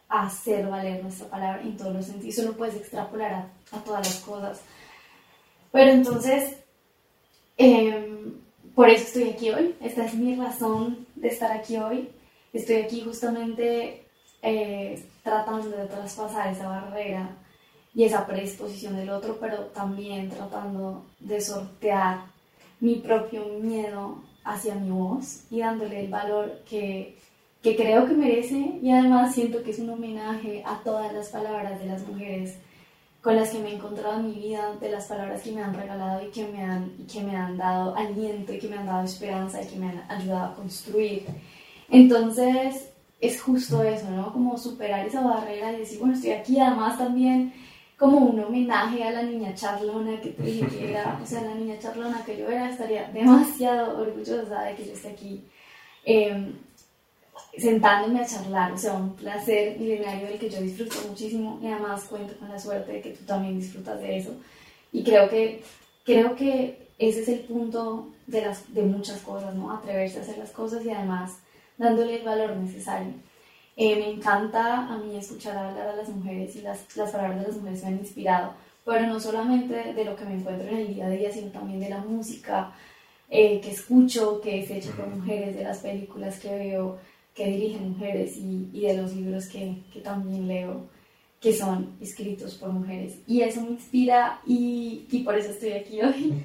a 0.09 0.25
hacer 0.25 0.67
valer 0.67 1.01
nuestra 1.01 1.27
palabra 1.27 1.61
en 1.61 1.77
todos 1.77 1.93
los 1.93 2.05
sentidos. 2.05 2.37
Eso 2.37 2.47
lo 2.47 2.57
puedes 2.57 2.75
extrapolar 2.75 3.33
a, 3.33 3.49
a 3.71 3.83
todas 3.83 4.07
las 4.07 4.19
cosas. 4.19 4.61
Pero 5.71 5.91
entonces, 5.91 6.57
em, 7.57 8.33
por 8.75 8.89
eso 8.89 9.05
estoy 9.05 9.29
aquí 9.29 9.49
hoy. 9.51 9.75
Esta 9.81 10.05
es 10.05 10.13
mi 10.15 10.35
razón 10.35 11.07
de 11.15 11.29
estar 11.29 11.51
aquí 11.51 11.77
hoy. 11.77 12.09
Estoy 12.53 12.77
aquí 12.77 13.01
justamente 13.01 14.05
eh, 14.41 15.05
tratando 15.23 15.69
de 15.69 15.85
traspasar 15.87 16.51
esa 16.51 16.67
barrera 16.67 17.29
y 17.93 18.03
esa 18.03 18.25
predisposición 18.25 18.95
del 18.95 19.09
otro, 19.09 19.37
pero 19.39 19.65
también 19.67 20.29
tratando 20.29 21.05
de 21.19 21.39
sortear 21.39 22.25
mi 22.79 22.95
propio 22.95 23.45
miedo 23.61 24.23
hacia 24.43 24.75
mi 24.75 24.89
voz 24.89 25.43
y 25.49 25.59
dándole 25.59 26.01
el 26.01 26.09
valor 26.09 26.61
que, 26.67 27.17
que 27.61 27.75
creo 27.75 28.07
que 28.07 28.13
merece 28.13 28.79
y 28.81 28.91
además 28.91 29.35
siento 29.35 29.61
que 29.63 29.71
es 29.71 29.79
un 29.79 29.91
homenaje 29.91 30.63
a 30.65 30.81
todas 30.83 31.13
las 31.13 31.29
palabras 31.29 31.79
de 31.79 31.85
las 31.85 32.07
mujeres 32.07 32.57
con 33.21 33.35
las 33.35 33.51
que 33.51 33.59
me 33.59 33.69
he 33.69 33.75
encontrado 33.75 34.19
en 34.19 34.27
mi 34.27 34.33
vida, 34.33 34.75
de 34.81 34.89
las 34.89 35.05
palabras 35.05 35.43
que 35.43 35.51
me 35.51 35.61
han 35.61 35.75
regalado 35.75 36.25
y 36.25 36.31
que 36.31 36.47
me 36.47 36.63
han, 36.63 36.91
y 36.97 37.03
que 37.03 37.21
me 37.21 37.35
han 37.35 37.55
dado 37.55 37.95
aliento 37.95 38.51
y 38.51 38.57
que 38.57 38.67
me 38.67 38.77
han 38.77 38.87
dado 38.87 39.05
esperanza 39.05 39.61
y 39.61 39.67
que 39.67 39.75
me 39.75 39.89
han 39.89 40.03
ayudado 40.09 40.51
a 40.51 40.55
construir. 40.55 41.25
Entonces, 41.91 42.89
es 43.19 43.41
justo 43.41 43.83
eso, 43.83 44.09
¿no? 44.09 44.33
Como 44.33 44.57
superar 44.57 45.05
esa 45.05 45.21
barrera 45.21 45.73
y 45.73 45.79
decir, 45.79 45.99
bueno, 45.99 46.15
estoy 46.15 46.31
aquí, 46.31 46.59
además 46.59 46.97
también 46.97 47.53
como 47.97 48.17
un 48.17 48.39
homenaje 48.39 49.03
a 49.03 49.11
la 49.11 49.21
niña 49.21 49.53
charlona 49.53 50.19
que 50.19 50.31
te 50.31 50.41
dije 50.41 50.65
que 50.65 50.89
era, 50.89 51.19
o 51.21 51.25
sea, 51.25 51.41
la 51.41 51.53
niña 51.53 51.77
charlona 51.77 52.23
que 52.25 52.35
yo 52.35 52.49
era, 52.49 52.71
estaría 52.71 53.07
demasiado 53.09 54.01
orgullosa 54.01 54.63
de 54.63 54.75
que 54.75 54.85
yo 54.87 54.93
esté 54.93 55.09
aquí 55.09 55.43
em, 56.03 56.53
sentándome 57.57 58.21
a 58.21 58.25
charlar, 58.25 58.71
o 58.71 58.77
sea, 58.77 58.93
un 58.93 59.15
placer 59.15 59.77
milenario 59.77 60.27
del 60.27 60.39
que 60.39 60.49
yo 60.49 60.61
disfruto 60.61 60.95
muchísimo 61.09 61.59
y 61.61 61.67
además 61.67 62.05
cuento 62.05 62.35
con 62.39 62.49
la 62.49 62.57
suerte 62.57 62.93
de 62.93 63.01
que 63.01 63.11
tú 63.11 63.25
también 63.25 63.59
disfrutas 63.59 63.99
de 63.99 64.17
eso. 64.17 64.33
Y 64.91 65.03
creo 65.03 65.29
que, 65.29 65.61
creo 66.03 66.35
que 66.35 66.87
ese 66.97 67.21
es 67.21 67.27
el 67.27 67.41
punto 67.41 68.07
de, 68.25 68.41
las, 68.41 68.73
de 68.73 68.81
muchas 68.81 69.21
cosas, 69.21 69.53
¿no? 69.53 69.71
Atreverse 69.71 70.19
a 70.19 70.21
hacer 70.21 70.37
las 70.37 70.51
cosas 70.51 70.83
y 70.85 70.89
además 70.89 71.37
dándole 71.81 72.17
el 72.17 72.23
valor 72.23 72.55
necesario. 72.55 73.13
Eh, 73.75 73.95
me 73.95 74.11
encanta 74.11 74.87
a 74.87 74.97
mí 74.97 75.17
escuchar 75.17 75.57
hablar 75.57 75.87
a 75.87 75.95
las 75.95 76.09
mujeres 76.09 76.55
y 76.55 76.61
las, 76.61 76.95
las 76.95 77.11
palabras 77.11 77.39
de 77.39 77.47
las 77.47 77.57
mujeres 77.57 77.81
me 77.81 77.87
han 77.87 77.99
inspirado, 77.99 78.53
pero 78.85 79.07
no 79.07 79.19
solamente 79.19 79.93
de 79.93 80.05
lo 80.05 80.15
que 80.15 80.25
me 80.25 80.35
encuentro 80.35 80.67
en 80.67 80.77
el 80.77 80.93
día 80.93 81.07
a 81.07 81.09
día, 81.09 81.31
sino 81.31 81.51
también 81.51 81.79
de 81.79 81.89
la 81.89 81.99
música 81.99 82.73
eh, 83.29 83.59
que 83.61 83.71
escucho, 83.71 84.39
que 84.41 84.59
es 84.59 84.69
hecha 84.69 84.91
por 84.91 85.07
mujeres, 85.07 85.55
de 85.55 85.63
las 85.63 85.79
películas 85.79 86.39
que 86.39 86.49
veo, 86.49 86.99
que 87.33 87.47
dirigen 87.47 87.91
mujeres 87.91 88.35
y, 88.37 88.69
y 88.73 88.81
de 88.81 88.97
los 88.97 89.15
libros 89.15 89.47
que, 89.47 89.77
que, 89.91 90.01
también 90.01 90.47
leo, 90.47 90.89
que 91.39 91.53
son 91.53 91.95
escritos 92.01 92.55
por 92.55 92.69
mujeres. 92.69 93.19
Y 93.25 93.41
eso 93.41 93.61
me 93.61 93.71
inspira 93.71 94.41
y, 94.45 95.07
y 95.09 95.23
por 95.23 95.35
eso 95.35 95.51
estoy 95.51 95.71
aquí 95.71 96.01
hoy. 96.01 96.43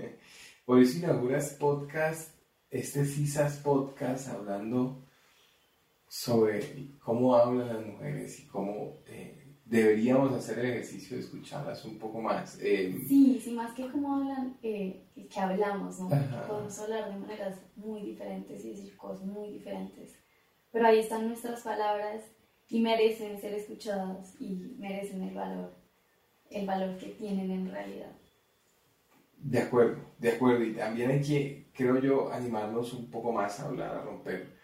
por 0.64 0.80
eso 0.80 0.98
inauguras 0.98 1.50
podcast, 1.60 2.31
este 2.72 3.04
CISAS 3.04 3.58
podcast, 3.58 4.28
hablando 4.28 5.04
sobre 6.08 6.98
cómo 6.98 7.34
hablan 7.34 7.68
las 7.68 7.86
mujeres 7.86 8.40
y 8.40 8.46
cómo 8.46 9.02
eh, 9.06 9.58
deberíamos 9.66 10.32
hacer 10.32 10.58
el 10.58 10.70
ejercicio 10.70 11.18
de 11.18 11.22
escucharlas 11.22 11.84
un 11.84 11.98
poco 11.98 12.22
más. 12.22 12.58
Eh, 12.62 12.98
sí, 13.06 13.38
sí, 13.44 13.50
más 13.50 13.74
que 13.74 13.90
cómo 13.90 14.16
hablan, 14.16 14.56
eh, 14.62 15.04
que 15.14 15.40
hablamos, 15.40 16.00
¿no? 16.00 16.08
Podemos 16.48 16.78
hablar 16.78 17.12
de 17.12 17.20
maneras 17.20 17.58
muy 17.76 18.00
diferentes 18.00 18.64
y 18.64 18.70
decir 18.70 18.96
cosas 18.96 19.26
muy 19.26 19.50
diferentes. 19.50 20.18
Pero 20.70 20.86
ahí 20.86 21.00
están 21.00 21.28
nuestras 21.28 21.60
palabras 21.60 22.24
y 22.70 22.80
merecen 22.80 23.38
ser 23.38 23.52
escuchadas 23.52 24.34
y 24.40 24.76
merecen 24.78 25.22
el 25.24 25.34
valor, 25.34 25.74
el 26.48 26.66
valor 26.66 26.96
que 26.96 27.08
tienen 27.08 27.50
en 27.50 27.70
realidad. 27.70 28.12
De 29.42 29.58
acuerdo, 29.58 29.98
de 30.18 30.30
acuerdo. 30.30 30.64
Y 30.64 30.74
también 30.74 31.10
hay 31.10 31.20
que, 31.20 31.66
creo 31.74 32.00
yo, 32.00 32.32
animarnos 32.32 32.92
un 32.92 33.10
poco 33.10 33.32
más 33.32 33.58
a 33.60 33.66
hablar, 33.66 33.96
a 33.96 34.02
romper 34.02 34.56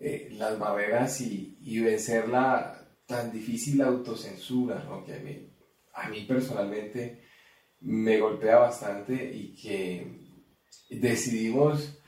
eh, 0.00 0.28
las 0.32 0.58
barreras 0.58 1.20
y, 1.20 1.58
y, 1.60 1.80
vencer 1.80 2.28
la 2.28 2.80
tan 3.06 3.32
difícil 3.32 3.82
autocensura, 3.82 4.82
¿no? 4.84 5.04
que 5.04 5.14
a 5.14 5.18
mí, 5.18 5.48
a 5.94 6.08
mí 6.08 6.24
personalmente 6.26 7.22
me 7.80 8.18
golpea 8.18 8.56
bastante 8.56 9.14
y 9.14 9.54
que 9.54 10.06
decidimos 10.88 11.98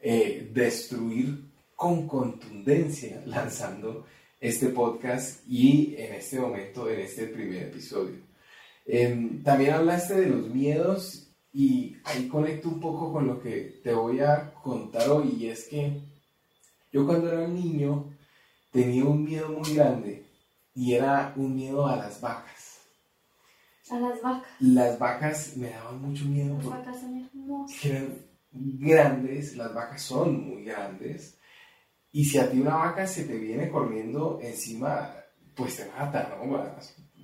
eh, 0.00 0.50
destruir 0.52 1.50
con 1.76 2.08
contundencia 2.08 3.22
lanzando 3.26 4.06
este 4.40 4.68
podcast 4.68 5.46
y 5.48 5.94
en 5.96 6.14
este 6.14 6.40
momento, 6.40 6.90
en 6.90 7.00
este 7.00 7.26
primer 7.26 7.64
episodio. 7.64 8.16
Em, 8.86 9.42
también 9.42 9.74
hablaste 9.74 10.14
de 10.14 10.26
los 10.26 10.48
miedos 10.48 11.29
y 11.52 11.96
ahí 12.04 12.28
conecto 12.28 12.68
un 12.68 12.80
poco 12.80 13.12
con 13.12 13.26
lo 13.26 13.40
que 13.40 13.80
te 13.82 13.92
voy 13.92 14.20
a 14.20 14.52
contar 14.62 15.08
hoy 15.10 15.36
y 15.38 15.46
es 15.48 15.64
que 15.64 16.00
yo 16.92 17.06
cuando 17.06 17.30
era 17.30 17.46
niño 17.46 18.04
tenía 18.70 19.04
un 19.04 19.24
miedo 19.24 19.48
muy 19.48 19.74
grande 19.74 20.24
y 20.74 20.94
era 20.94 21.32
un 21.36 21.54
miedo 21.54 21.86
a 21.86 21.96
las 21.96 22.20
vacas. 22.20 22.78
¿A 23.90 23.98
las 23.98 24.22
vacas? 24.22 24.50
Las 24.60 24.98
vacas 24.98 25.56
me 25.56 25.70
daban 25.70 26.00
mucho 26.00 26.24
miedo. 26.24 26.56
Las 26.56 26.66
vacas 26.66 27.00
son 27.00 27.18
hermosas. 27.18 27.84
Eran 27.84 28.30
grandes, 28.52 29.56
las 29.56 29.74
vacas 29.74 30.02
son 30.02 30.48
muy 30.48 30.64
grandes. 30.64 31.36
Y 32.12 32.24
si 32.24 32.38
a 32.38 32.50
ti 32.50 32.60
una 32.60 32.76
vaca 32.76 33.06
se 33.06 33.24
te 33.24 33.36
viene 33.36 33.68
corriendo 33.68 34.38
encima, 34.42 35.14
pues 35.54 35.76
te 35.76 35.86
mata, 35.90 36.28
¿no? 36.28 36.56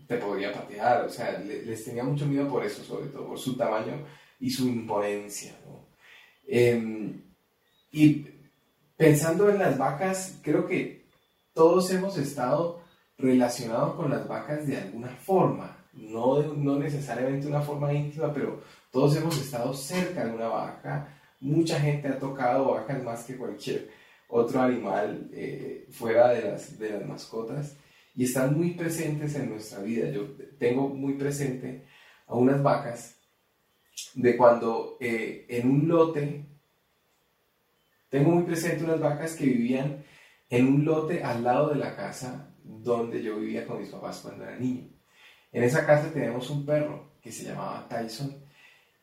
Te 0.06 0.16
podría 0.18 0.52
patear. 0.52 1.04
O 1.04 1.08
sea, 1.08 1.38
les 1.38 1.84
tenía 1.84 2.04
mucho 2.04 2.26
miedo 2.26 2.48
por 2.48 2.64
eso, 2.64 2.82
sobre 2.84 3.08
todo 3.08 3.26
por 3.26 3.38
su 3.38 3.56
tamaño 3.56 4.04
y 4.40 4.50
su 4.50 4.68
imponencia, 4.68 5.54
¿no? 5.64 5.86
Em, 6.46 7.22
y 7.92 8.26
Pensando 8.96 9.50
en 9.50 9.58
las 9.58 9.76
vacas, 9.76 10.38
creo 10.42 10.66
que 10.66 11.04
todos 11.52 11.90
hemos 11.90 12.16
estado 12.16 12.80
relacionados 13.18 13.94
con 13.94 14.10
las 14.10 14.26
vacas 14.26 14.66
de 14.66 14.78
alguna 14.78 15.08
forma, 15.08 15.84
no, 15.92 16.42
no 16.54 16.78
necesariamente 16.78 17.46
una 17.46 17.60
forma 17.60 17.92
íntima, 17.92 18.32
pero 18.32 18.62
todos 18.90 19.14
hemos 19.16 19.38
estado 19.38 19.74
cerca 19.74 20.24
de 20.24 20.32
una 20.32 20.48
vaca, 20.48 21.14
mucha 21.40 21.78
gente 21.78 22.08
ha 22.08 22.18
tocado 22.18 22.72
vacas 22.72 23.02
más 23.02 23.24
que 23.24 23.36
cualquier 23.36 23.90
otro 24.28 24.62
animal 24.62 25.28
eh, 25.34 25.86
fuera 25.90 26.30
de 26.30 26.50
las, 26.50 26.78
de 26.78 26.90
las 26.90 27.06
mascotas 27.06 27.76
y 28.16 28.24
están 28.24 28.56
muy 28.56 28.70
presentes 28.72 29.34
en 29.34 29.50
nuestra 29.50 29.80
vida. 29.80 30.10
Yo 30.10 30.34
tengo 30.58 30.88
muy 30.88 31.14
presente 31.14 31.84
a 32.26 32.34
unas 32.34 32.62
vacas 32.62 33.20
de 34.14 34.36
cuando 34.36 34.96
eh, 35.00 35.46
en 35.48 35.70
un 35.70 35.86
lote 35.86 36.46
tengo 38.08 38.30
muy 38.30 38.44
presente 38.44 38.84
unas 38.84 39.00
vacas 39.00 39.34
que 39.34 39.44
vivían 39.44 40.04
en 40.48 40.66
un 40.66 40.84
lote 40.84 41.22
al 41.22 41.44
lado 41.44 41.70
de 41.70 41.76
la 41.76 41.94
casa 41.94 42.54
donde 42.64 43.22
yo 43.22 43.38
vivía 43.38 43.66
con 43.66 43.80
mis 43.80 43.90
papás 43.90 44.20
cuando 44.20 44.44
era 44.44 44.56
niño. 44.56 44.88
En 45.52 45.62
esa 45.62 45.84
casa 45.84 46.10
teníamos 46.12 46.48
un 46.50 46.64
perro 46.64 47.16
que 47.20 47.30
se 47.30 47.44
llamaba 47.44 47.86
Tyson 47.88 48.45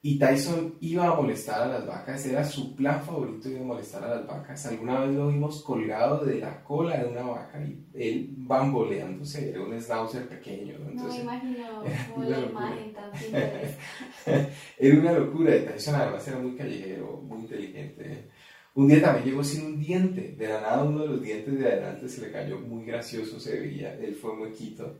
y 0.05 0.19
Tyson 0.19 0.75
iba 0.81 1.07
a 1.07 1.15
molestar 1.15 1.61
a 1.61 1.67
las 1.67 1.87
vacas, 1.87 2.25
era 2.25 2.43
su 2.43 2.75
plan 2.75 3.01
favorito 3.01 3.47
a 3.47 3.63
molestar 3.63 4.03
a 4.03 4.15
las 4.15 4.27
vacas. 4.27 4.65
Alguna 4.65 4.99
vez 4.99 5.15
lo 5.15 5.29
vimos 5.29 5.63
colgado 5.63 6.25
de 6.25 6.39
la 6.39 6.61
cola 6.61 6.97
de 6.97 7.05
una 7.05 7.21
vaca 7.21 7.65
y 7.65 7.87
él 7.93 8.33
bamboleándose, 8.35 9.51
era 9.51 9.61
un 9.61 9.79
schnauzer 9.79 10.27
pequeño. 10.27 10.77
no 10.77 11.05
me 11.05 11.19
imagino 11.19 11.83
la 12.17 12.39
imagen 12.39 12.93
tan 12.93 13.11
Era 14.77 14.99
una 14.99 15.13
locura 15.13 15.55
y 15.55 15.65
Tyson 15.67 15.95
además 15.95 16.27
era 16.27 16.37
muy 16.37 16.57
callejero, 16.57 17.21
muy 17.23 17.39
inteligente. 17.39 18.27
Un 18.75 18.89
día 18.89 19.01
también 19.01 19.25
llegó 19.25 19.41
sin 19.41 19.65
un 19.67 19.79
diente, 19.79 20.35
de 20.37 20.47
la 20.49 20.59
nada 20.59 20.83
uno 20.83 21.03
de 21.03 21.07
los 21.07 21.21
dientes 21.21 21.57
de 21.57 21.65
adelante 21.65 22.09
se 22.09 22.19
le 22.19 22.31
cayó 22.33 22.59
muy 22.59 22.83
gracioso, 22.83 23.39
se 23.39 23.57
veía, 23.57 23.93
él 23.93 24.15
fue 24.15 24.35
muy 24.35 24.51
quito. 24.51 24.99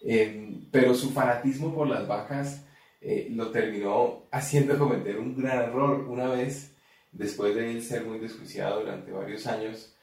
Em, 0.00 0.66
pero 0.72 0.92
su 0.92 1.10
fanatismo 1.10 1.72
por 1.72 1.86
las 1.86 2.08
vacas 2.08 2.64
eh, 3.00 3.28
lo 3.30 3.50
terminó 3.50 4.26
haciendo 4.30 4.78
cometer 4.78 5.18
un 5.18 5.36
gran 5.36 5.58
error. 5.60 6.06
Una 6.08 6.28
vez, 6.28 6.76
después 7.12 7.54
de 7.54 7.70
él 7.70 7.82
ser 7.82 8.04
muy 8.04 8.18
desjuiciado 8.18 8.80
durante 8.80 9.12
varios 9.12 9.46
años, 9.46 9.94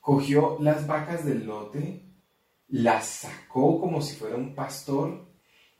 cogió 0.00 0.58
las 0.60 0.86
vacas 0.86 1.24
del 1.24 1.44
lote, 1.44 2.04
las 2.68 3.06
sacó 3.06 3.80
como 3.80 4.00
si 4.00 4.14
fuera 4.16 4.36
un 4.36 4.54
pastor 4.54 5.26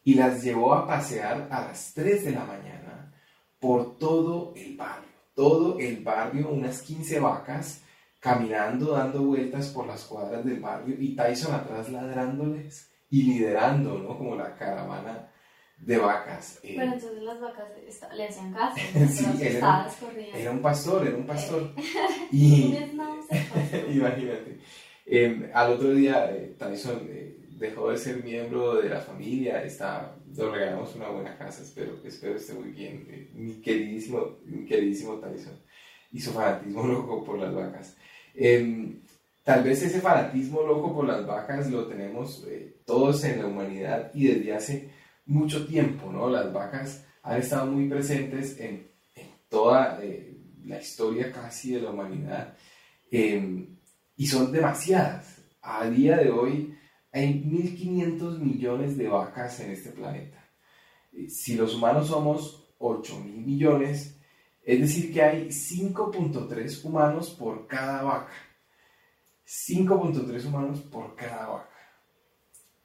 y 0.05 0.15
las 0.15 0.43
llevó 0.43 0.75
a 0.75 0.87
pasear 0.87 1.49
a 1.51 1.67
las 1.67 1.93
3 1.95 2.25
de 2.25 2.31
la 2.31 2.45
mañana 2.45 3.15
por 3.59 3.99
todo 3.99 4.55
el 4.57 4.77
barrio. 4.77 5.09
Todo 5.35 5.79
el 5.79 6.03
barrio, 6.03 6.49
unas 6.49 6.83
15 6.83 7.21
vacas, 7.21 7.83
caminando, 8.19 8.93
dando 8.93 9.23
vueltas 9.23 9.69
por 9.69 9.87
las 9.87 10.05
cuadras 10.05 10.45
del 10.45 10.61
barrio 10.61 10.97
y 10.99 11.15
Tyson 11.15 11.55
atrás 11.55 11.91
ladrándoles 11.91 12.91
y 13.11 13.23
liderando, 13.23 13.99
¿no? 13.99 14.17
Como 14.17 14.37
la 14.37 14.55
caravana 14.55 15.31
de 15.79 15.99
vacas. 15.99 16.61
Eh. 16.63 16.75
Pero 16.77 16.93
entonces 16.93 17.23
las 17.23 17.41
vacas 17.41 17.69
le 18.15 18.27
hacían 18.27 18.53
caso. 18.53 18.77
sí, 19.11 19.27
era, 19.41 19.89
era, 20.35 20.51
un 20.51 20.61
pastor, 20.61 21.07
era 21.07 21.17
un 21.17 21.27
pastor. 21.27 21.73
y, 22.33 22.75
imagínate. 23.91 24.59
Em, 25.07 25.51
al 25.55 25.73
otro 25.73 25.95
día, 25.95 26.31
eh, 26.35 26.55
Tyson 26.59 27.07
eh, 27.09 27.37
dejó 27.51 27.91
de 27.91 27.97
ser 27.97 28.23
miembro 28.23 28.75
de 28.77 28.91
la 28.91 29.01
familia, 29.01 29.65
está, 29.65 30.17
le 30.37 30.51
regalamos 30.51 30.95
una 30.97 31.09
buena 31.09 31.37
casa, 31.39 31.63
espero, 31.63 31.99
espero 32.05 32.37
esté 32.37 32.53
muy 32.53 32.71
bien. 32.71 33.31
mi, 33.35 33.55
queridísimo, 33.55 34.39
mi 34.45 34.67
queridísimo 34.67 35.15
Tyson 35.15 35.59
y 36.13 36.21
su 36.21 36.33
fanatismo 36.33 36.87
loco 36.87 37.25
por 37.25 37.39
las 37.39 37.55
vacas. 37.55 37.97
Em, 38.35 39.01
tal 39.49 39.65
vez 39.65 39.83
ese 39.83 40.03
fanatismo 40.03 40.61
loco 40.61 40.95
por 40.95 41.07
las 41.07 41.27
vacas 41.27 41.71
lo 41.71 41.87
tenemos 41.87 42.47
todos 42.85 43.25
en 43.25 43.39
la 43.39 43.47
humanidad 43.47 44.11
y 44.13 44.27
desde 44.27 44.53
hace 44.53 44.91
mucho 45.25 45.67
tiempo, 45.67 46.13
¿no? 46.13 46.29
Las 46.29 46.53
vacas 46.53 47.07
han 47.23 47.39
estado 47.39 47.65
muy 47.65 47.89
presentes 47.89 48.61
en, 48.61 48.87
toda 49.49 50.01
eh, 50.03 50.37
la 50.67 50.79
historia 50.79 51.33
casi 51.33 51.73
de 51.73 51.81
la 51.81 51.93
humanidad 51.93 52.59
em, 53.11 53.79
y 54.19 54.27
son 54.27 54.53
demasiadas. 54.53 55.39
A 55.63 55.89
día 55.89 56.19
de 56.19 56.31
hoy 56.31 56.77
hay 57.11 57.43
1.500 57.43 58.41
millones 58.41 58.99
de 58.99 59.09
vacas 59.09 59.61
en 59.61 59.71
este 59.71 59.93
planeta. 59.93 60.45
Eh, 61.15 61.31
si 61.31 61.55
los 61.55 61.75
humanos 61.75 62.09
somos 62.09 62.69
8.000 62.79 63.47
millones, 63.47 64.15
es 64.63 64.79
decir 64.79 65.11
que 65.11 65.23
hay 65.23 65.47
5.3 65.47 66.85
humanos 66.85 67.31
por 67.31 67.67
cada 67.67 68.03
vaca. 68.03 68.48
5.3 69.49 70.47
humanos 70.47 70.81
por 70.83 71.17
cada 71.17 71.47
vaca 71.49 71.79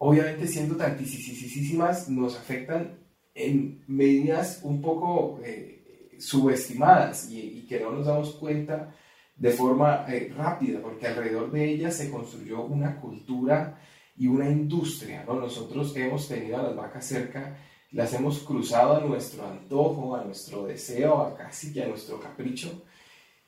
obviamente 0.05 0.47
siendo 0.47 0.75
tantísimas, 0.75 2.09
nos 2.09 2.37
afectan 2.37 2.99
en 3.33 3.85
medidas 3.87 4.59
un 4.63 4.81
poco 4.81 5.39
eh, 5.43 6.17
subestimadas 6.19 7.29
y, 7.31 7.65
que 7.67 7.79
no 7.79 7.91
nos 7.91 8.07
damos 8.07 8.33
cuenta 8.33 8.93
de 9.37 9.51
forma 9.51 10.05
eh, 10.09 10.31
rápida, 10.35 10.81
porque 10.81 11.07
alrededor 11.07 11.51
de 11.51 11.69
ellas 11.69 11.95
se 11.95 12.11
construyó 12.11 12.65
una 12.65 12.99
cultura 12.99 13.79
y 14.17 14.27
una 14.27 14.49
industria. 14.49 15.23
¿no? 15.25 15.35
Nosotros 15.35 15.95
hemos 15.95 16.27
tenido 16.27 16.59
a 16.59 16.63
las 16.63 16.75
vacas 16.75 17.05
cerca, 17.05 17.57
las 17.91 18.13
hemos 18.13 18.39
cruzado 18.39 18.97
a 18.97 18.99
nuestro 18.99 19.47
antojo, 19.47 20.17
a 20.17 20.25
nuestro 20.25 20.65
deseo, 20.65 21.21
a 21.21 21.37
casi 21.37 21.71
que 21.71 21.83
a 21.83 21.87
nuestro 21.87 22.19
capricho, 22.19 22.83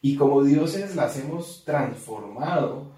y 0.01 0.15
como 0.15 0.41
dioses 0.41 0.95
las 0.95 1.19
hemos 1.19 1.65
transformado 1.65 2.94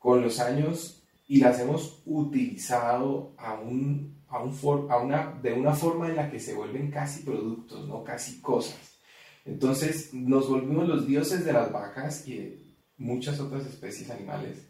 con 0.00 0.22
los 0.22 0.40
años 0.40 1.04
y 1.28 1.38
las 1.38 1.60
hemos 1.60 2.02
utilizado 2.06 3.34
a 3.36 3.54
un, 3.54 4.20
a 4.28 4.42
un 4.42 4.90
a 4.90 4.96
una, 4.96 5.38
de 5.40 5.52
una 5.52 5.74
forma 5.74 6.08
en 6.08 6.16
la 6.16 6.28
que 6.28 6.40
se 6.40 6.54
vuelven 6.54 6.90
casi 6.90 7.22
productos, 7.22 7.86
¿no? 7.86 8.02
casi 8.02 8.40
cosas. 8.40 8.98
Entonces 9.44 10.12
nos 10.12 10.48
volvimos 10.48 10.88
los 10.88 11.06
dioses 11.06 11.44
de 11.44 11.52
las 11.52 11.70
vacas 11.70 12.26
y 12.26 12.36
de 12.36 12.58
muchas 12.96 13.38
otras 13.38 13.64
especies 13.66 14.10
animales, 14.10 14.66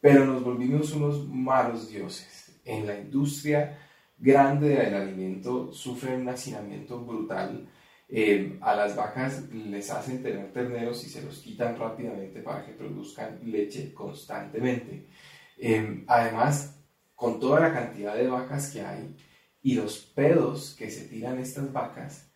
pero 0.00 0.24
nos 0.24 0.44
volvimos 0.44 0.92
unos 0.92 1.26
malos 1.28 1.88
dioses. 1.88 2.52
En 2.64 2.86
la 2.86 2.98
industria 2.98 3.78
grande 4.18 4.68
del 4.68 4.94
alimento 4.94 5.72
sufren 5.72 6.20
un 6.20 6.28
hacinamiento 6.28 7.00
brutal. 7.04 7.68
Eh, 8.16 8.58
a 8.60 8.76
las 8.76 8.94
vacas 8.94 9.42
les 9.52 9.90
hacen 9.90 10.22
tener 10.22 10.52
terneros 10.52 11.04
y 11.04 11.08
se 11.08 11.20
los 11.20 11.38
quitan 11.38 11.76
rápidamente 11.76 12.42
para 12.42 12.64
que 12.64 12.70
produzcan 12.70 13.40
leche 13.42 13.92
constantemente. 13.92 15.08
Em, 15.58 16.04
además, 16.06 16.78
con 17.16 17.40
toda 17.40 17.58
la 17.58 17.74
cantidad 17.74 18.14
de 18.14 18.28
vacas 18.28 18.70
que 18.70 18.82
hay 18.82 19.16
y 19.64 19.74
los 19.74 19.98
pedos 19.98 20.76
que 20.78 20.92
se 20.92 21.08
tiran 21.08 21.40
estas 21.40 21.72
vacas, 21.72 22.30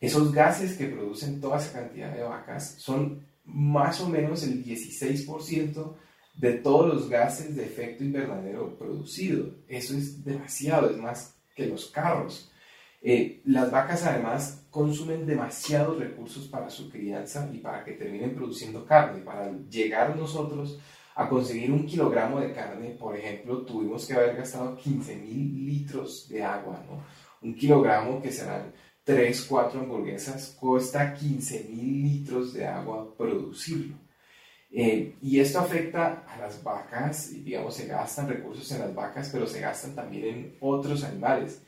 esos 0.00 0.32
gases 0.32 0.78
que 0.78 0.86
producen 0.86 1.42
toda 1.42 1.58
esa 1.58 1.78
cantidad 1.78 2.14
de 2.14 2.22
vacas 2.22 2.76
son 2.78 3.26
más 3.44 4.00
o 4.00 4.08
menos 4.08 4.44
el 4.44 4.64
16% 4.64 5.94
de 6.38 6.52
todos 6.54 6.94
los 6.94 7.10
gases 7.10 7.54
de 7.54 7.66
efecto 7.66 8.02
invernadero 8.02 8.78
producido. 8.78 9.56
Eso 9.68 9.94
es 9.94 10.24
demasiado, 10.24 10.88
es 10.88 10.96
más 10.96 11.36
que 11.54 11.66
los 11.66 11.90
carros. 11.90 12.50
Eh, 13.08 13.40
las 13.44 13.70
vacas 13.70 14.02
además 14.02 14.66
consumen 14.68 15.26
demasiados 15.26 15.96
recursos 15.96 16.48
para 16.48 16.68
su 16.68 16.90
crianza 16.90 17.48
y 17.52 17.58
para 17.58 17.84
que 17.84 17.92
terminen 17.92 18.34
produciendo 18.34 18.84
carne. 18.84 19.22
Para 19.22 19.52
llegar 19.70 20.16
nosotros 20.16 20.80
a 21.14 21.28
conseguir 21.28 21.70
un 21.70 21.86
kilogramo 21.86 22.40
de 22.40 22.52
carne, 22.52 22.96
por 22.98 23.16
ejemplo, 23.16 23.64
tuvimos 23.64 24.06
que 24.06 24.14
haber 24.14 24.34
gastado 24.34 24.76
15 24.76 25.18
mil 25.18 25.66
litros 25.66 26.28
de 26.28 26.42
agua, 26.42 26.82
¿no? 26.84 27.04
Un 27.42 27.54
kilogramo 27.54 28.20
que 28.20 28.32
serán 28.32 28.72
3, 29.04 29.40
4 29.48 29.82
hamburguesas, 29.82 30.56
cuesta 30.58 31.14
15 31.14 31.68
mil 31.70 32.02
litros 32.02 32.54
de 32.54 32.66
agua 32.66 33.16
producirlo. 33.16 33.94
Eh, 34.68 35.14
y 35.22 35.38
esto 35.38 35.60
afecta 35.60 36.24
a 36.26 36.38
las 36.38 36.60
vacas, 36.60 37.30
y 37.30 37.42
digamos, 37.42 37.76
se 37.76 37.86
gastan 37.86 38.28
recursos 38.28 38.68
en 38.72 38.80
las 38.80 38.92
vacas, 38.92 39.30
pero 39.32 39.46
se 39.46 39.60
gastan 39.60 39.94
también 39.94 40.26
en 40.26 40.56
otros 40.58 41.04
animales. 41.04 41.62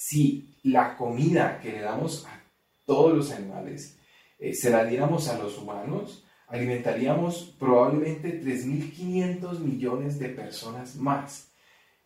Si 0.00 0.54
la 0.62 0.96
comida 0.96 1.58
que 1.58 1.72
le 1.72 1.80
damos 1.80 2.24
a 2.24 2.40
todos 2.86 3.16
los 3.16 3.32
animales 3.32 3.98
eh, 4.38 4.54
se 4.54 4.70
la 4.70 4.84
diéramos 4.84 5.26
a 5.26 5.36
los 5.36 5.58
humanos, 5.58 6.24
alimentaríamos 6.46 7.56
probablemente 7.58 8.40
3.500 8.40 9.58
millones 9.58 10.20
de 10.20 10.28
personas 10.28 10.94
más. 10.94 11.50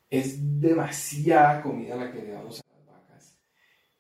Es 0.08 0.38
demasiada 0.58 1.60
comida 1.60 1.96
la 1.96 2.10
que 2.10 2.22
le 2.22 2.30
damos 2.30 2.60
a 2.60 2.64
las 2.74 2.86
vacas. 2.86 3.36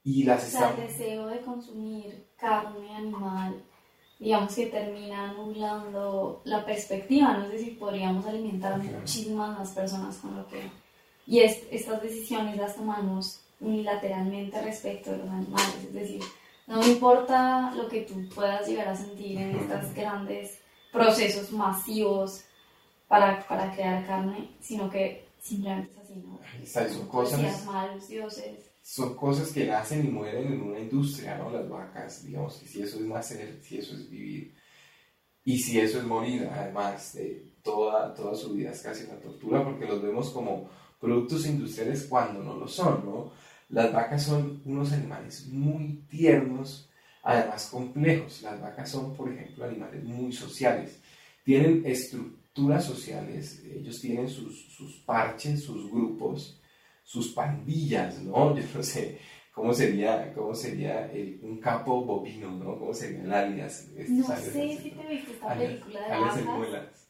Y 0.02 0.24
las 0.24 0.42
o 0.42 0.58
sea, 0.58 0.70
el 0.70 0.88
deseo 0.88 1.26
de 1.26 1.40
consumir 1.42 2.28
carne 2.38 2.96
animal, 2.96 3.62
digamos 4.18 4.54
que 4.54 4.68
termina 4.68 5.32
anulando 5.32 6.40
la 6.46 6.64
perspectiva, 6.64 7.36
no 7.36 7.50
sé 7.50 7.58
si 7.58 7.70
podríamos 7.72 8.24
alimentar 8.24 8.72
a 8.72 8.78
muchísimas 8.78 9.58
más 9.58 9.68
personas 9.72 10.16
con 10.16 10.34
lo 10.34 10.48
que... 10.48 10.62
Y 11.26 11.40
estas 11.40 12.00
decisiones 12.00 12.56
las 12.56 12.74
tomamos 12.74 13.42
unilateralmente 13.62 14.60
respecto 14.60 15.12
de 15.12 15.18
los 15.18 15.30
animales, 15.30 15.76
es 15.84 15.94
decir, 15.94 16.22
no 16.66 16.86
importa 16.86 17.72
lo 17.74 17.88
que 17.88 18.02
tú 18.02 18.28
puedas 18.34 18.66
llegar 18.68 18.88
a 18.88 18.96
sentir 18.96 19.38
en 19.38 19.56
estos 19.56 19.94
grandes 19.94 20.58
procesos 20.92 21.50
masivos 21.52 22.44
para, 23.08 23.46
para 23.46 23.72
crear 23.74 24.06
carne, 24.06 24.50
sino 24.60 24.90
que 24.90 25.26
simplemente 25.40 25.92
es 25.92 25.98
así, 25.98 26.14
¿no? 26.16 26.40
son 26.88 27.08
cosas... 27.08 27.64
malos 27.64 28.08
dioses. 28.08 28.70
Son 28.82 29.14
cosas 29.14 29.52
que 29.52 29.66
nacen 29.66 30.04
y 30.06 30.10
mueren 30.10 30.52
en 30.52 30.60
una 30.60 30.80
industria, 30.80 31.38
¿no? 31.38 31.50
Las 31.50 31.68
vacas, 31.68 32.24
digamos, 32.24 32.56
que 32.56 32.66
si 32.66 32.82
eso 32.82 32.98
es 32.98 33.04
nacer, 33.04 33.60
si 33.62 33.78
eso 33.78 33.94
es 33.94 34.10
vivir, 34.10 34.56
y 35.44 35.58
si 35.58 35.78
eso 35.78 35.98
es 35.98 36.04
morir, 36.04 36.48
además 36.52 37.14
de 37.14 37.52
toda, 37.62 38.12
toda 38.14 38.34
su 38.34 38.52
vida 38.52 38.70
es 38.70 38.82
casi 38.82 39.04
una 39.04 39.20
tortura, 39.20 39.64
porque 39.64 39.86
los 39.86 40.02
vemos 40.02 40.30
como 40.30 40.68
productos 41.00 41.46
industriales 41.46 42.06
cuando 42.08 42.42
no 42.42 42.56
lo 42.56 42.68
son, 42.68 43.04
¿no? 43.04 43.32
Las 43.68 43.92
vacas 43.92 44.24
son 44.24 44.60
unos 44.64 44.92
animales 44.92 45.46
muy 45.48 46.02
tiernos, 46.08 46.88
además 47.22 47.68
complejos. 47.70 48.42
Las 48.42 48.60
vacas 48.60 48.90
son, 48.90 49.14
por 49.16 49.32
ejemplo, 49.32 49.64
animales 49.64 50.04
muy 50.04 50.32
sociales. 50.32 51.00
Tienen 51.44 51.82
estructuras 51.84 52.84
sociales, 52.84 53.62
ellos 53.64 54.00
tienen 54.00 54.28
sus, 54.28 55.02
parches, 55.06 55.64
sus 55.64 55.90
grupos, 55.90 56.60
sus 57.02 57.32
pandillas, 57.32 58.20
¿no? 58.22 58.56
Yo 58.56 58.64
no 58.74 58.82
sé 58.82 59.18
cómo 59.52 59.72
sería, 59.72 60.32
cómo 60.34 60.54
sería 60.54 61.10
un 61.42 61.58
capo 61.58 62.04
bovino, 62.04 62.50
¿no? 62.50 62.78
¿Cómo 62.78 62.94
serían 62.94 63.32
alias? 63.32 63.88
No 64.08 64.24
sé 64.24 64.78
si 64.78 64.90
te 64.90 65.06
viste 65.08 65.32
esta 65.32 65.56
película 65.56 66.00
de 66.00 66.08
vacas. 66.18 67.01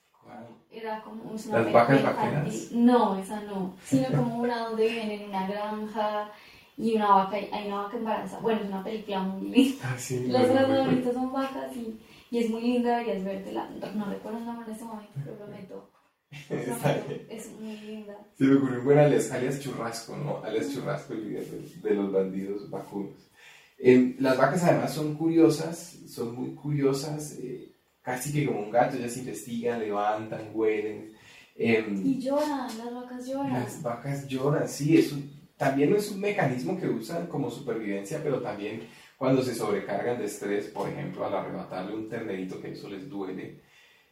Era 0.70 1.02
como 1.02 1.22
una 1.22 1.58
Las 1.58 1.72
vacas 1.72 2.02
vaqueras. 2.02 2.72
No, 2.72 3.18
esa 3.18 3.40
no. 3.42 3.74
Sino 3.84 4.08
como 4.08 4.38
una 4.38 4.68
donde 4.68 4.88
viven 4.88 5.10
en 5.10 5.28
una 5.28 5.46
granja 5.46 6.30
y 6.76 6.96
una 6.96 7.08
vaca, 7.08 7.36
hay 7.36 7.66
una 7.66 7.82
vaca 7.82 7.96
embarazada. 7.96 8.40
Bueno, 8.40 8.60
es 8.62 8.68
una 8.68 8.82
película 8.82 9.20
muy 9.20 9.48
linda. 9.48 9.84
Ah, 9.84 9.98
sí, 9.98 10.26
Las 10.26 10.46
protagonistas 10.46 11.14
son 11.14 11.32
vacas 11.32 11.76
y, 11.76 12.00
y, 12.30 12.38
es 12.38 12.50
muy 12.50 12.62
linda, 12.62 12.98
deberías 12.98 13.24
vértela. 13.24 13.68
No 13.94 14.06
recuerdo 14.06 14.38
el 14.38 14.44
nombre 14.46 14.66
en 14.66 14.72
este 14.72 14.84
momento, 14.84 15.12
pero 15.22 15.36
prometo. 15.36 15.90
Es 17.28 17.50
muy 17.60 17.76
linda. 17.76 18.16
Se 18.38 18.44
me 18.44 18.56
ocurrió 18.56 18.78
un 18.78 18.84
buen 18.86 18.98
alias, 18.98 19.30
alias 19.30 19.60
churrasco, 19.60 20.16
¿no? 20.16 20.42
Alias 20.42 20.72
churrasco, 20.72 21.12
el 21.12 21.28
líder 21.28 21.44
de, 21.44 21.94
los 21.94 22.10
bandidos 22.10 22.70
vacunos. 22.70 23.30
Eh, 23.78 24.16
las 24.18 24.38
vacas 24.38 24.64
además 24.64 24.94
son 24.94 25.14
curiosas, 25.14 25.98
son 26.08 26.34
muy 26.34 26.54
curiosas, 26.54 27.32
eh, 27.32 27.71
casi 28.02 28.32
que 28.32 28.46
como 28.46 28.60
un 28.60 28.70
gato, 28.70 28.96
ellas 28.96 29.16
investigan, 29.16 29.80
levantan, 29.80 30.50
huelen. 30.52 31.12
Eh, 31.56 31.86
y 32.04 32.20
lloran, 32.20 32.66
las 32.78 32.94
vacas 32.94 33.26
lloran. 33.26 33.52
Las 33.52 33.82
vacas 33.82 34.28
lloran, 34.28 34.68
sí, 34.68 34.98
es 34.98 35.12
un 35.12 35.42
también 35.62 35.94
es 35.94 36.10
un 36.10 36.18
mecanismo 36.18 36.76
que 36.76 36.88
usan 36.88 37.28
como 37.28 37.48
supervivencia, 37.48 38.20
pero 38.20 38.40
también 38.40 38.82
cuando 39.16 39.44
se 39.44 39.54
sobrecargan 39.54 40.18
de 40.18 40.24
estrés, 40.24 40.66
por 40.66 40.88
ejemplo, 40.88 41.24
al 41.24 41.34
arrebatarle 41.34 41.94
un 41.94 42.08
ternerito 42.08 42.60
que 42.60 42.72
eso 42.72 42.88
les 42.88 43.08
duele, 43.08 43.60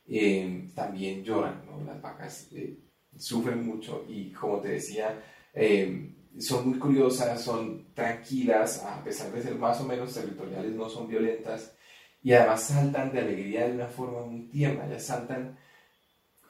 eh, 0.07 0.69
también 0.77 1.25
lloran, 1.25 1.63
¿no? 1.67 1.85
Las 1.85 2.01
vacas 2.01 2.47
eh, 2.53 2.79
sufren 3.19 3.67
mucho 3.67 4.05
y 4.09 4.31
como 4.31 4.61
te 4.61 4.69
decía, 4.69 5.21
eh, 5.53 6.15
son 6.39 6.69
muy 6.69 6.79
curiosas, 6.79 7.43
son 7.43 7.93
tranquilas, 7.95 8.85
a 8.85 9.03
pesar 9.03 9.33
de 9.33 9.43
ser 9.43 9.57
más 9.57 9.81
o 9.81 9.85
menos 9.85 10.15
territoriales, 10.15 10.73
no 10.73 10.89
son 10.89 11.09
violentas 11.09 11.75
y 12.23 12.33
además 12.33 12.63
saltan 12.63 13.13
de 13.13 13.21
alegría 13.21 13.67
de 13.67 13.75
una 13.75 13.87
forma 13.87 14.23
muy 14.27 14.43
tierna, 14.49 14.87
ya 14.89 14.99
saltan 14.99 15.57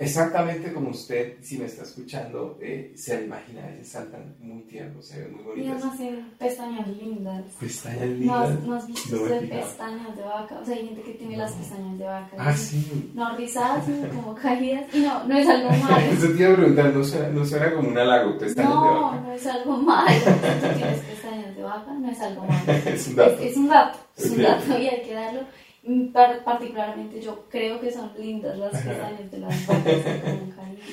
Exactamente 0.00 0.72
como 0.72 0.88
usted, 0.92 1.36
si 1.42 1.58
me 1.58 1.66
está 1.66 1.82
escuchando, 1.82 2.56
eh, 2.62 2.94
se 2.96 3.22
imagina, 3.22 3.64
a 3.64 3.66
veces 3.66 3.90
saltan 3.90 4.34
muy 4.40 4.62
tiernos, 4.62 5.04
se 5.06 5.20
ven 5.20 5.34
muy 5.34 5.44
bonitos. 5.44 5.66
Y 5.66 5.70
además 5.70 5.96
tienen 5.98 6.30
pestañas 6.38 6.88
lindas. 6.88 7.44
Pestañas 7.60 8.08
lindas. 8.08 8.60
¿No 8.64 8.76
has, 8.76 8.86
visto 8.86 9.16
No 9.16 9.24
de 9.26 9.40
pestañas 9.42 10.16
de 10.16 10.22
vaca? 10.22 10.58
O 10.58 10.64
sea, 10.64 10.74
hay 10.74 10.86
gente 10.86 11.02
que 11.02 11.12
tiene 11.12 11.36
las 11.36 11.52
pestañas 11.52 11.98
de 11.98 12.04
vaca. 12.06 12.34
Ah, 12.38 12.56
sí. 12.56 13.12
No 13.14 13.36
rizadas, 13.36 13.84
sino 13.84 14.08
como 14.08 14.34
caídas. 14.34 14.86
Y 14.94 15.00
no, 15.00 15.24
no 15.24 15.36
es 15.36 15.46
algo 15.46 15.68
malo. 15.84 15.96
Eso 16.10 16.28
te 16.28 16.42
iba 16.44 16.52
a 16.52 16.56
preguntar, 16.56 16.94
¿no 16.94 17.04
suena, 17.04 17.28
no 17.28 17.44
suena 17.44 17.74
como 17.74 17.88
un 17.90 17.98
halago, 17.98 18.38
pestañas 18.38 18.70
de 18.70 18.74
No, 18.74 19.02
vaca? 19.02 19.20
no 19.20 19.32
es 19.34 19.46
algo 19.46 19.76
malo. 19.76 20.10
Si 20.18 20.66
tú 20.66 20.74
tienes 20.78 21.00
pestañas 21.00 21.54
de 21.54 21.62
vaca, 21.62 21.92
no 21.92 22.10
es 22.10 22.20
algo 22.22 22.42
malo. 22.46 22.72
es 22.86 23.06
un 23.06 23.16
dato. 23.16 23.42
Es, 23.42 23.50
es 23.50 23.56
un 23.58 23.68
dato, 23.68 23.98
es 24.16 24.30
un 24.30 24.32
Ok. 24.38 24.42
dato 24.46 24.78
y 24.78 24.88
hay 24.88 25.02
que 25.02 25.12
darlo. 25.12 25.40
Par- 26.12 26.44
Particularmente 26.44 27.20
yo 27.22 27.46
creo 27.48 27.80
que 27.80 27.90
son 27.90 28.10
lindas 28.18 28.58
las 28.58 28.72
pestañas 28.72 29.30
de 29.30 29.38
las 29.38 29.66
vacas. 29.66 29.94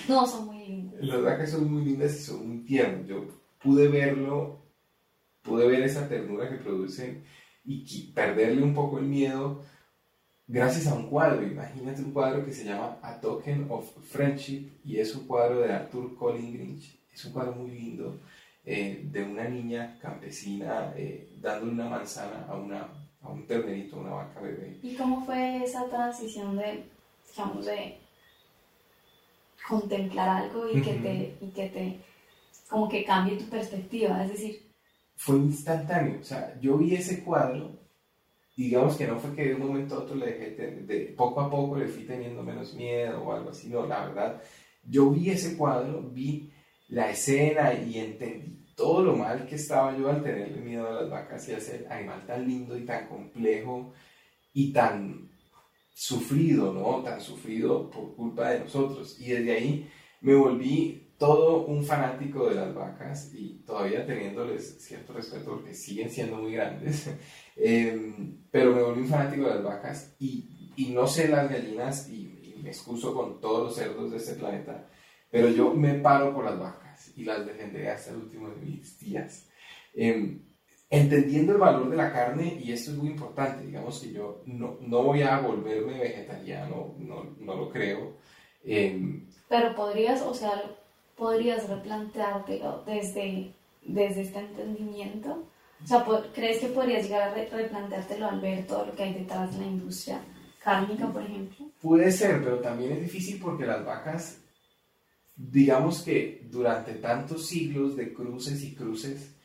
No, 0.08 0.26
son 0.26 0.45
muy 0.47 0.60
lindas. 0.65 1.02
Las 1.04 1.21
vacas 1.21 1.52
son 1.52 1.71
muy 1.71 1.84
lindas 1.86 2.15
y 2.15 2.23
son 2.23 2.47
muy 2.47 2.58
tiernas. 2.65 3.08
Yo 3.08 3.26
pude 3.62 3.88
verlo, 3.88 4.60
pude 5.41 5.67
ver 5.67 5.84
esa 5.84 6.08
ternura 6.08 6.50
que 6.50 6.56
producen 6.58 7.23
y 7.65 8.04
perderle 8.13 8.63
un 8.63 8.73
poco 8.73 8.97
el 9.00 9.06
miedo 9.06 9.62
gracias 10.47 10.88
a 10.88 10.93
un 10.95 11.10
cuadro. 11.10 11.45
Imagínate 11.45 12.02
un 12.02 12.12
cuadro 12.12 12.45
que 12.45 12.54
se 12.54 12.63
llama 12.63 12.97
A 13.02 13.19
Token 13.19 13.67
of 13.69 13.91
Friendship 14.06 14.69
y 14.86 15.00
es 15.00 15.13
un 15.15 15.28
cuadro 15.28 15.60
de 15.60 15.73
Arthur 15.73 16.15
Colin 16.15 16.54
Grinch. 16.54 16.97
Es 17.13 17.26
un 17.26 17.34
cuadro 17.34 17.54
muy 17.54 17.71
lindo 17.71 18.19
eh, 18.63 19.06
de 19.12 19.23
una 19.23 19.43
niña 19.50 19.97
campesina 20.02 20.93
eh, 20.95 21.28
dándole 21.41 21.71
una 21.73 21.89
manzana 21.89 22.45
a, 22.47 22.56
una, 22.56 22.88
a 23.27 23.31
un 23.31 23.45
ternerito, 23.45 23.97
una 23.97 24.11
vaca 24.11 24.39
bebé. 24.41 24.79
¿Y 24.81 24.95
cómo 24.95 25.25
fue 25.25 25.63
esa 25.63 25.85
transición 25.89 26.57
de, 26.57 26.85
digamos, 27.29 27.65
de 27.65 27.97
contemplar 29.67 30.29
algo 30.29 30.69
y 30.69 30.81
que 30.81 30.93
te, 30.93 31.37
y 31.41 31.49
que 31.49 31.69
te, 31.69 31.99
como 32.69 32.87
que 32.87 33.03
cambie 33.03 33.37
tu 33.37 33.45
perspectiva? 33.45 34.23
Es 34.23 34.31
decir, 34.31 34.67
fue 35.15 35.37
instantáneo. 35.37 36.19
O 36.21 36.23
sea, 36.23 36.57
yo 36.61 36.77
vi 36.77 36.95
ese 36.95 37.23
cuadro 37.23 37.77
y 38.55 38.65
digamos 38.65 38.95
que 38.95 39.07
no 39.07 39.19
fue 39.19 39.35
que 39.35 39.45
de 39.45 39.55
un 39.55 39.67
momento 39.67 39.95
a 39.95 39.99
otro 39.99 40.15
le 40.15 40.27
dejé, 40.27 40.51
de 40.51 41.13
poco 41.17 41.41
a 41.41 41.49
poco 41.49 41.75
le 41.75 41.87
fui 41.87 42.03
teniendo 42.03 42.41
menos 42.41 42.73
miedo 42.73 43.23
o 43.23 43.33
algo 43.33 43.49
así. 43.49 43.67
No, 43.67 43.85
la 43.85 44.07
verdad, 44.07 44.41
yo 44.83 45.09
vi 45.11 45.29
ese 45.29 45.57
cuadro, 45.57 46.01
vi 46.01 46.51
la 46.87 47.09
escena 47.09 47.73
y 47.73 47.99
entendí 47.99 48.66
todo 48.77 49.03
lo 49.03 49.15
mal 49.15 49.47
que 49.47 49.55
estaba 49.55 49.97
yo 49.97 50.07
al 50.07 50.21
tenerle 50.21 50.61
miedo 50.61 50.87
a 50.87 51.01
las 51.01 51.09
vacas 51.09 51.49
y 51.49 51.53
a 51.53 51.57
ese 51.57 51.87
animal 51.89 52.23
tan 52.27 52.47
lindo 52.47 52.77
y 52.77 52.85
tan 52.85 53.07
complejo 53.07 53.91
y 54.53 54.71
tan 54.71 55.31
sufrido, 55.91 56.71
¿no? 56.71 57.01
Tan 57.01 57.19
sufrido 57.19 57.89
por 57.89 58.15
culpa 58.15 58.51
de 58.51 58.59
nosotros. 58.59 59.19
Y 59.19 59.31
desde 59.31 59.51
ahí 59.51 59.89
me 60.21 60.35
volví 60.35 61.15
todo 61.17 61.65
un 61.65 61.83
fanático 61.83 62.47
de 62.47 62.53
las 62.53 62.75
vacas 62.75 63.33
y 63.33 63.63
todavía 63.65 64.05
teniéndoles 64.05 64.77
cierto 64.79 65.11
respeto 65.13 65.55
porque 65.55 65.73
siguen 65.73 66.11
siendo 66.11 66.37
muy 66.37 66.53
grandes, 66.53 67.09
Em, 67.59 68.43
pero 68.51 68.71
me 68.71 68.83
volví 68.83 69.01
un 69.01 69.07
fanático 69.07 69.47
de 69.47 69.55
las 69.55 69.63
vacas 69.63 70.15
y, 70.19 70.71
y 70.75 70.91
no 70.91 71.07
sé 71.07 71.27
las 71.27 71.49
gallinas 71.49 72.07
y, 72.07 72.55
y 72.55 72.61
me 72.61 72.69
excuso 72.69 73.15
con 73.15 73.41
todos 73.41 73.63
los 73.63 73.75
cerdos 73.75 74.11
de 74.11 74.17
este 74.17 74.33
planeta, 74.35 74.87
pero 75.31 75.49
yo 75.49 75.73
me 75.73 75.95
paro 75.95 76.31
por 76.35 76.45
las 76.45 76.59
vacas 76.59 76.87
y 77.17 77.25
las 77.25 77.45
defenderé 77.45 77.89
hasta 77.89 78.12
el 78.12 78.17
último 78.17 78.49
de 78.49 78.56
mis 78.65 78.99
días. 78.99 79.49
Em, 79.93 80.41
entendiendo 80.89 81.51
el 81.53 81.58
valor 81.58 81.89
de 81.89 81.97
la 81.97 82.13
carne, 82.13 82.60
y 82.63 82.71
esto 82.71 82.91
es 82.91 82.97
muy 82.97 83.10
importante, 83.10 83.65
digamos 83.65 83.99
que 83.99 84.13
yo 84.13 84.41
no, 84.45 84.77
no 84.82 85.03
voy 85.03 85.21
a 85.23 85.39
volverme 85.39 85.99
vegetariano, 85.99 86.95
no, 86.99 87.36
no 87.39 87.56
lo 87.56 87.69
creo. 87.69 88.13
Em, 88.63 89.27
pero 89.49 89.75
podrías, 89.75 90.21
o 90.21 90.34
sea, 90.34 90.62
podrías 91.17 91.67
replanteártelo 91.67 92.84
desde, 92.86 93.51
desde 93.84 94.21
este 94.21 94.39
entendimiento. 94.39 95.47
O 95.84 95.88
sea, 95.88 96.06
¿crees 96.34 96.60
que 96.60 96.67
podrías 96.67 97.03
llegar 97.03 97.21
a 97.30 97.34
re- 97.34 97.49
replanteártelo 97.49 98.27
al 98.27 98.39
ver 98.41 98.65
todo 98.65 98.86
lo 98.86 98.95
que 98.95 99.03
hay 99.03 99.13
detrás 99.13 99.51
de 99.53 99.60
la 99.63 99.67
industria 99.67 100.19
cárnica, 100.63 101.08
por 101.08 101.21
ejemplo? 101.21 101.67
Puede 101.82 102.12
ser, 102.12 102.43
pero 102.43 102.60
también 102.60 102.93
es 102.93 103.01
difícil 103.01 103.39
porque 103.41 103.65
las 103.65 103.86
vacas, 103.86 104.39
digamos 105.38 106.02
que 106.02 106.47
durante 106.50 106.95
tantos 106.95 107.45
siglos 107.45 107.95
de 107.95 108.12
cruces 108.12 108.63
y 108.63 108.73
cruces, 108.76 109.36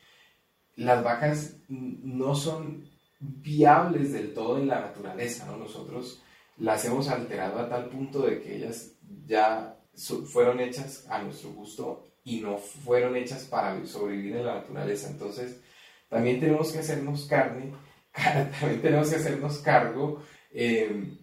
las 0.75 1.03
vacas 1.03 1.57
no 1.69 2.33
son 2.33 2.89
viables 3.19 4.11
del 4.11 4.33
todo 4.33 4.57
en 4.57 4.67
la 4.67 4.81
naturaleza, 4.81 5.45
¿no? 5.45 5.57
Nosotros 5.57 6.21
las 6.57 6.83
hemos 6.85 7.07
alterado 7.09 7.59
a 7.59 7.69
tal 7.69 7.89
punto 7.89 8.25
de 8.25 8.41
que 8.41 8.57
ellas 8.57 8.95
ya 9.25 9.79
fueron 10.25 10.59
hechas 10.59 11.05
a 11.09 11.21
nuestro 11.21 11.51
gusto 11.51 12.07
y 12.23 12.41
no 12.41 12.57
fueron 12.57 13.15
hechas 13.15 13.43
para 13.43 13.85
sobrevivir 13.85 14.37
en 14.37 14.45
la 14.47 14.55
naturaleza. 14.55 15.09
Entonces, 15.09 15.61
también 16.09 16.39
tenemos 16.39 16.71
que 16.71 16.79
hacernos 16.79 17.25
carne, 17.25 17.71
también 18.59 18.81
tenemos 18.81 19.09
que 19.09 19.17
hacernos 19.17 19.59
cargo. 19.59 20.23
eh, 20.51 21.19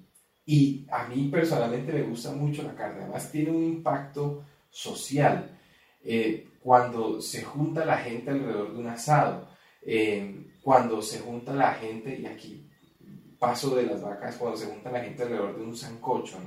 y 0.47 0.85
a 0.91 1.07
mí 1.07 1.29
personalmente 1.29 1.93
me 1.93 2.03
gusta 2.03 2.33
mucho 2.33 2.65
la 2.65 2.75
carne, 2.75 3.03
además 3.03 3.31
tiene 3.31 3.51
un 3.51 3.63
impacto 3.63 4.45
social. 4.71 5.59
Eh, 6.03 6.49
cuando 6.63 7.21
se 7.21 7.43
junta 7.43 7.85
la 7.85 7.99
gente 7.99 8.31
alrededor 8.31 8.73
de 8.73 8.79
un 8.79 8.87
asado, 8.87 9.49
eh, 9.83 10.47
cuando 10.63 11.03
se 11.03 11.21
junta 11.21 11.55
la 11.55 11.75
gente, 11.75 12.19
y 12.19 12.27
aquí 12.27 12.67
paso 13.39 13.75
de 13.75 13.85
las 13.85 14.03
vacas, 14.03 14.37
cuando 14.37 14.57
se 14.59 14.67
junta 14.67 14.91
la 14.91 15.03
gente 15.03 15.23
alrededor 15.23 15.57
de 15.57 15.65
un 15.65 15.77
sancocho. 15.77 16.39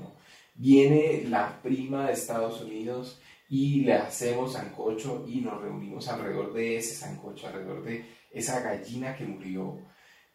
Viene 0.56 1.24
la 1.28 1.62
prima 1.62 2.06
de 2.08 2.14
Estados 2.14 2.62
Unidos 2.62 3.20
y 3.50 3.82
le 3.82 3.94
hacemos 3.94 4.54
sancocho 4.54 5.26
y 5.28 5.42
nos 5.42 5.60
reunimos 5.62 6.08
alrededor 6.08 6.54
de 6.54 6.78
ese 6.78 6.94
sancocho, 6.96 7.48
alrededor 7.48 7.84
de 7.84 8.06
esa 8.32 8.62
gallina 8.62 9.16
que 9.16 9.26
murió. 9.26 9.80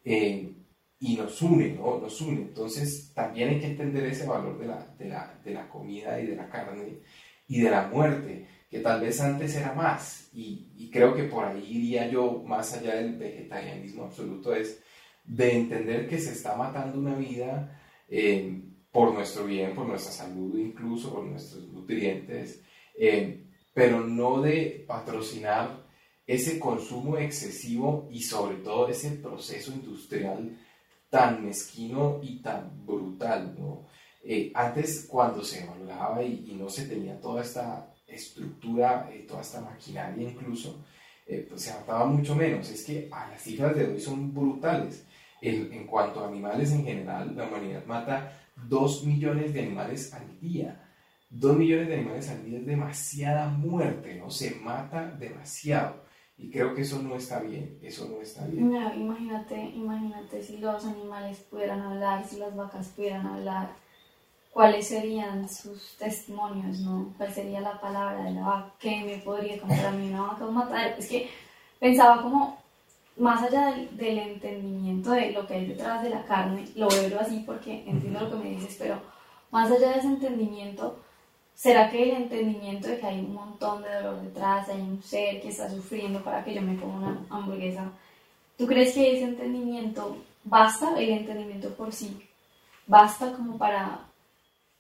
eh, 0.04 0.54
y 1.00 1.16
nos 1.16 1.40
une, 1.42 1.74
¿no? 1.74 1.98
Nos 1.98 2.20
une. 2.20 2.42
Entonces, 2.42 3.12
también 3.14 3.50
hay 3.50 3.60
que 3.60 3.66
entender 3.66 4.04
ese 4.06 4.26
valor 4.26 4.58
de 4.58 4.66
la, 4.66 4.86
de 4.98 5.08
la, 5.08 5.40
de 5.44 5.54
la 5.54 5.68
comida 5.68 6.20
y 6.20 6.26
de 6.26 6.36
la 6.36 6.48
carne 6.48 6.98
y 7.48 7.60
de 7.62 7.70
la 7.70 7.88
muerte, 7.88 8.46
que 8.70 8.80
tal 8.80 9.00
vez 9.00 9.20
antes 9.20 9.56
era 9.56 9.72
más. 9.72 10.28
Y, 10.32 10.90
creo 10.92 11.14
que 11.14 11.24
por 11.24 11.44
ahí 11.44 11.66
iría 11.68 12.08
yo, 12.08 12.42
más 12.46 12.72
allá 12.74 12.96
del 12.96 13.16
vegetarianismo 13.16 14.04
absoluto, 14.04 14.54
es 14.54 14.80
de 15.24 15.56
entender 15.56 16.08
que 16.08 16.18
se 16.18 16.32
está 16.32 16.56
matando 16.56 16.98
una 16.98 17.14
vida 17.14 17.78
eh, 18.08 18.62
por 18.90 19.12
nuestro 19.12 19.44
bien, 19.44 19.74
por 19.74 19.86
nuestra 19.86 20.12
salud, 20.12 20.56
incluso 20.58 21.12
por 21.12 21.24
nuestros 21.24 21.68
nutrientes, 21.68 22.62
eh, 22.98 23.44
pero 23.74 24.00
no 24.00 24.40
de 24.40 24.84
patrocinar 24.86 25.86
ese 26.26 26.58
consumo 26.58 27.16
excesivo 27.16 28.08
y 28.10 28.22
sobre 28.22 28.56
todo 28.56 28.88
ese 28.88 29.10
proceso 29.12 29.72
industrial 29.72 30.58
tan 31.10 31.44
mezquino 31.44 32.20
y 32.22 32.40
tan 32.42 32.84
brutal. 32.84 33.54
Eh, 34.24 34.50
antes, 34.54 35.06
cuando 35.08 35.42
se 35.42 35.64
evaluaba 35.64 36.22
y, 36.22 36.46
y 36.50 36.54
no 36.54 36.68
se 36.68 36.86
tenía 36.86 37.20
toda 37.20 37.42
esta 37.42 37.94
estructura, 38.06 39.08
eh, 39.12 39.24
toda 39.28 39.42
esta 39.42 39.60
maquinaria 39.60 40.28
incluso, 40.28 40.84
eh, 41.26 41.46
pues 41.48 41.62
se 41.62 41.72
mataba 41.72 42.06
mucho 42.06 42.34
menos. 42.34 42.70
Es 42.70 42.84
que 42.84 43.08
a 43.12 43.28
las 43.28 43.42
cifras 43.42 43.76
de 43.76 43.86
hoy 43.86 44.00
son 44.00 44.34
brutales. 44.34 45.04
En, 45.40 45.72
en 45.72 45.86
cuanto 45.86 46.20
a 46.20 46.26
animales 46.28 46.72
en 46.72 46.84
general, 46.84 47.36
la 47.36 47.46
humanidad 47.46 47.84
mata 47.86 48.32
2 48.68 49.04
millones 49.04 49.54
de 49.54 49.60
animales 49.60 50.12
al 50.12 50.40
día. 50.40 50.84
2 51.30 51.56
millones 51.56 51.88
de 51.88 51.94
animales 51.94 52.28
al 52.30 52.44
día 52.44 52.58
es 52.58 52.66
demasiada 52.66 53.48
muerte, 53.48 54.16
¿no? 54.16 54.30
Se 54.30 54.54
mata 54.56 55.06
demasiado. 55.12 56.08
Y 56.38 56.50
creo 56.50 56.74
que 56.74 56.82
eso 56.82 57.02
no 57.02 57.16
está 57.16 57.40
bien, 57.40 57.78
eso 57.82 58.08
no 58.08 58.20
está 58.20 58.46
bien. 58.46 58.68
Mira, 58.68 58.94
imagínate, 58.94 59.60
imagínate 59.74 60.42
si 60.42 60.58
los 60.58 60.84
animales 60.84 61.38
pudieran 61.50 61.80
hablar, 61.80 62.24
si 62.24 62.36
las 62.38 62.54
vacas 62.54 62.88
pudieran 62.88 63.26
hablar, 63.26 63.74
¿cuáles 64.52 64.88
serían 64.88 65.48
sus 65.48 65.96
testimonios, 65.96 66.78
no? 66.80 67.12
¿Cuál 67.16 67.32
sería 67.32 67.60
la 67.60 67.80
palabra 67.80 68.24
de 68.24 68.32
la 68.32 68.42
vaca? 68.42 68.72
¿Qué 68.78 69.02
me 69.04 69.18
podría 69.18 69.56
mí 69.92 70.08
una 70.10 70.22
vaca 70.22 70.46
o 70.46 70.52
matar? 70.52 70.94
Es 70.98 71.08
que 71.08 71.30
pensaba 71.78 72.22
como, 72.22 72.58
más 73.16 73.42
allá 73.42 73.66
del, 73.72 73.96
del 73.96 74.18
entendimiento 74.18 75.10
de 75.12 75.32
lo 75.32 75.46
que 75.46 75.54
hay 75.54 75.66
detrás 75.66 76.02
de 76.02 76.10
la 76.10 76.24
carne, 76.24 76.68
lo 76.74 76.88
veo 76.88 77.20
así 77.20 77.42
porque 77.46 77.84
entiendo 77.86 78.20
lo 78.20 78.30
que 78.30 78.36
me 78.36 78.50
dices, 78.50 78.76
pero 78.78 79.00
más 79.50 79.70
allá 79.70 79.90
de 79.90 79.98
ese 79.98 80.08
entendimiento, 80.08 80.98
¿Será 81.58 81.90
que 81.90 82.00
el 82.00 82.10
entendimiento 82.22 82.86
de 82.86 83.00
que 83.00 83.06
hay 83.06 83.18
un 83.18 83.34
montón 83.34 83.82
de 83.82 83.92
dolor 83.92 84.22
detrás, 84.22 84.68
hay 84.68 84.80
un 84.80 85.02
ser 85.02 85.42
que 85.42 85.48
está 85.48 85.68
sufriendo 85.68 86.22
para 86.22 86.44
que 86.44 86.54
yo 86.54 86.62
me 86.62 86.78
coma 86.78 86.98
una 86.98 87.26
hamburguesa? 87.30 87.90
¿Tú 88.56 88.64
crees 88.64 88.94
que 88.94 89.16
ese 89.16 89.24
entendimiento 89.24 90.18
basta, 90.44 90.96
el 90.96 91.08
entendimiento 91.10 91.74
por 91.74 91.92
sí, 91.92 92.16
basta 92.86 93.32
como 93.32 93.58
para... 93.58 94.07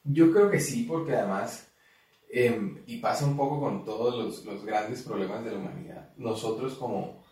Yo 0.04 0.32
creo 0.32 0.50
que 0.50 0.60
sí, 0.60 0.84
porque 0.84 1.14
además, 1.14 1.70
em, 2.30 2.82
y 2.86 2.98
pasa 2.98 3.26
un 3.26 3.36
poco 3.36 3.60
con 3.60 3.84
todos 3.84 4.14
los, 4.16 4.44
los 4.44 4.64
grandes 4.64 5.02
problemas 5.02 5.44
de 5.44 5.52
la 5.52 5.58
humanidad, 5.58 6.12
nosotros 6.16 6.74
como 6.74 7.22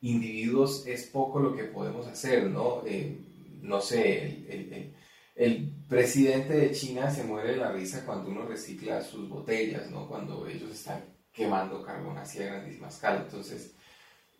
individuos 0.00 0.86
es 0.86 1.04
poco 1.06 1.40
lo 1.40 1.54
que 1.54 1.64
podemos 1.64 2.06
hacer, 2.06 2.50
¿no? 2.50 2.82
Eh, 2.86 3.18
no 3.62 3.80
sé, 3.80 4.46
el, 4.48 4.94
el, 5.34 5.72
presidente 5.88 6.54
de 6.54 6.72
China 6.72 7.10
se 7.10 7.24
muere 7.24 7.52
de 7.52 7.56
la 7.58 7.70
risa 7.72 8.04
cuando 8.04 8.30
uno 8.30 8.44
recicla 8.44 9.02
sus 9.02 9.28
botellas, 9.28 9.90
¿no? 9.90 10.08
Cuando 10.08 10.46
ellos 10.46 10.70
están 10.70 11.04
quemando 11.32 11.82
carbón 11.82 12.18
así 12.18 12.42
a 12.42 12.46
grandísima 12.46 12.88
escala. 12.88 13.22
Entonces, 13.22 13.74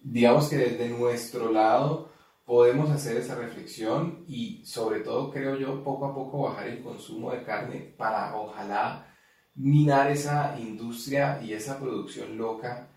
digamos 0.02 0.48
que 0.48 0.56
desde 0.56 0.88
nuestro 0.88 1.52
lado 1.52 2.10
podemos 2.46 2.90
hacer 2.90 3.16
esa 3.16 3.34
reflexión 3.34 4.24
y 4.28 4.64
sobre 4.64 5.00
todo, 5.00 5.32
creo 5.32 5.56
yo, 5.56 5.82
poco 5.82 6.06
a 6.06 6.14
poco 6.14 6.42
bajar 6.42 6.68
el 6.68 6.82
consumo 6.82 7.32
de 7.32 7.42
carne 7.42 7.94
para 7.98 8.36
ojalá 8.36 9.12
minar 9.56 10.10
esa 10.10 10.56
industria 10.58 11.40
y 11.42 11.52
esa 11.52 11.78
producción 11.78 12.38
loca 12.38 12.88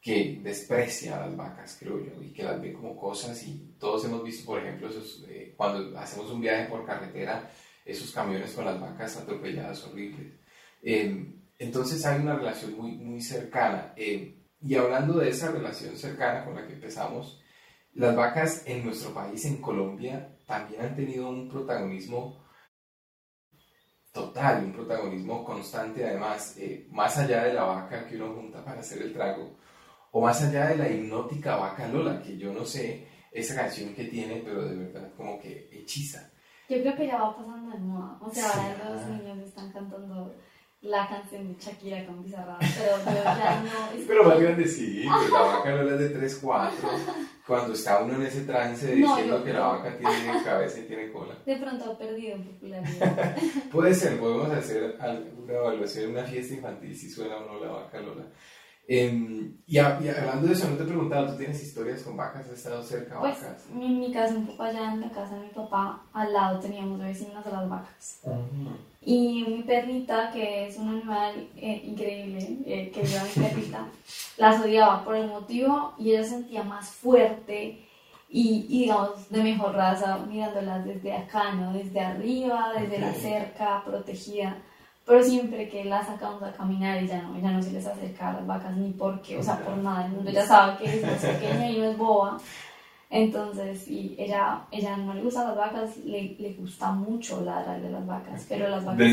que 0.00 0.40
desprecia 0.42 1.16
a 1.16 1.26
las 1.26 1.36
vacas, 1.36 1.76
creo 1.78 1.98
yo, 1.98 2.22
y 2.22 2.32
que 2.32 2.42
las 2.44 2.60
ve 2.60 2.72
como 2.72 2.96
cosas 2.96 3.42
y 3.46 3.74
todos 3.78 4.04
hemos 4.06 4.24
visto, 4.24 4.46
por 4.46 4.58
ejemplo, 4.58 4.88
esos, 4.88 5.24
eh, 5.28 5.54
cuando 5.56 5.98
hacemos 5.98 6.30
un 6.30 6.40
viaje 6.40 6.66
por 6.66 6.86
carretera, 6.86 7.50
esos 7.84 8.10
camiones 8.10 8.52
con 8.52 8.64
las 8.64 8.80
vacas 8.80 9.18
atropelladas 9.18 9.84
horribles. 9.84 10.32
Em, 10.82 11.42
entonces 11.58 12.04
hay 12.06 12.20
una 12.20 12.36
relación 12.36 12.74
muy, 12.74 12.92
muy 12.92 13.20
cercana. 13.20 13.92
Em, 13.96 14.34
y 14.62 14.74
hablando 14.76 15.18
de 15.18 15.28
esa 15.28 15.50
relación 15.50 15.96
cercana 15.96 16.44
con 16.44 16.54
la 16.54 16.66
que 16.66 16.74
empezamos, 16.74 17.42
las 17.94 18.16
vacas 18.16 18.62
en 18.66 18.84
nuestro 18.84 19.12
país, 19.12 19.44
en 19.44 19.60
Colombia, 19.60 20.36
también 20.46 20.82
han 20.82 20.96
tenido 20.96 21.28
un 21.28 21.48
protagonismo 21.48 22.44
total, 24.12 24.64
un 24.64 24.72
protagonismo 24.72 25.44
constante, 25.44 26.04
además, 26.04 26.56
eh, 26.58 26.86
más 26.90 27.16
allá 27.18 27.44
de 27.44 27.54
la 27.54 27.64
vaca 27.64 28.06
que 28.06 28.16
uno 28.16 28.34
junta 28.34 28.64
para 28.64 28.80
hacer 28.80 29.02
el 29.02 29.12
trago 29.12 29.56
o 30.14 30.20
más 30.20 30.40
allá 30.42 30.68
de 30.68 30.76
la 30.76 30.88
hipnótica 30.88 31.56
vaca 31.56 31.88
Lola, 31.88 32.22
que 32.22 32.38
yo 32.38 32.52
no 32.52 32.64
sé 32.64 33.08
esa 33.32 33.56
canción 33.56 33.92
que 33.94 34.04
tiene, 34.04 34.42
pero 34.44 34.64
de 34.64 34.76
verdad 34.76 35.12
como 35.16 35.40
que 35.40 35.68
hechiza. 35.72 36.30
Yo 36.68 36.80
creo 36.80 36.94
que 36.96 37.08
ya 37.08 37.18
va 37.18 37.36
pasando 37.36 37.72
de 37.72 37.78
moda. 37.78 38.16
O 38.20 38.30
sea, 38.30 38.48
ahora 38.48 38.90
los 38.90 39.06
niños 39.08 39.38
están 39.38 39.72
cantando 39.72 40.36
la 40.84 41.08
canción 41.08 41.48
de 41.48 41.58
Shakira 41.58 42.04
con 42.04 42.22
Bizarra, 42.22 42.58
pero 42.60 43.04
ya 43.04 43.62
no... 43.62 43.98
Es 43.98 44.04
pero 44.08 44.24
más 44.24 44.38
grande 44.38 44.66
sí, 44.66 45.04
la 45.04 45.40
vaca 45.40 45.70
Lola 45.70 45.94
es 45.94 46.00
de 46.00 46.08
3, 46.10 46.38
4, 46.42 46.88
cuando 47.46 47.72
está 47.72 48.02
uno 48.02 48.14
en 48.16 48.22
ese 48.22 48.42
trance 48.42 48.94
diciendo 48.94 49.42
que 49.42 49.52
la 49.52 49.66
vaca 49.66 49.96
tiene 49.96 50.44
cabeza 50.44 50.80
y 50.80 50.82
tiene 50.82 51.10
cola. 51.10 51.34
De 51.46 51.56
pronto 51.56 51.92
ha 51.92 51.98
perdido 51.98 52.36
en 52.36 52.44
popularidad. 52.44 53.36
Puede 53.72 53.94
ser, 53.94 54.18
podemos 54.18 54.50
hacer 54.50 54.96
una 55.36 55.52
evaluación 55.52 56.04
en 56.04 56.10
una 56.10 56.24
fiesta 56.24 56.54
infantil 56.54 56.96
si 56.96 57.10
suena 57.10 57.36
o 57.36 57.46
no 57.46 57.64
la 57.64 57.72
vaca 57.72 58.00
Lola. 58.00 58.24
Em, 58.86 59.56
y, 59.66 59.78
hablando 59.78 60.46
de 60.46 60.52
eso, 60.52 60.68
no 60.68 60.76
te 60.76 60.82
he 60.82 60.86
preguntado, 60.86 61.32
¿tú 61.32 61.38
tienes 61.38 61.62
historias 61.62 62.02
con 62.02 62.18
vacas? 62.18 62.46
¿Has 62.46 62.58
estado 62.58 62.82
cerca 62.82 63.14
de 63.14 63.20
pues, 63.20 63.40
vacas? 63.40 63.64
En 63.72 63.98
mi 63.98 64.12
casa, 64.12 64.34
un 64.34 64.46
poco 64.46 64.62
allá 64.62 64.92
en 64.92 65.00
la 65.00 65.10
casa 65.10 65.36
de 65.36 65.46
mi 65.46 65.48
papá, 65.48 66.02
al 66.12 66.32
lado 66.32 66.60
teníamos 66.60 67.00
vecinas 67.00 67.44
de 67.44 67.50
las 67.50 67.68
vacas. 67.68 68.20
Y 69.00 69.44
mi 69.48 69.62
perrita, 69.62 70.30
que 70.32 70.68
es 70.68 70.76
un 70.76 70.88
animal 70.88 71.48
eh, 71.56 71.82
increíble, 71.84 72.58
eh, 72.66 72.90
que 72.90 73.04
lleva 73.04 73.24
mi 73.24 73.42
perrita, 73.42 73.86
las 74.36 74.62
odiaba 74.62 75.02
por 75.02 75.16
el 75.16 75.28
motivo 75.28 75.94
y 75.98 76.10
ella 76.10 76.24
sentía 76.24 76.62
más 76.62 76.90
fuerte 76.90 77.86
y, 78.28 78.66
digamos, 78.68 79.30
de 79.30 79.42
mejor 79.42 79.74
raza, 79.74 80.18
mirándolas 80.28 80.84
desde 80.84 81.12
acá, 81.14 81.52
¿no? 81.52 81.72
Desde 81.72 82.00
arriba, 82.00 82.72
desde 82.78 82.98
la 82.98 83.14
cerca, 83.14 83.82
protegida 83.84 84.58
pero 85.06 85.22
siempre 85.22 85.68
que 85.68 85.84
la 85.84 86.04
sacamos 86.04 86.42
a 86.42 86.52
caminar 86.52 86.96
ella 86.96 87.22
no, 87.22 87.36
ella 87.36 87.50
no 87.50 87.62
se 87.62 87.72
les 87.72 87.86
acerca 87.86 88.30
a 88.30 88.32
las 88.34 88.46
vacas 88.46 88.76
ni 88.76 88.90
porque, 88.92 89.36
o 89.38 89.42
sea, 89.42 89.58
por 89.58 89.76
nada, 89.76 90.06
el 90.06 90.12
mundo 90.12 90.30
ya 90.30 90.46
sabe 90.46 90.78
que 90.78 90.96
es 90.96 91.02
más 91.02 91.20
pequeña 91.20 91.70
y 91.70 91.78
no 91.78 91.84
es 91.90 91.98
boba. 91.98 92.38
Entonces, 93.10 93.86
y 93.86 94.16
ella, 94.18 94.66
ella 94.72 94.96
no 94.96 95.14
le 95.14 95.22
gustan 95.22 95.46
las 95.46 95.56
vacas, 95.56 95.96
le, 95.98 96.34
le 96.38 96.54
gusta 96.54 96.90
mucho 96.90 97.42
ladrar 97.42 97.80
de 97.80 97.90
las 97.90 98.04
vacas, 98.04 98.44
pero 98.48 98.68
las 98.68 98.84
vacas 98.84 99.06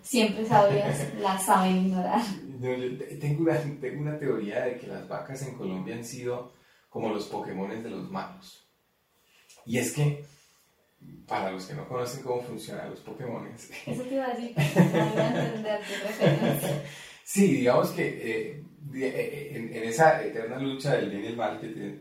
siempre, 0.00 0.46
sabias, 0.46 1.14
las 1.20 1.44
saben 1.44 1.88
ignorar. 1.88 2.22
tengo, 3.20 3.42
una, 3.42 3.58
tengo 3.80 4.00
una 4.00 4.18
teoría 4.18 4.64
de 4.64 4.78
que 4.78 4.86
las 4.86 5.06
vacas 5.06 5.42
en 5.42 5.54
Colombia 5.54 5.96
han 5.96 6.04
sido 6.04 6.52
como 6.88 7.10
los 7.10 7.26
Pokémon 7.26 7.82
de 7.82 7.90
los 7.90 8.10
malos. 8.10 8.66
Y 9.66 9.78
es 9.78 9.92
que 9.92 10.24
para 11.26 11.50
los 11.52 11.66
que 11.66 11.74
no 11.74 11.88
conocen 11.88 12.22
cómo 12.22 12.42
funcionan 12.42 12.90
los 12.90 13.00
Pokémon. 13.00 13.48
Eso 13.86 14.02
te 14.02 14.14
iba 14.14 14.26
a 14.26 14.34
decir. 14.34 14.54
Sí, 17.30 17.58
digamos 17.58 17.90
que 17.90 18.08
eh, 18.08 18.64
eh, 18.92 19.52
en, 19.54 19.84
esa 19.84 20.20
eterna 20.20 20.58
lucha 20.58 20.96
del 20.96 21.10
bien 21.10 21.22
y 21.22 21.26
el 21.28 21.36
mal 21.36 21.60
que 21.60 21.68
tiene 21.68 22.00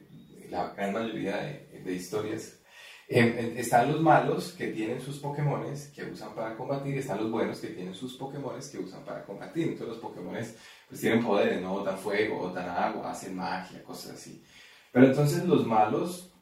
la 0.50 0.74
gran 0.74 0.92
mayoría 0.92 1.38
de, 1.38 1.94
historias, 1.94 2.60
em, 3.08 3.56
están 3.56 3.92
los 3.92 4.02
malos 4.02 4.54
que 4.54 4.70
tienen 4.70 5.00
sus 5.00 5.20
Pokémon 5.20 5.64
que 5.94 6.06
usan 6.06 6.34
para 6.34 6.58
combatir, 6.58 6.98
están 6.98 7.20
los 7.20 7.30
buenos 7.30 7.60
que 7.60 7.68
tienen 7.68 7.94
sus 7.94 8.18
Pokémon 8.18 8.56
que 8.60 8.80
usan 8.80 9.06
para 9.06 9.24
combatir. 9.24 9.68
Entonces 9.68 9.90
los 9.90 10.00
Pokémon 10.00 10.34
pues, 10.34 11.00
tienen 11.00 11.24
poderes, 11.24 11.62
¿no? 11.62 11.74
Botan 11.74 12.00
fuego, 12.00 12.40
botan 12.40 12.68
agua, 12.68 13.12
hacen 13.12 13.36
magia, 13.36 13.84
cosas 13.84 14.16
así. 14.16 14.44
Pero 14.92 15.06
entonces 15.06 15.46
los 15.46 15.64
malos 15.68 16.34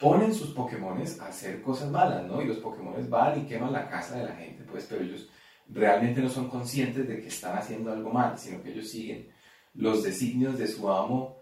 ponen 0.00 0.34
sus 0.34 0.50
Pokémones 0.50 1.20
a 1.20 1.26
hacer 1.26 1.60
cosas 1.62 1.90
malas, 1.90 2.24
¿no? 2.26 2.40
Y 2.40 2.46
los 2.46 2.56
Pokémones 2.56 3.08
van 3.08 3.38
y 3.38 3.46
queman 3.46 3.72
la 3.72 3.88
casa 3.88 4.16
de 4.16 4.24
la 4.24 4.34
gente, 4.34 4.64
pues, 4.64 4.86
pero 4.88 5.02
ellos 5.04 5.28
realmente 5.68 6.22
no 6.22 6.30
son 6.30 6.48
conscientes 6.48 7.06
de 7.06 7.20
que 7.20 7.28
están 7.28 7.56
haciendo 7.56 7.92
algo 7.92 8.10
mal, 8.10 8.38
sino 8.38 8.62
que 8.62 8.72
ellos 8.72 8.88
siguen 8.88 9.28
los 9.74 10.02
designios 10.02 10.58
de 10.58 10.66
su 10.66 10.90
amo 10.90 11.36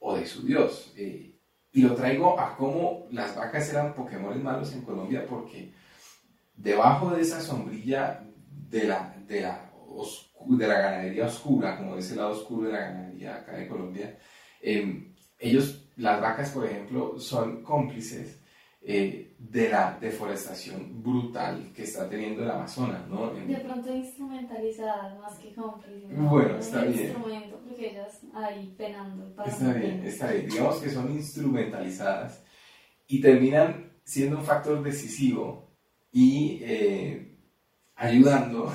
o 0.00 0.16
de 0.16 0.26
su 0.26 0.42
dios. 0.42 0.92
Eh, 0.96 1.38
y 1.72 1.82
lo 1.82 1.94
traigo 1.94 2.38
a 2.38 2.56
cómo 2.56 3.06
las 3.12 3.36
vacas 3.36 3.70
eran 3.70 3.94
Pokémones 3.94 4.42
malos 4.42 4.72
en 4.72 4.82
Colombia, 4.82 5.24
porque 5.28 5.72
debajo 6.56 7.10
de 7.10 7.22
esa 7.22 7.40
sombrilla 7.40 8.26
de 8.48 8.84
la, 8.84 9.14
de 9.26 9.42
la, 9.42 9.70
de 10.48 10.66
ganadería 10.66 11.26
oscura, 11.26 11.78
como 11.78 11.96
es 11.96 12.10
el 12.10 12.16
lado 12.16 12.32
oscuro 12.32 12.66
de 12.66 12.72
la 12.72 12.80
ganadería 12.80 13.36
acá 13.36 13.52
de 13.52 13.68
Colombia, 13.68 14.18
eh, 14.60 15.14
ellos 15.38 15.79
las 16.00 16.20
vacas, 16.20 16.50
por 16.50 16.66
ejemplo, 16.66 17.18
son 17.18 17.62
cómplices 17.62 18.40
eh, 18.82 19.34
de 19.38 19.68
la 19.68 19.98
deforestación 20.00 21.02
brutal 21.02 21.70
que 21.74 21.82
está 21.82 22.08
teniendo 22.08 22.42
el 22.42 22.50
Amazonas, 22.50 23.06
¿no? 23.08 23.30
De 23.34 23.56
pronto 23.56 23.94
instrumentalizadas 23.94 25.18
más 25.18 25.38
que 25.38 25.52
cómplices. 25.52 26.08
Bueno, 26.16 26.56
está 26.56 26.84
bien. 26.84 27.04
instrumento 27.04 27.60
porque 27.62 27.90
ellas 27.90 28.20
ahí 28.34 28.74
penando. 28.78 29.34
Para 29.34 29.50
está 29.50 29.72
bien, 29.74 30.02
está 30.06 30.32
bien. 30.32 30.48
Digamos 30.48 30.76
que 30.78 30.90
son 30.90 31.12
instrumentalizadas 31.12 32.42
y 33.06 33.20
terminan 33.20 33.92
siendo 34.02 34.38
un 34.38 34.44
factor 34.44 34.82
decisivo 34.82 35.70
y 36.10 36.60
eh, 36.62 37.36
ayudando 37.96 38.72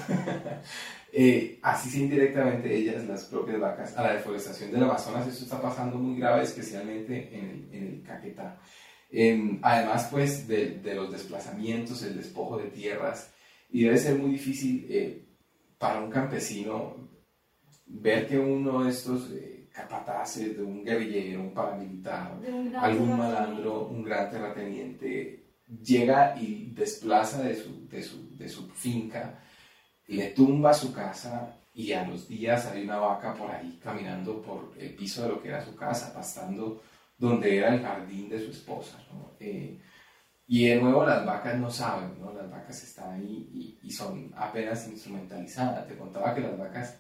Eh, 1.17 1.59
así 1.61 2.01
indirectamente 2.01 2.75
ellas, 2.75 3.05
las 3.05 3.23
propias 3.23 3.57
vacas, 3.57 3.95
a 3.95 4.03
la 4.03 4.13
deforestación 4.15 4.69
del 4.69 4.83
Amazonas. 4.83 5.25
Esto 5.25 5.45
está 5.45 5.61
pasando 5.61 5.97
muy 5.97 6.19
grave, 6.19 6.43
especialmente 6.43 7.33
en 7.33 7.45
el, 7.45 7.69
en 7.71 7.87
el 7.87 8.03
Caquetá. 8.03 8.59
además, 9.61 10.09
pues, 10.11 10.45
de, 10.45 10.79
de, 10.79 10.93
los 10.93 11.13
desplazamientos, 11.13 12.03
el 12.03 12.17
despojo 12.17 12.57
de 12.57 12.65
tierras, 12.65 13.31
y 13.69 13.83
debe 13.83 13.97
ser 13.97 14.17
muy 14.19 14.31
difícil 14.31 14.87
eh, 14.89 15.25
para 15.77 16.01
un 16.01 16.11
campesino 16.11 16.97
ver 17.85 18.27
que 18.27 18.37
uno 18.37 18.83
de 18.83 18.89
estos 18.89 19.31
eh, 19.31 19.69
capataces, 19.73 20.57
de 20.57 20.63
un 20.63 20.83
guerrillero, 20.83 21.39
un 21.39 21.53
paramilitar, 21.53 22.41
algún 22.75 23.17
malandro, 23.17 23.87
un 23.87 24.03
gran 24.03 24.29
terrateniente, 24.29 25.45
llega 25.81 26.35
y 26.37 26.71
desplaza 26.73 27.41
de 27.41 27.55
su, 27.55 27.87
de 27.87 28.03
su, 28.03 28.35
de 28.35 28.49
su 28.49 28.67
finca 28.71 29.39
le 30.07 30.31
tumba 30.31 30.73
su 30.73 30.93
casa 30.93 31.57
y 31.73 31.91
a 31.91 32.07
los 32.07 32.27
días 32.27 32.65
hay 32.67 32.83
una 32.83 32.97
vaca 32.97 33.33
por 33.33 33.51
ahí 33.51 33.79
caminando 33.83 34.41
por 34.41 34.73
el 34.77 34.95
piso 34.95 35.23
de 35.23 35.29
lo 35.29 35.41
que 35.41 35.49
era 35.49 35.63
su 35.63 35.75
casa, 35.75 36.13
pastando 36.13 36.81
donde 37.17 37.57
era 37.57 37.73
el 37.73 37.81
jardín 37.81 38.29
de 38.29 38.39
su 38.39 38.51
esposa. 38.51 38.97
Eh, 39.39 39.81
y 40.47 40.67
de 40.67 40.81
nuevo 40.81 41.05
las 41.05 41.25
vacas 41.25 41.57
no 41.57 41.69
saben, 41.71 42.19
¿no? 42.19 42.33
las 42.33 42.49
vacas 42.49 42.83
están 42.83 43.15
ahí 43.15 43.77
y, 43.81 43.91
son 43.91 44.33
apenas 44.35 44.87
instrumentalizadas. 44.87 45.87
Te 45.87 45.97
contaba 45.97 46.35
que 46.35 46.41
las 46.41 46.57
vacas 46.57 46.99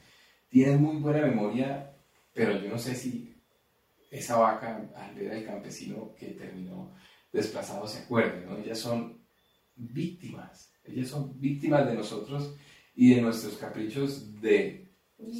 tienen 0.49 0.81
muy 0.81 0.97
buena 0.97 1.25
memoria, 1.25 1.93
pero 2.33 2.59
yo 2.59 2.69
no 2.69 2.77
sé 2.77 2.95
si 2.95 3.35
esa 4.09 4.37
vaca 4.37 4.89
al 4.95 5.15
ver 5.15 5.33
al 5.33 5.45
campesino 5.45 6.13
que 6.15 6.27
terminó 6.27 6.93
desplazado 7.31 7.87
se 7.87 7.99
acuerde. 7.99 8.45
¿no? 8.45 8.57
Ellas 8.57 8.79
son 8.79 9.25
víctimas, 9.75 10.73
ellas 10.83 11.09
son 11.09 11.39
víctimas 11.39 11.85
de 11.85 11.95
nosotros 11.95 12.55
y 12.95 13.13
de 13.15 13.21
nuestros 13.21 13.55
caprichos 13.57 14.39
de 14.41 14.87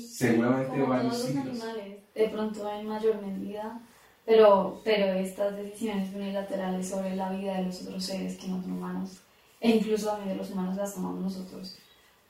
seguramente 0.07 0.69
como 0.71 0.87
varios 0.87 1.13
todos 1.13 1.35
los 1.35 1.43
siglos. 1.43 1.63
animales, 1.63 1.97
de 2.13 2.29
pronto 2.29 2.69
en 2.71 2.87
mayor 2.87 3.21
medida, 3.25 3.81
pero, 4.25 4.81
pero 4.83 5.05
estas 5.13 5.55
decisiones 5.55 6.13
unilaterales 6.13 6.87
sobre 6.89 7.15
la 7.15 7.31
vida 7.31 7.57
de 7.57 7.63
los 7.63 7.81
otros 7.83 8.03
seres 8.05 8.37
que 8.37 8.47
no 8.47 8.61
son 8.61 8.71
humanos, 8.73 9.19
e 9.61 9.71
incluso 9.77 10.07
también 10.07 10.29
de 10.29 10.35
los 10.35 10.51
humanos 10.51 10.75
las 10.75 10.95
tomamos 10.95 11.21
nosotros, 11.21 11.77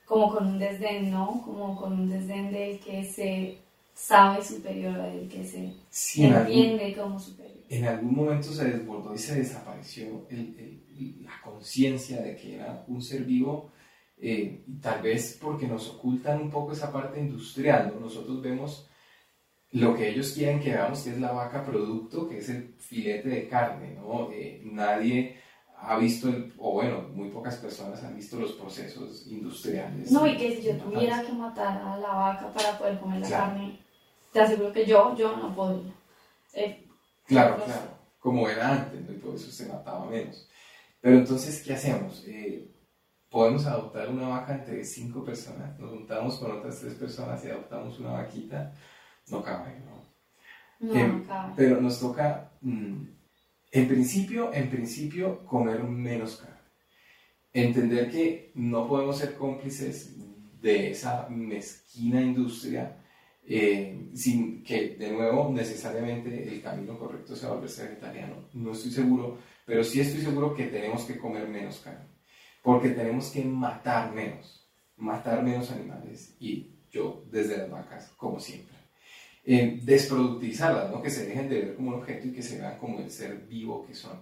como 0.04 0.32
con 0.32 0.46
un 0.46 0.58
desdén, 0.58 1.10
¿no? 1.10 1.42
Como 1.44 1.76
con 1.76 1.92
un 1.94 2.08
desdén 2.08 2.52
del 2.52 2.78
que 2.80 3.04
se 3.04 3.58
sabe 3.94 4.44
superior, 4.44 4.94
del 5.00 5.28
que 5.28 5.44
se 5.44 5.72
Sí, 5.90 6.24
en 6.24 6.34
algún- 6.34 6.52
entiende 6.52 6.94
como 6.96 7.18
superior. 7.18 7.56
en 7.68 7.84
algún 7.86 8.14
momento 8.14 8.52
se 8.52 8.64
desbordó 8.64 9.14
y 9.14 9.18
se 9.18 9.36
desapareció 9.36 10.26
el- 10.30 10.54
el- 10.98 11.24
la 11.24 11.40
conciencia 11.42 12.20
de 12.22 12.36
que 12.36 12.56
era 12.56 12.84
un 12.88 13.00
ser 13.02 13.24
vivo, 13.24 13.70
eh, 14.18 14.64
y 14.66 14.74
tal 14.80 15.02
vez 15.02 15.38
porque 15.40 15.66
nos 15.66 15.88
ocultan 15.90 16.40
un 16.40 16.50
poco 16.50 16.72
esa 16.72 16.92
parte 16.92 17.20
industrial, 17.20 17.92
¿no? 17.94 18.00
Nosotros 18.00 18.40
vemos 18.42 18.88
lo 19.72 19.94
que 19.94 20.08
ellos 20.08 20.32
quieren 20.32 20.60
que 20.60 20.70
veamos, 20.70 21.00
que 21.02 21.10
es 21.10 21.20
la 21.20 21.32
vaca 21.32 21.64
producto, 21.64 22.28
que 22.28 22.38
es 22.38 22.48
el 22.48 22.74
filete 22.78 23.28
de 23.28 23.48
carne, 23.48 23.94
¿no? 23.94 24.30
Eh, 24.32 24.62
nadie 24.64 25.36
ha 25.78 25.98
visto, 25.98 26.28
el- 26.28 26.52
o 26.56 26.72
bueno, 26.72 27.02
muy 27.12 27.28
pocas 27.28 27.56
personas 27.56 28.02
han 28.02 28.16
visto 28.16 28.38
los 28.38 28.52
procesos 28.52 29.26
industriales. 29.26 30.10
No, 30.10 30.26
y 30.26 30.36
que 30.36 30.56
si 30.56 30.62
yo 30.62 30.76
tuviera 30.78 31.22
que 31.22 31.32
matar 31.32 31.76
a 31.82 31.98
la 31.98 32.08
vaca 32.14 32.52
para 32.54 32.78
poder 32.78 32.98
comer 32.98 33.20
la 33.20 33.26
Claro. 33.26 33.44
carne, 33.52 33.78
te 34.32 34.40
aseguro 34.40 34.72
que 34.72 34.86
yo, 34.86 35.14
yo 35.16 35.36
no 35.36 35.54
podría. 35.54 35.92
Eh, 36.54 36.82
Claro, 37.26 37.56
Los- 37.56 37.66
claro, 37.66 37.88
como 38.20 38.48
era 38.48 38.70
antes, 38.70 39.00
¿no? 39.04 39.12
y 39.12 39.16
por 39.18 39.34
eso 39.34 39.50
se 39.50 39.66
mataba 39.66 40.06
menos. 40.08 40.48
Pero 41.00 41.16
entonces, 41.18 41.60
¿qué 41.62 41.74
hacemos? 41.74 42.24
Eh, 42.26 42.70
podemos 43.36 43.66
adoptar 43.66 44.08
una 44.08 44.28
vaca 44.28 44.54
entre 44.54 44.82
cinco 44.82 45.22
personas, 45.22 45.78
nos 45.78 45.90
juntamos 45.90 46.36
con 46.36 46.52
otras 46.52 46.80
tres 46.80 46.94
personas 46.94 47.44
y 47.44 47.48
adoptamos 47.48 48.00
una 48.00 48.12
vaquita, 48.12 48.72
no 49.28 49.42
cabe, 49.42 49.78
¿no? 49.80 50.06
no, 50.80 50.94
Eh, 50.98 51.06
no 51.06 51.26
cabe. 51.26 51.52
Pero 51.54 51.78
nos 51.78 52.00
toca, 52.00 52.52
mm, 52.62 53.02
en 53.72 53.88
principio, 53.88 54.50
en 54.54 54.70
principio, 54.70 55.44
comer 55.44 55.82
menos 55.82 56.36
carne. 56.36 56.56
Entender 57.52 58.10
que 58.10 58.52
no 58.54 58.88
podemos 58.88 59.18
ser 59.18 59.34
cómplices 59.34 60.16
de 60.62 60.92
esa 60.92 61.28
mezquina 61.28 62.22
industria 62.22 62.96
eh, 63.46 64.12
sin 64.14 64.62
que, 64.64 64.96
de 64.96 65.12
nuevo, 65.12 65.50
necesariamente 65.52 66.48
el 66.48 66.62
camino 66.62 66.98
correcto 66.98 67.36
sea 67.36 67.50
volverse 67.50 67.82
vegetariano. 67.82 68.48
No 68.54 68.72
estoy 68.72 68.92
seguro, 68.92 69.36
pero 69.66 69.84
sí 69.84 70.00
estoy 70.00 70.22
seguro 70.22 70.54
que 70.54 70.68
tenemos 70.68 71.04
que 71.04 71.18
comer 71.18 71.46
menos 71.46 71.80
carne, 71.80 72.15
porque 72.66 72.88
tenemos 72.88 73.30
que 73.30 73.44
matar 73.44 74.12
menos, 74.12 74.66
matar 74.96 75.40
menos 75.40 75.70
animales, 75.70 76.34
y 76.40 76.66
yo 76.90 77.22
desde 77.30 77.58
las 77.58 77.70
vacas, 77.70 78.12
como 78.16 78.40
siempre. 78.40 78.74
Eh, 79.44 79.78
desproductivizarlas, 79.84 80.90
¿no? 80.90 81.00
que 81.00 81.10
se 81.10 81.26
dejen 81.26 81.48
de 81.48 81.60
ver 81.60 81.76
como 81.76 81.90
un 81.90 81.94
objeto 82.00 82.26
y 82.26 82.32
que 82.32 82.42
se 82.42 82.58
vean 82.58 82.76
como 82.78 82.98
el 82.98 83.08
ser 83.08 83.46
vivo 83.46 83.86
que 83.86 83.94
son. 83.94 84.18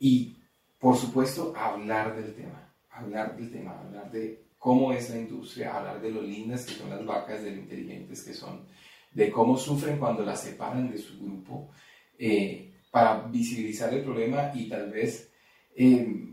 Y, 0.00 0.36
por 0.80 0.96
supuesto, 0.96 1.54
hablar 1.56 2.16
del 2.16 2.34
tema, 2.34 2.74
hablar 2.90 3.36
del 3.36 3.52
tema, 3.52 3.78
hablar 3.78 4.10
de 4.10 4.46
cómo 4.58 4.92
es 4.92 5.08
la 5.10 5.18
industria, 5.18 5.76
hablar 5.76 6.02
de 6.02 6.10
lo 6.10 6.22
lindas 6.22 6.66
que 6.66 6.74
son 6.74 6.90
las 6.90 7.06
vacas, 7.06 7.40
de 7.44 7.52
lo 7.52 7.58
inteligentes 7.58 8.24
que 8.24 8.34
son, 8.34 8.66
de 9.12 9.30
cómo 9.30 9.56
sufren 9.56 9.96
cuando 9.96 10.24
las 10.24 10.40
separan 10.40 10.90
de 10.90 10.98
su 10.98 11.20
grupo, 11.20 11.70
eh, 12.18 12.72
para 12.90 13.28
visibilizar 13.28 13.94
el 13.94 14.02
problema 14.02 14.50
y 14.56 14.68
tal 14.68 14.90
vez 14.90 15.30
eh, 15.76 16.29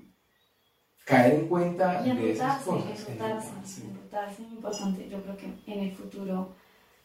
caer 1.08 1.36
en 1.36 1.47
cuenta 1.47 2.03
Y 2.05 2.12
de 2.16 2.32
esas 2.34 2.62
cosas. 2.64 3.08
enrutarse 3.10 4.43
es 4.43 4.51
importante. 4.51 5.08
Yo 5.10 5.22
creo 5.24 5.38
que 5.38 5.45
en 5.72 5.80
el 5.80 5.91
futuro 5.95 6.49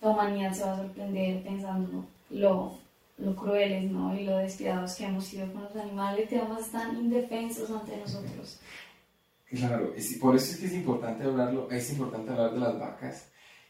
la 0.00 0.08
humanidad 0.08 0.52
se 0.52 0.64
va 0.64 0.72
a 0.72 0.76
sorprender 0.78 1.42
pensando 1.44 2.04
lo, 2.30 2.74
lo 3.18 3.36
crueles 3.36 3.90
¿no? 3.90 4.14
y 4.18 4.24
lo 4.24 4.38
despiadados 4.38 4.94
que 4.96 5.04
hemos 5.04 5.24
sido 5.24 5.50
con 5.52 5.62
los 5.62 5.76
animales 5.76 6.28
que 6.28 6.38
además 6.40 6.62
están 6.62 6.96
indefensos 6.96 7.70
ante 7.70 7.96
nosotros. 7.98 8.58
Claro, 9.48 9.92
es- 9.94 10.18
por 10.18 10.34
eso 10.34 10.52
es 10.52 10.58
que 10.58 10.66
es 10.66 10.72
importante 10.72 11.24
hablarlo, 11.24 11.70
es 11.70 11.92
importante 11.92 12.30
hablar 12.32 12.52
de 12.54 12.58
las 12.58 12.78
vacas 12.80 13.28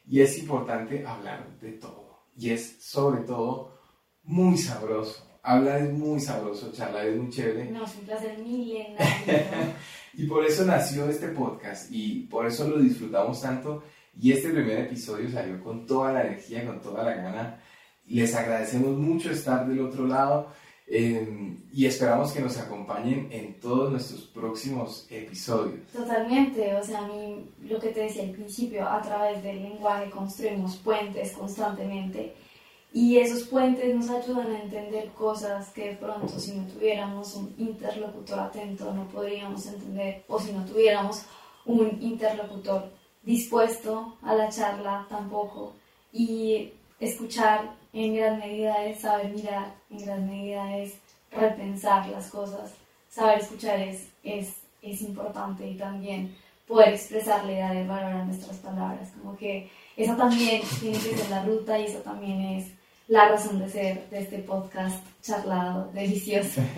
y 0.09 0.21
es 0.21 0.39
importante 0.39 1.05
hablar 1.07 1.47
de 1.61 1.73
todo. 1.73 2.23
Y 2.37 2.51
es 2.51 2.83
sobre 2.83 3.23
todo 3.23 3.77
muy 4.23 4.57
sabroso. 4.57 5.29
Hablar 5.43 5.83
es 5.83 5.93
muy 5.93 6.21
sabroso, 6.21 6.71
charlar 6.73 7.07
es 7.07 7.17
muy 7.21 7.31
chévere. 7.31 7.69
No, 7.71 7.85
es 7.85 7.95
un 7.97 8.05
placer 8.07 8.39
milenario. 8.39 8.97
Y 10.15 10.27
por 10.27 10.45
eso 10.45 10.65
nació 10.65 11.09
este 11.09 11.29
podcast 11.29 11.91
y 11.91 12.27
por 12.31 12.47
eso 12.47 12.69
lo 12.69 12.79
disfrutamos 12.79 13.41
tanto. 13.41 13.83
Y 14.21 14.33
este 14.33 14.51
primer 14.51 14.81
episodio 14.81 15.31
salió 15.31 15.63
con 15.63 15.87
toda 15.87 16.13
la 16.13 16.25
energía, 16.25 16.67
con 16.67 16.81
toda 16.81 17.03
la 17.03 17.15
gana. 17.15 17.61
Les 18.07 18.35
agradecemos 18.35 18.99
mucho 18.99 19.31
estar 19.31 19.67
del 19.67 19.81
otro 19.81 20.07
lado 20.07 20.53
eh, 20.87 21.57
y 21.73 21.87
esperamos 21.87 22.33
que 22.33 22.41
nos 22.41 22.59
acompañen 22.59 23.29
en 23.31 23.59
todos 23.61 23.91
nuestros 23.91 24.23
próximos 24.27 25.07
episodios. 25.09 25.87
Totalmente, 25.93 26.75
o 26.75 26.83
sea, 26.83 27.05
a 27.05 27.09
mí 27.09 27.49
lo 27.63 27.79
que 27.81 27.89
te 27.89 28.01
decía 28.01 28.25
al 28.25 28.33
principio, 28.33 28.87
a 28.87 29.01
través 29.01 29.43
del 29.43 29.63
lenguaje 29.63 30.11
construimos 30.11 30.77
puentes 30.77 31.33
constantemente 31.33 32.35
y 32.95 33.19
esos 33.19 33.45
puentes 33.45 33.95
nos 33.95 34.11
ayudan 34.11 34.53
a 34.53 34.61
entender 34.61 35.09
cosas 35.13 35.71
que 35.71 35.91
de 35.91 35.97
pronto 35.97 36.39
si 36.39 36.53
no 36.53 36.67
tuviéramos 36.67 37.35
un 37.35 37.55
interlocutor 37.57 38.39
atento 38.39 38.93
no 38.93 39.09
podríamos 39.09 39.67
entender 39.67 40.23
o 40.29 40.39
si 40.39 40.53
no 40.53 40.65
tuviéramos 40.67 41.25
un 41.65 41.99
interlocutor 42.03 42.91
dispuesto 43.23 44.17
a 44.23 44.35
la 44.35 44.49
charla 44.49 45.07
tampoco. 45.09 45.75
Y 46.13 46.73
escuchar 47.01 47.75
en 47.93 48.17
gran 48.17 48.39
medida 48.39 48.85
es 48.85 49.01
saber 49.01 49.33
mirar, 49.33 49.75
en 49.91 50.05
gran 50.05 50.27
medida 50.29 50.77
es 50.77 50.95
repensar 51.31 52.09
las 52.09 52.29
cosas, 52.31 52.75
saber 53.09 53.39
escuchar 53.39 53.81
es, 53.81 54.09
es, 54.23 54.55
es 54.83 55.01
importante 55.03 55.67
y 55.67 55.77
también 55.77 56.37
poder 56.67 56.95
expresarle 56.95 57.55
y 57.55 57.59
darle 57.59 57.87
valor 57.87 58.13
a 58.13 58.25
nuestras 58.25 58.57
palabras, 58.59 59.11
como 59.19 59.37
que 59.37 59.71
esa 59.97 60.17
también 60.17 60.63
tiene 60.81 60.99
que 60.99 61.17
ser 61.17 61.31
la 61.31 61.45
ruta 61.45 61.79
y 61.79 61.85
esa 61.85 62.03
también 62.03 62.41
es 62.41 62.73
la 63.13 63.29
razón 63.29 63.59
de 63.59 63.69
ser 63.69 64.09
de 64.09 64.21
este 64.21 64.39
podcast 64.39 65.05
charlado, 65.21 65.93
delicioso. 65.93 66.63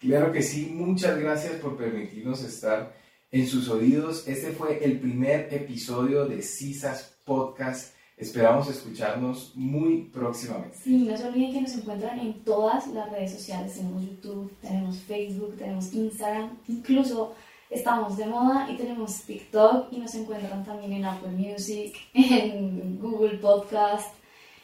Claro 0.00 0.32
que 0.32 0.42
sí, 0.42 0.70
muchas 0.74 1.18
gracias 1.18 1.54
por 1.62 1.78
permitirnos 1.78 2.42
estar 2.42 2.94
en 3.30 3.46
sus 3.46 3.70
oídos. 3.70 4.28
Este 4.28 4.50
fue 4.50 4.84
el 4.84 4.98
primer 5.00 5.48
episodio 5.54 6.26
de 6.26 6.42
CISAS 6.42 7.16
Podcast. 7.24 7.94
Esperamos 8.18 8.68
escucharnos 8.68 9.52
muy 9.54 10.10
próximamente. 10.12 10.76
Sí, 10.76 11.06
no 11.08 11.16
se 11.16 11.26
olviden 11.28 11.54
que 11.54 11.60
nos 11.62 11.74
encuentran 11.74 12.18
en 12.18 12.44
todas 12.44 12.88
las 12.88 13.10
redes 13.10 13.32
sociales, 13.32 13.76
tenemos 13.76 14.02
YouTube, 14.02 14.52
tenemos 14.60 14.98
Facebook, 14.98 15.56
tenemos 15.56 15.94
Instagram, 15.94 16.58
incluso 16.68 17.34
estamos 17.70 18.18
de 18.18 18.26
moda 18.26 18.68
y 18.70 18.76
tenemos 18.76 19.22
TikTok 19.22 19.90
y 19.90 19.98
nos 19.98 20.14
encuentran 20.16 20.64
también 20.64 20.92
en 20.92 21.04
Apple 21.06 21.30
Music, 21.30 21.96
en 22.12 22.98
Google 22.98 23.38
Podcast, 23.38 24.12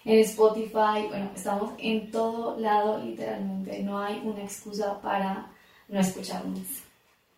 en 0.05 0.19
Spotify, 0.21 1.07
bueno, 1.09 1.31
estamos 1.35 1.73
en 1.79 2.11
todo 2.11 2.59
lado 2.59 3.03
literalmente, 3.05 3.83
no 3.83 3.99
hay 3.99 4.21
una 4.25 4.43
excusa 4.43 5.01
para 5.01 5.51
no 5.89 6.01
escucharnos. 6.01 6.63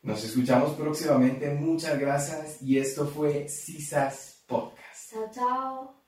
Nos 0.03 0.25
escuchamos 0.25 0.73
próximamente. 0.73 1.49
Muchas 1.55 1.99
gracias 1.99 2.61
y 2.61 2.79
esto 2.79 3.07
fue 3.07 3.49
CISAS 3.49 4.43
Podcast. 4.47 5.13
Chao, 5.13 5.31
chao. 5.33 6.02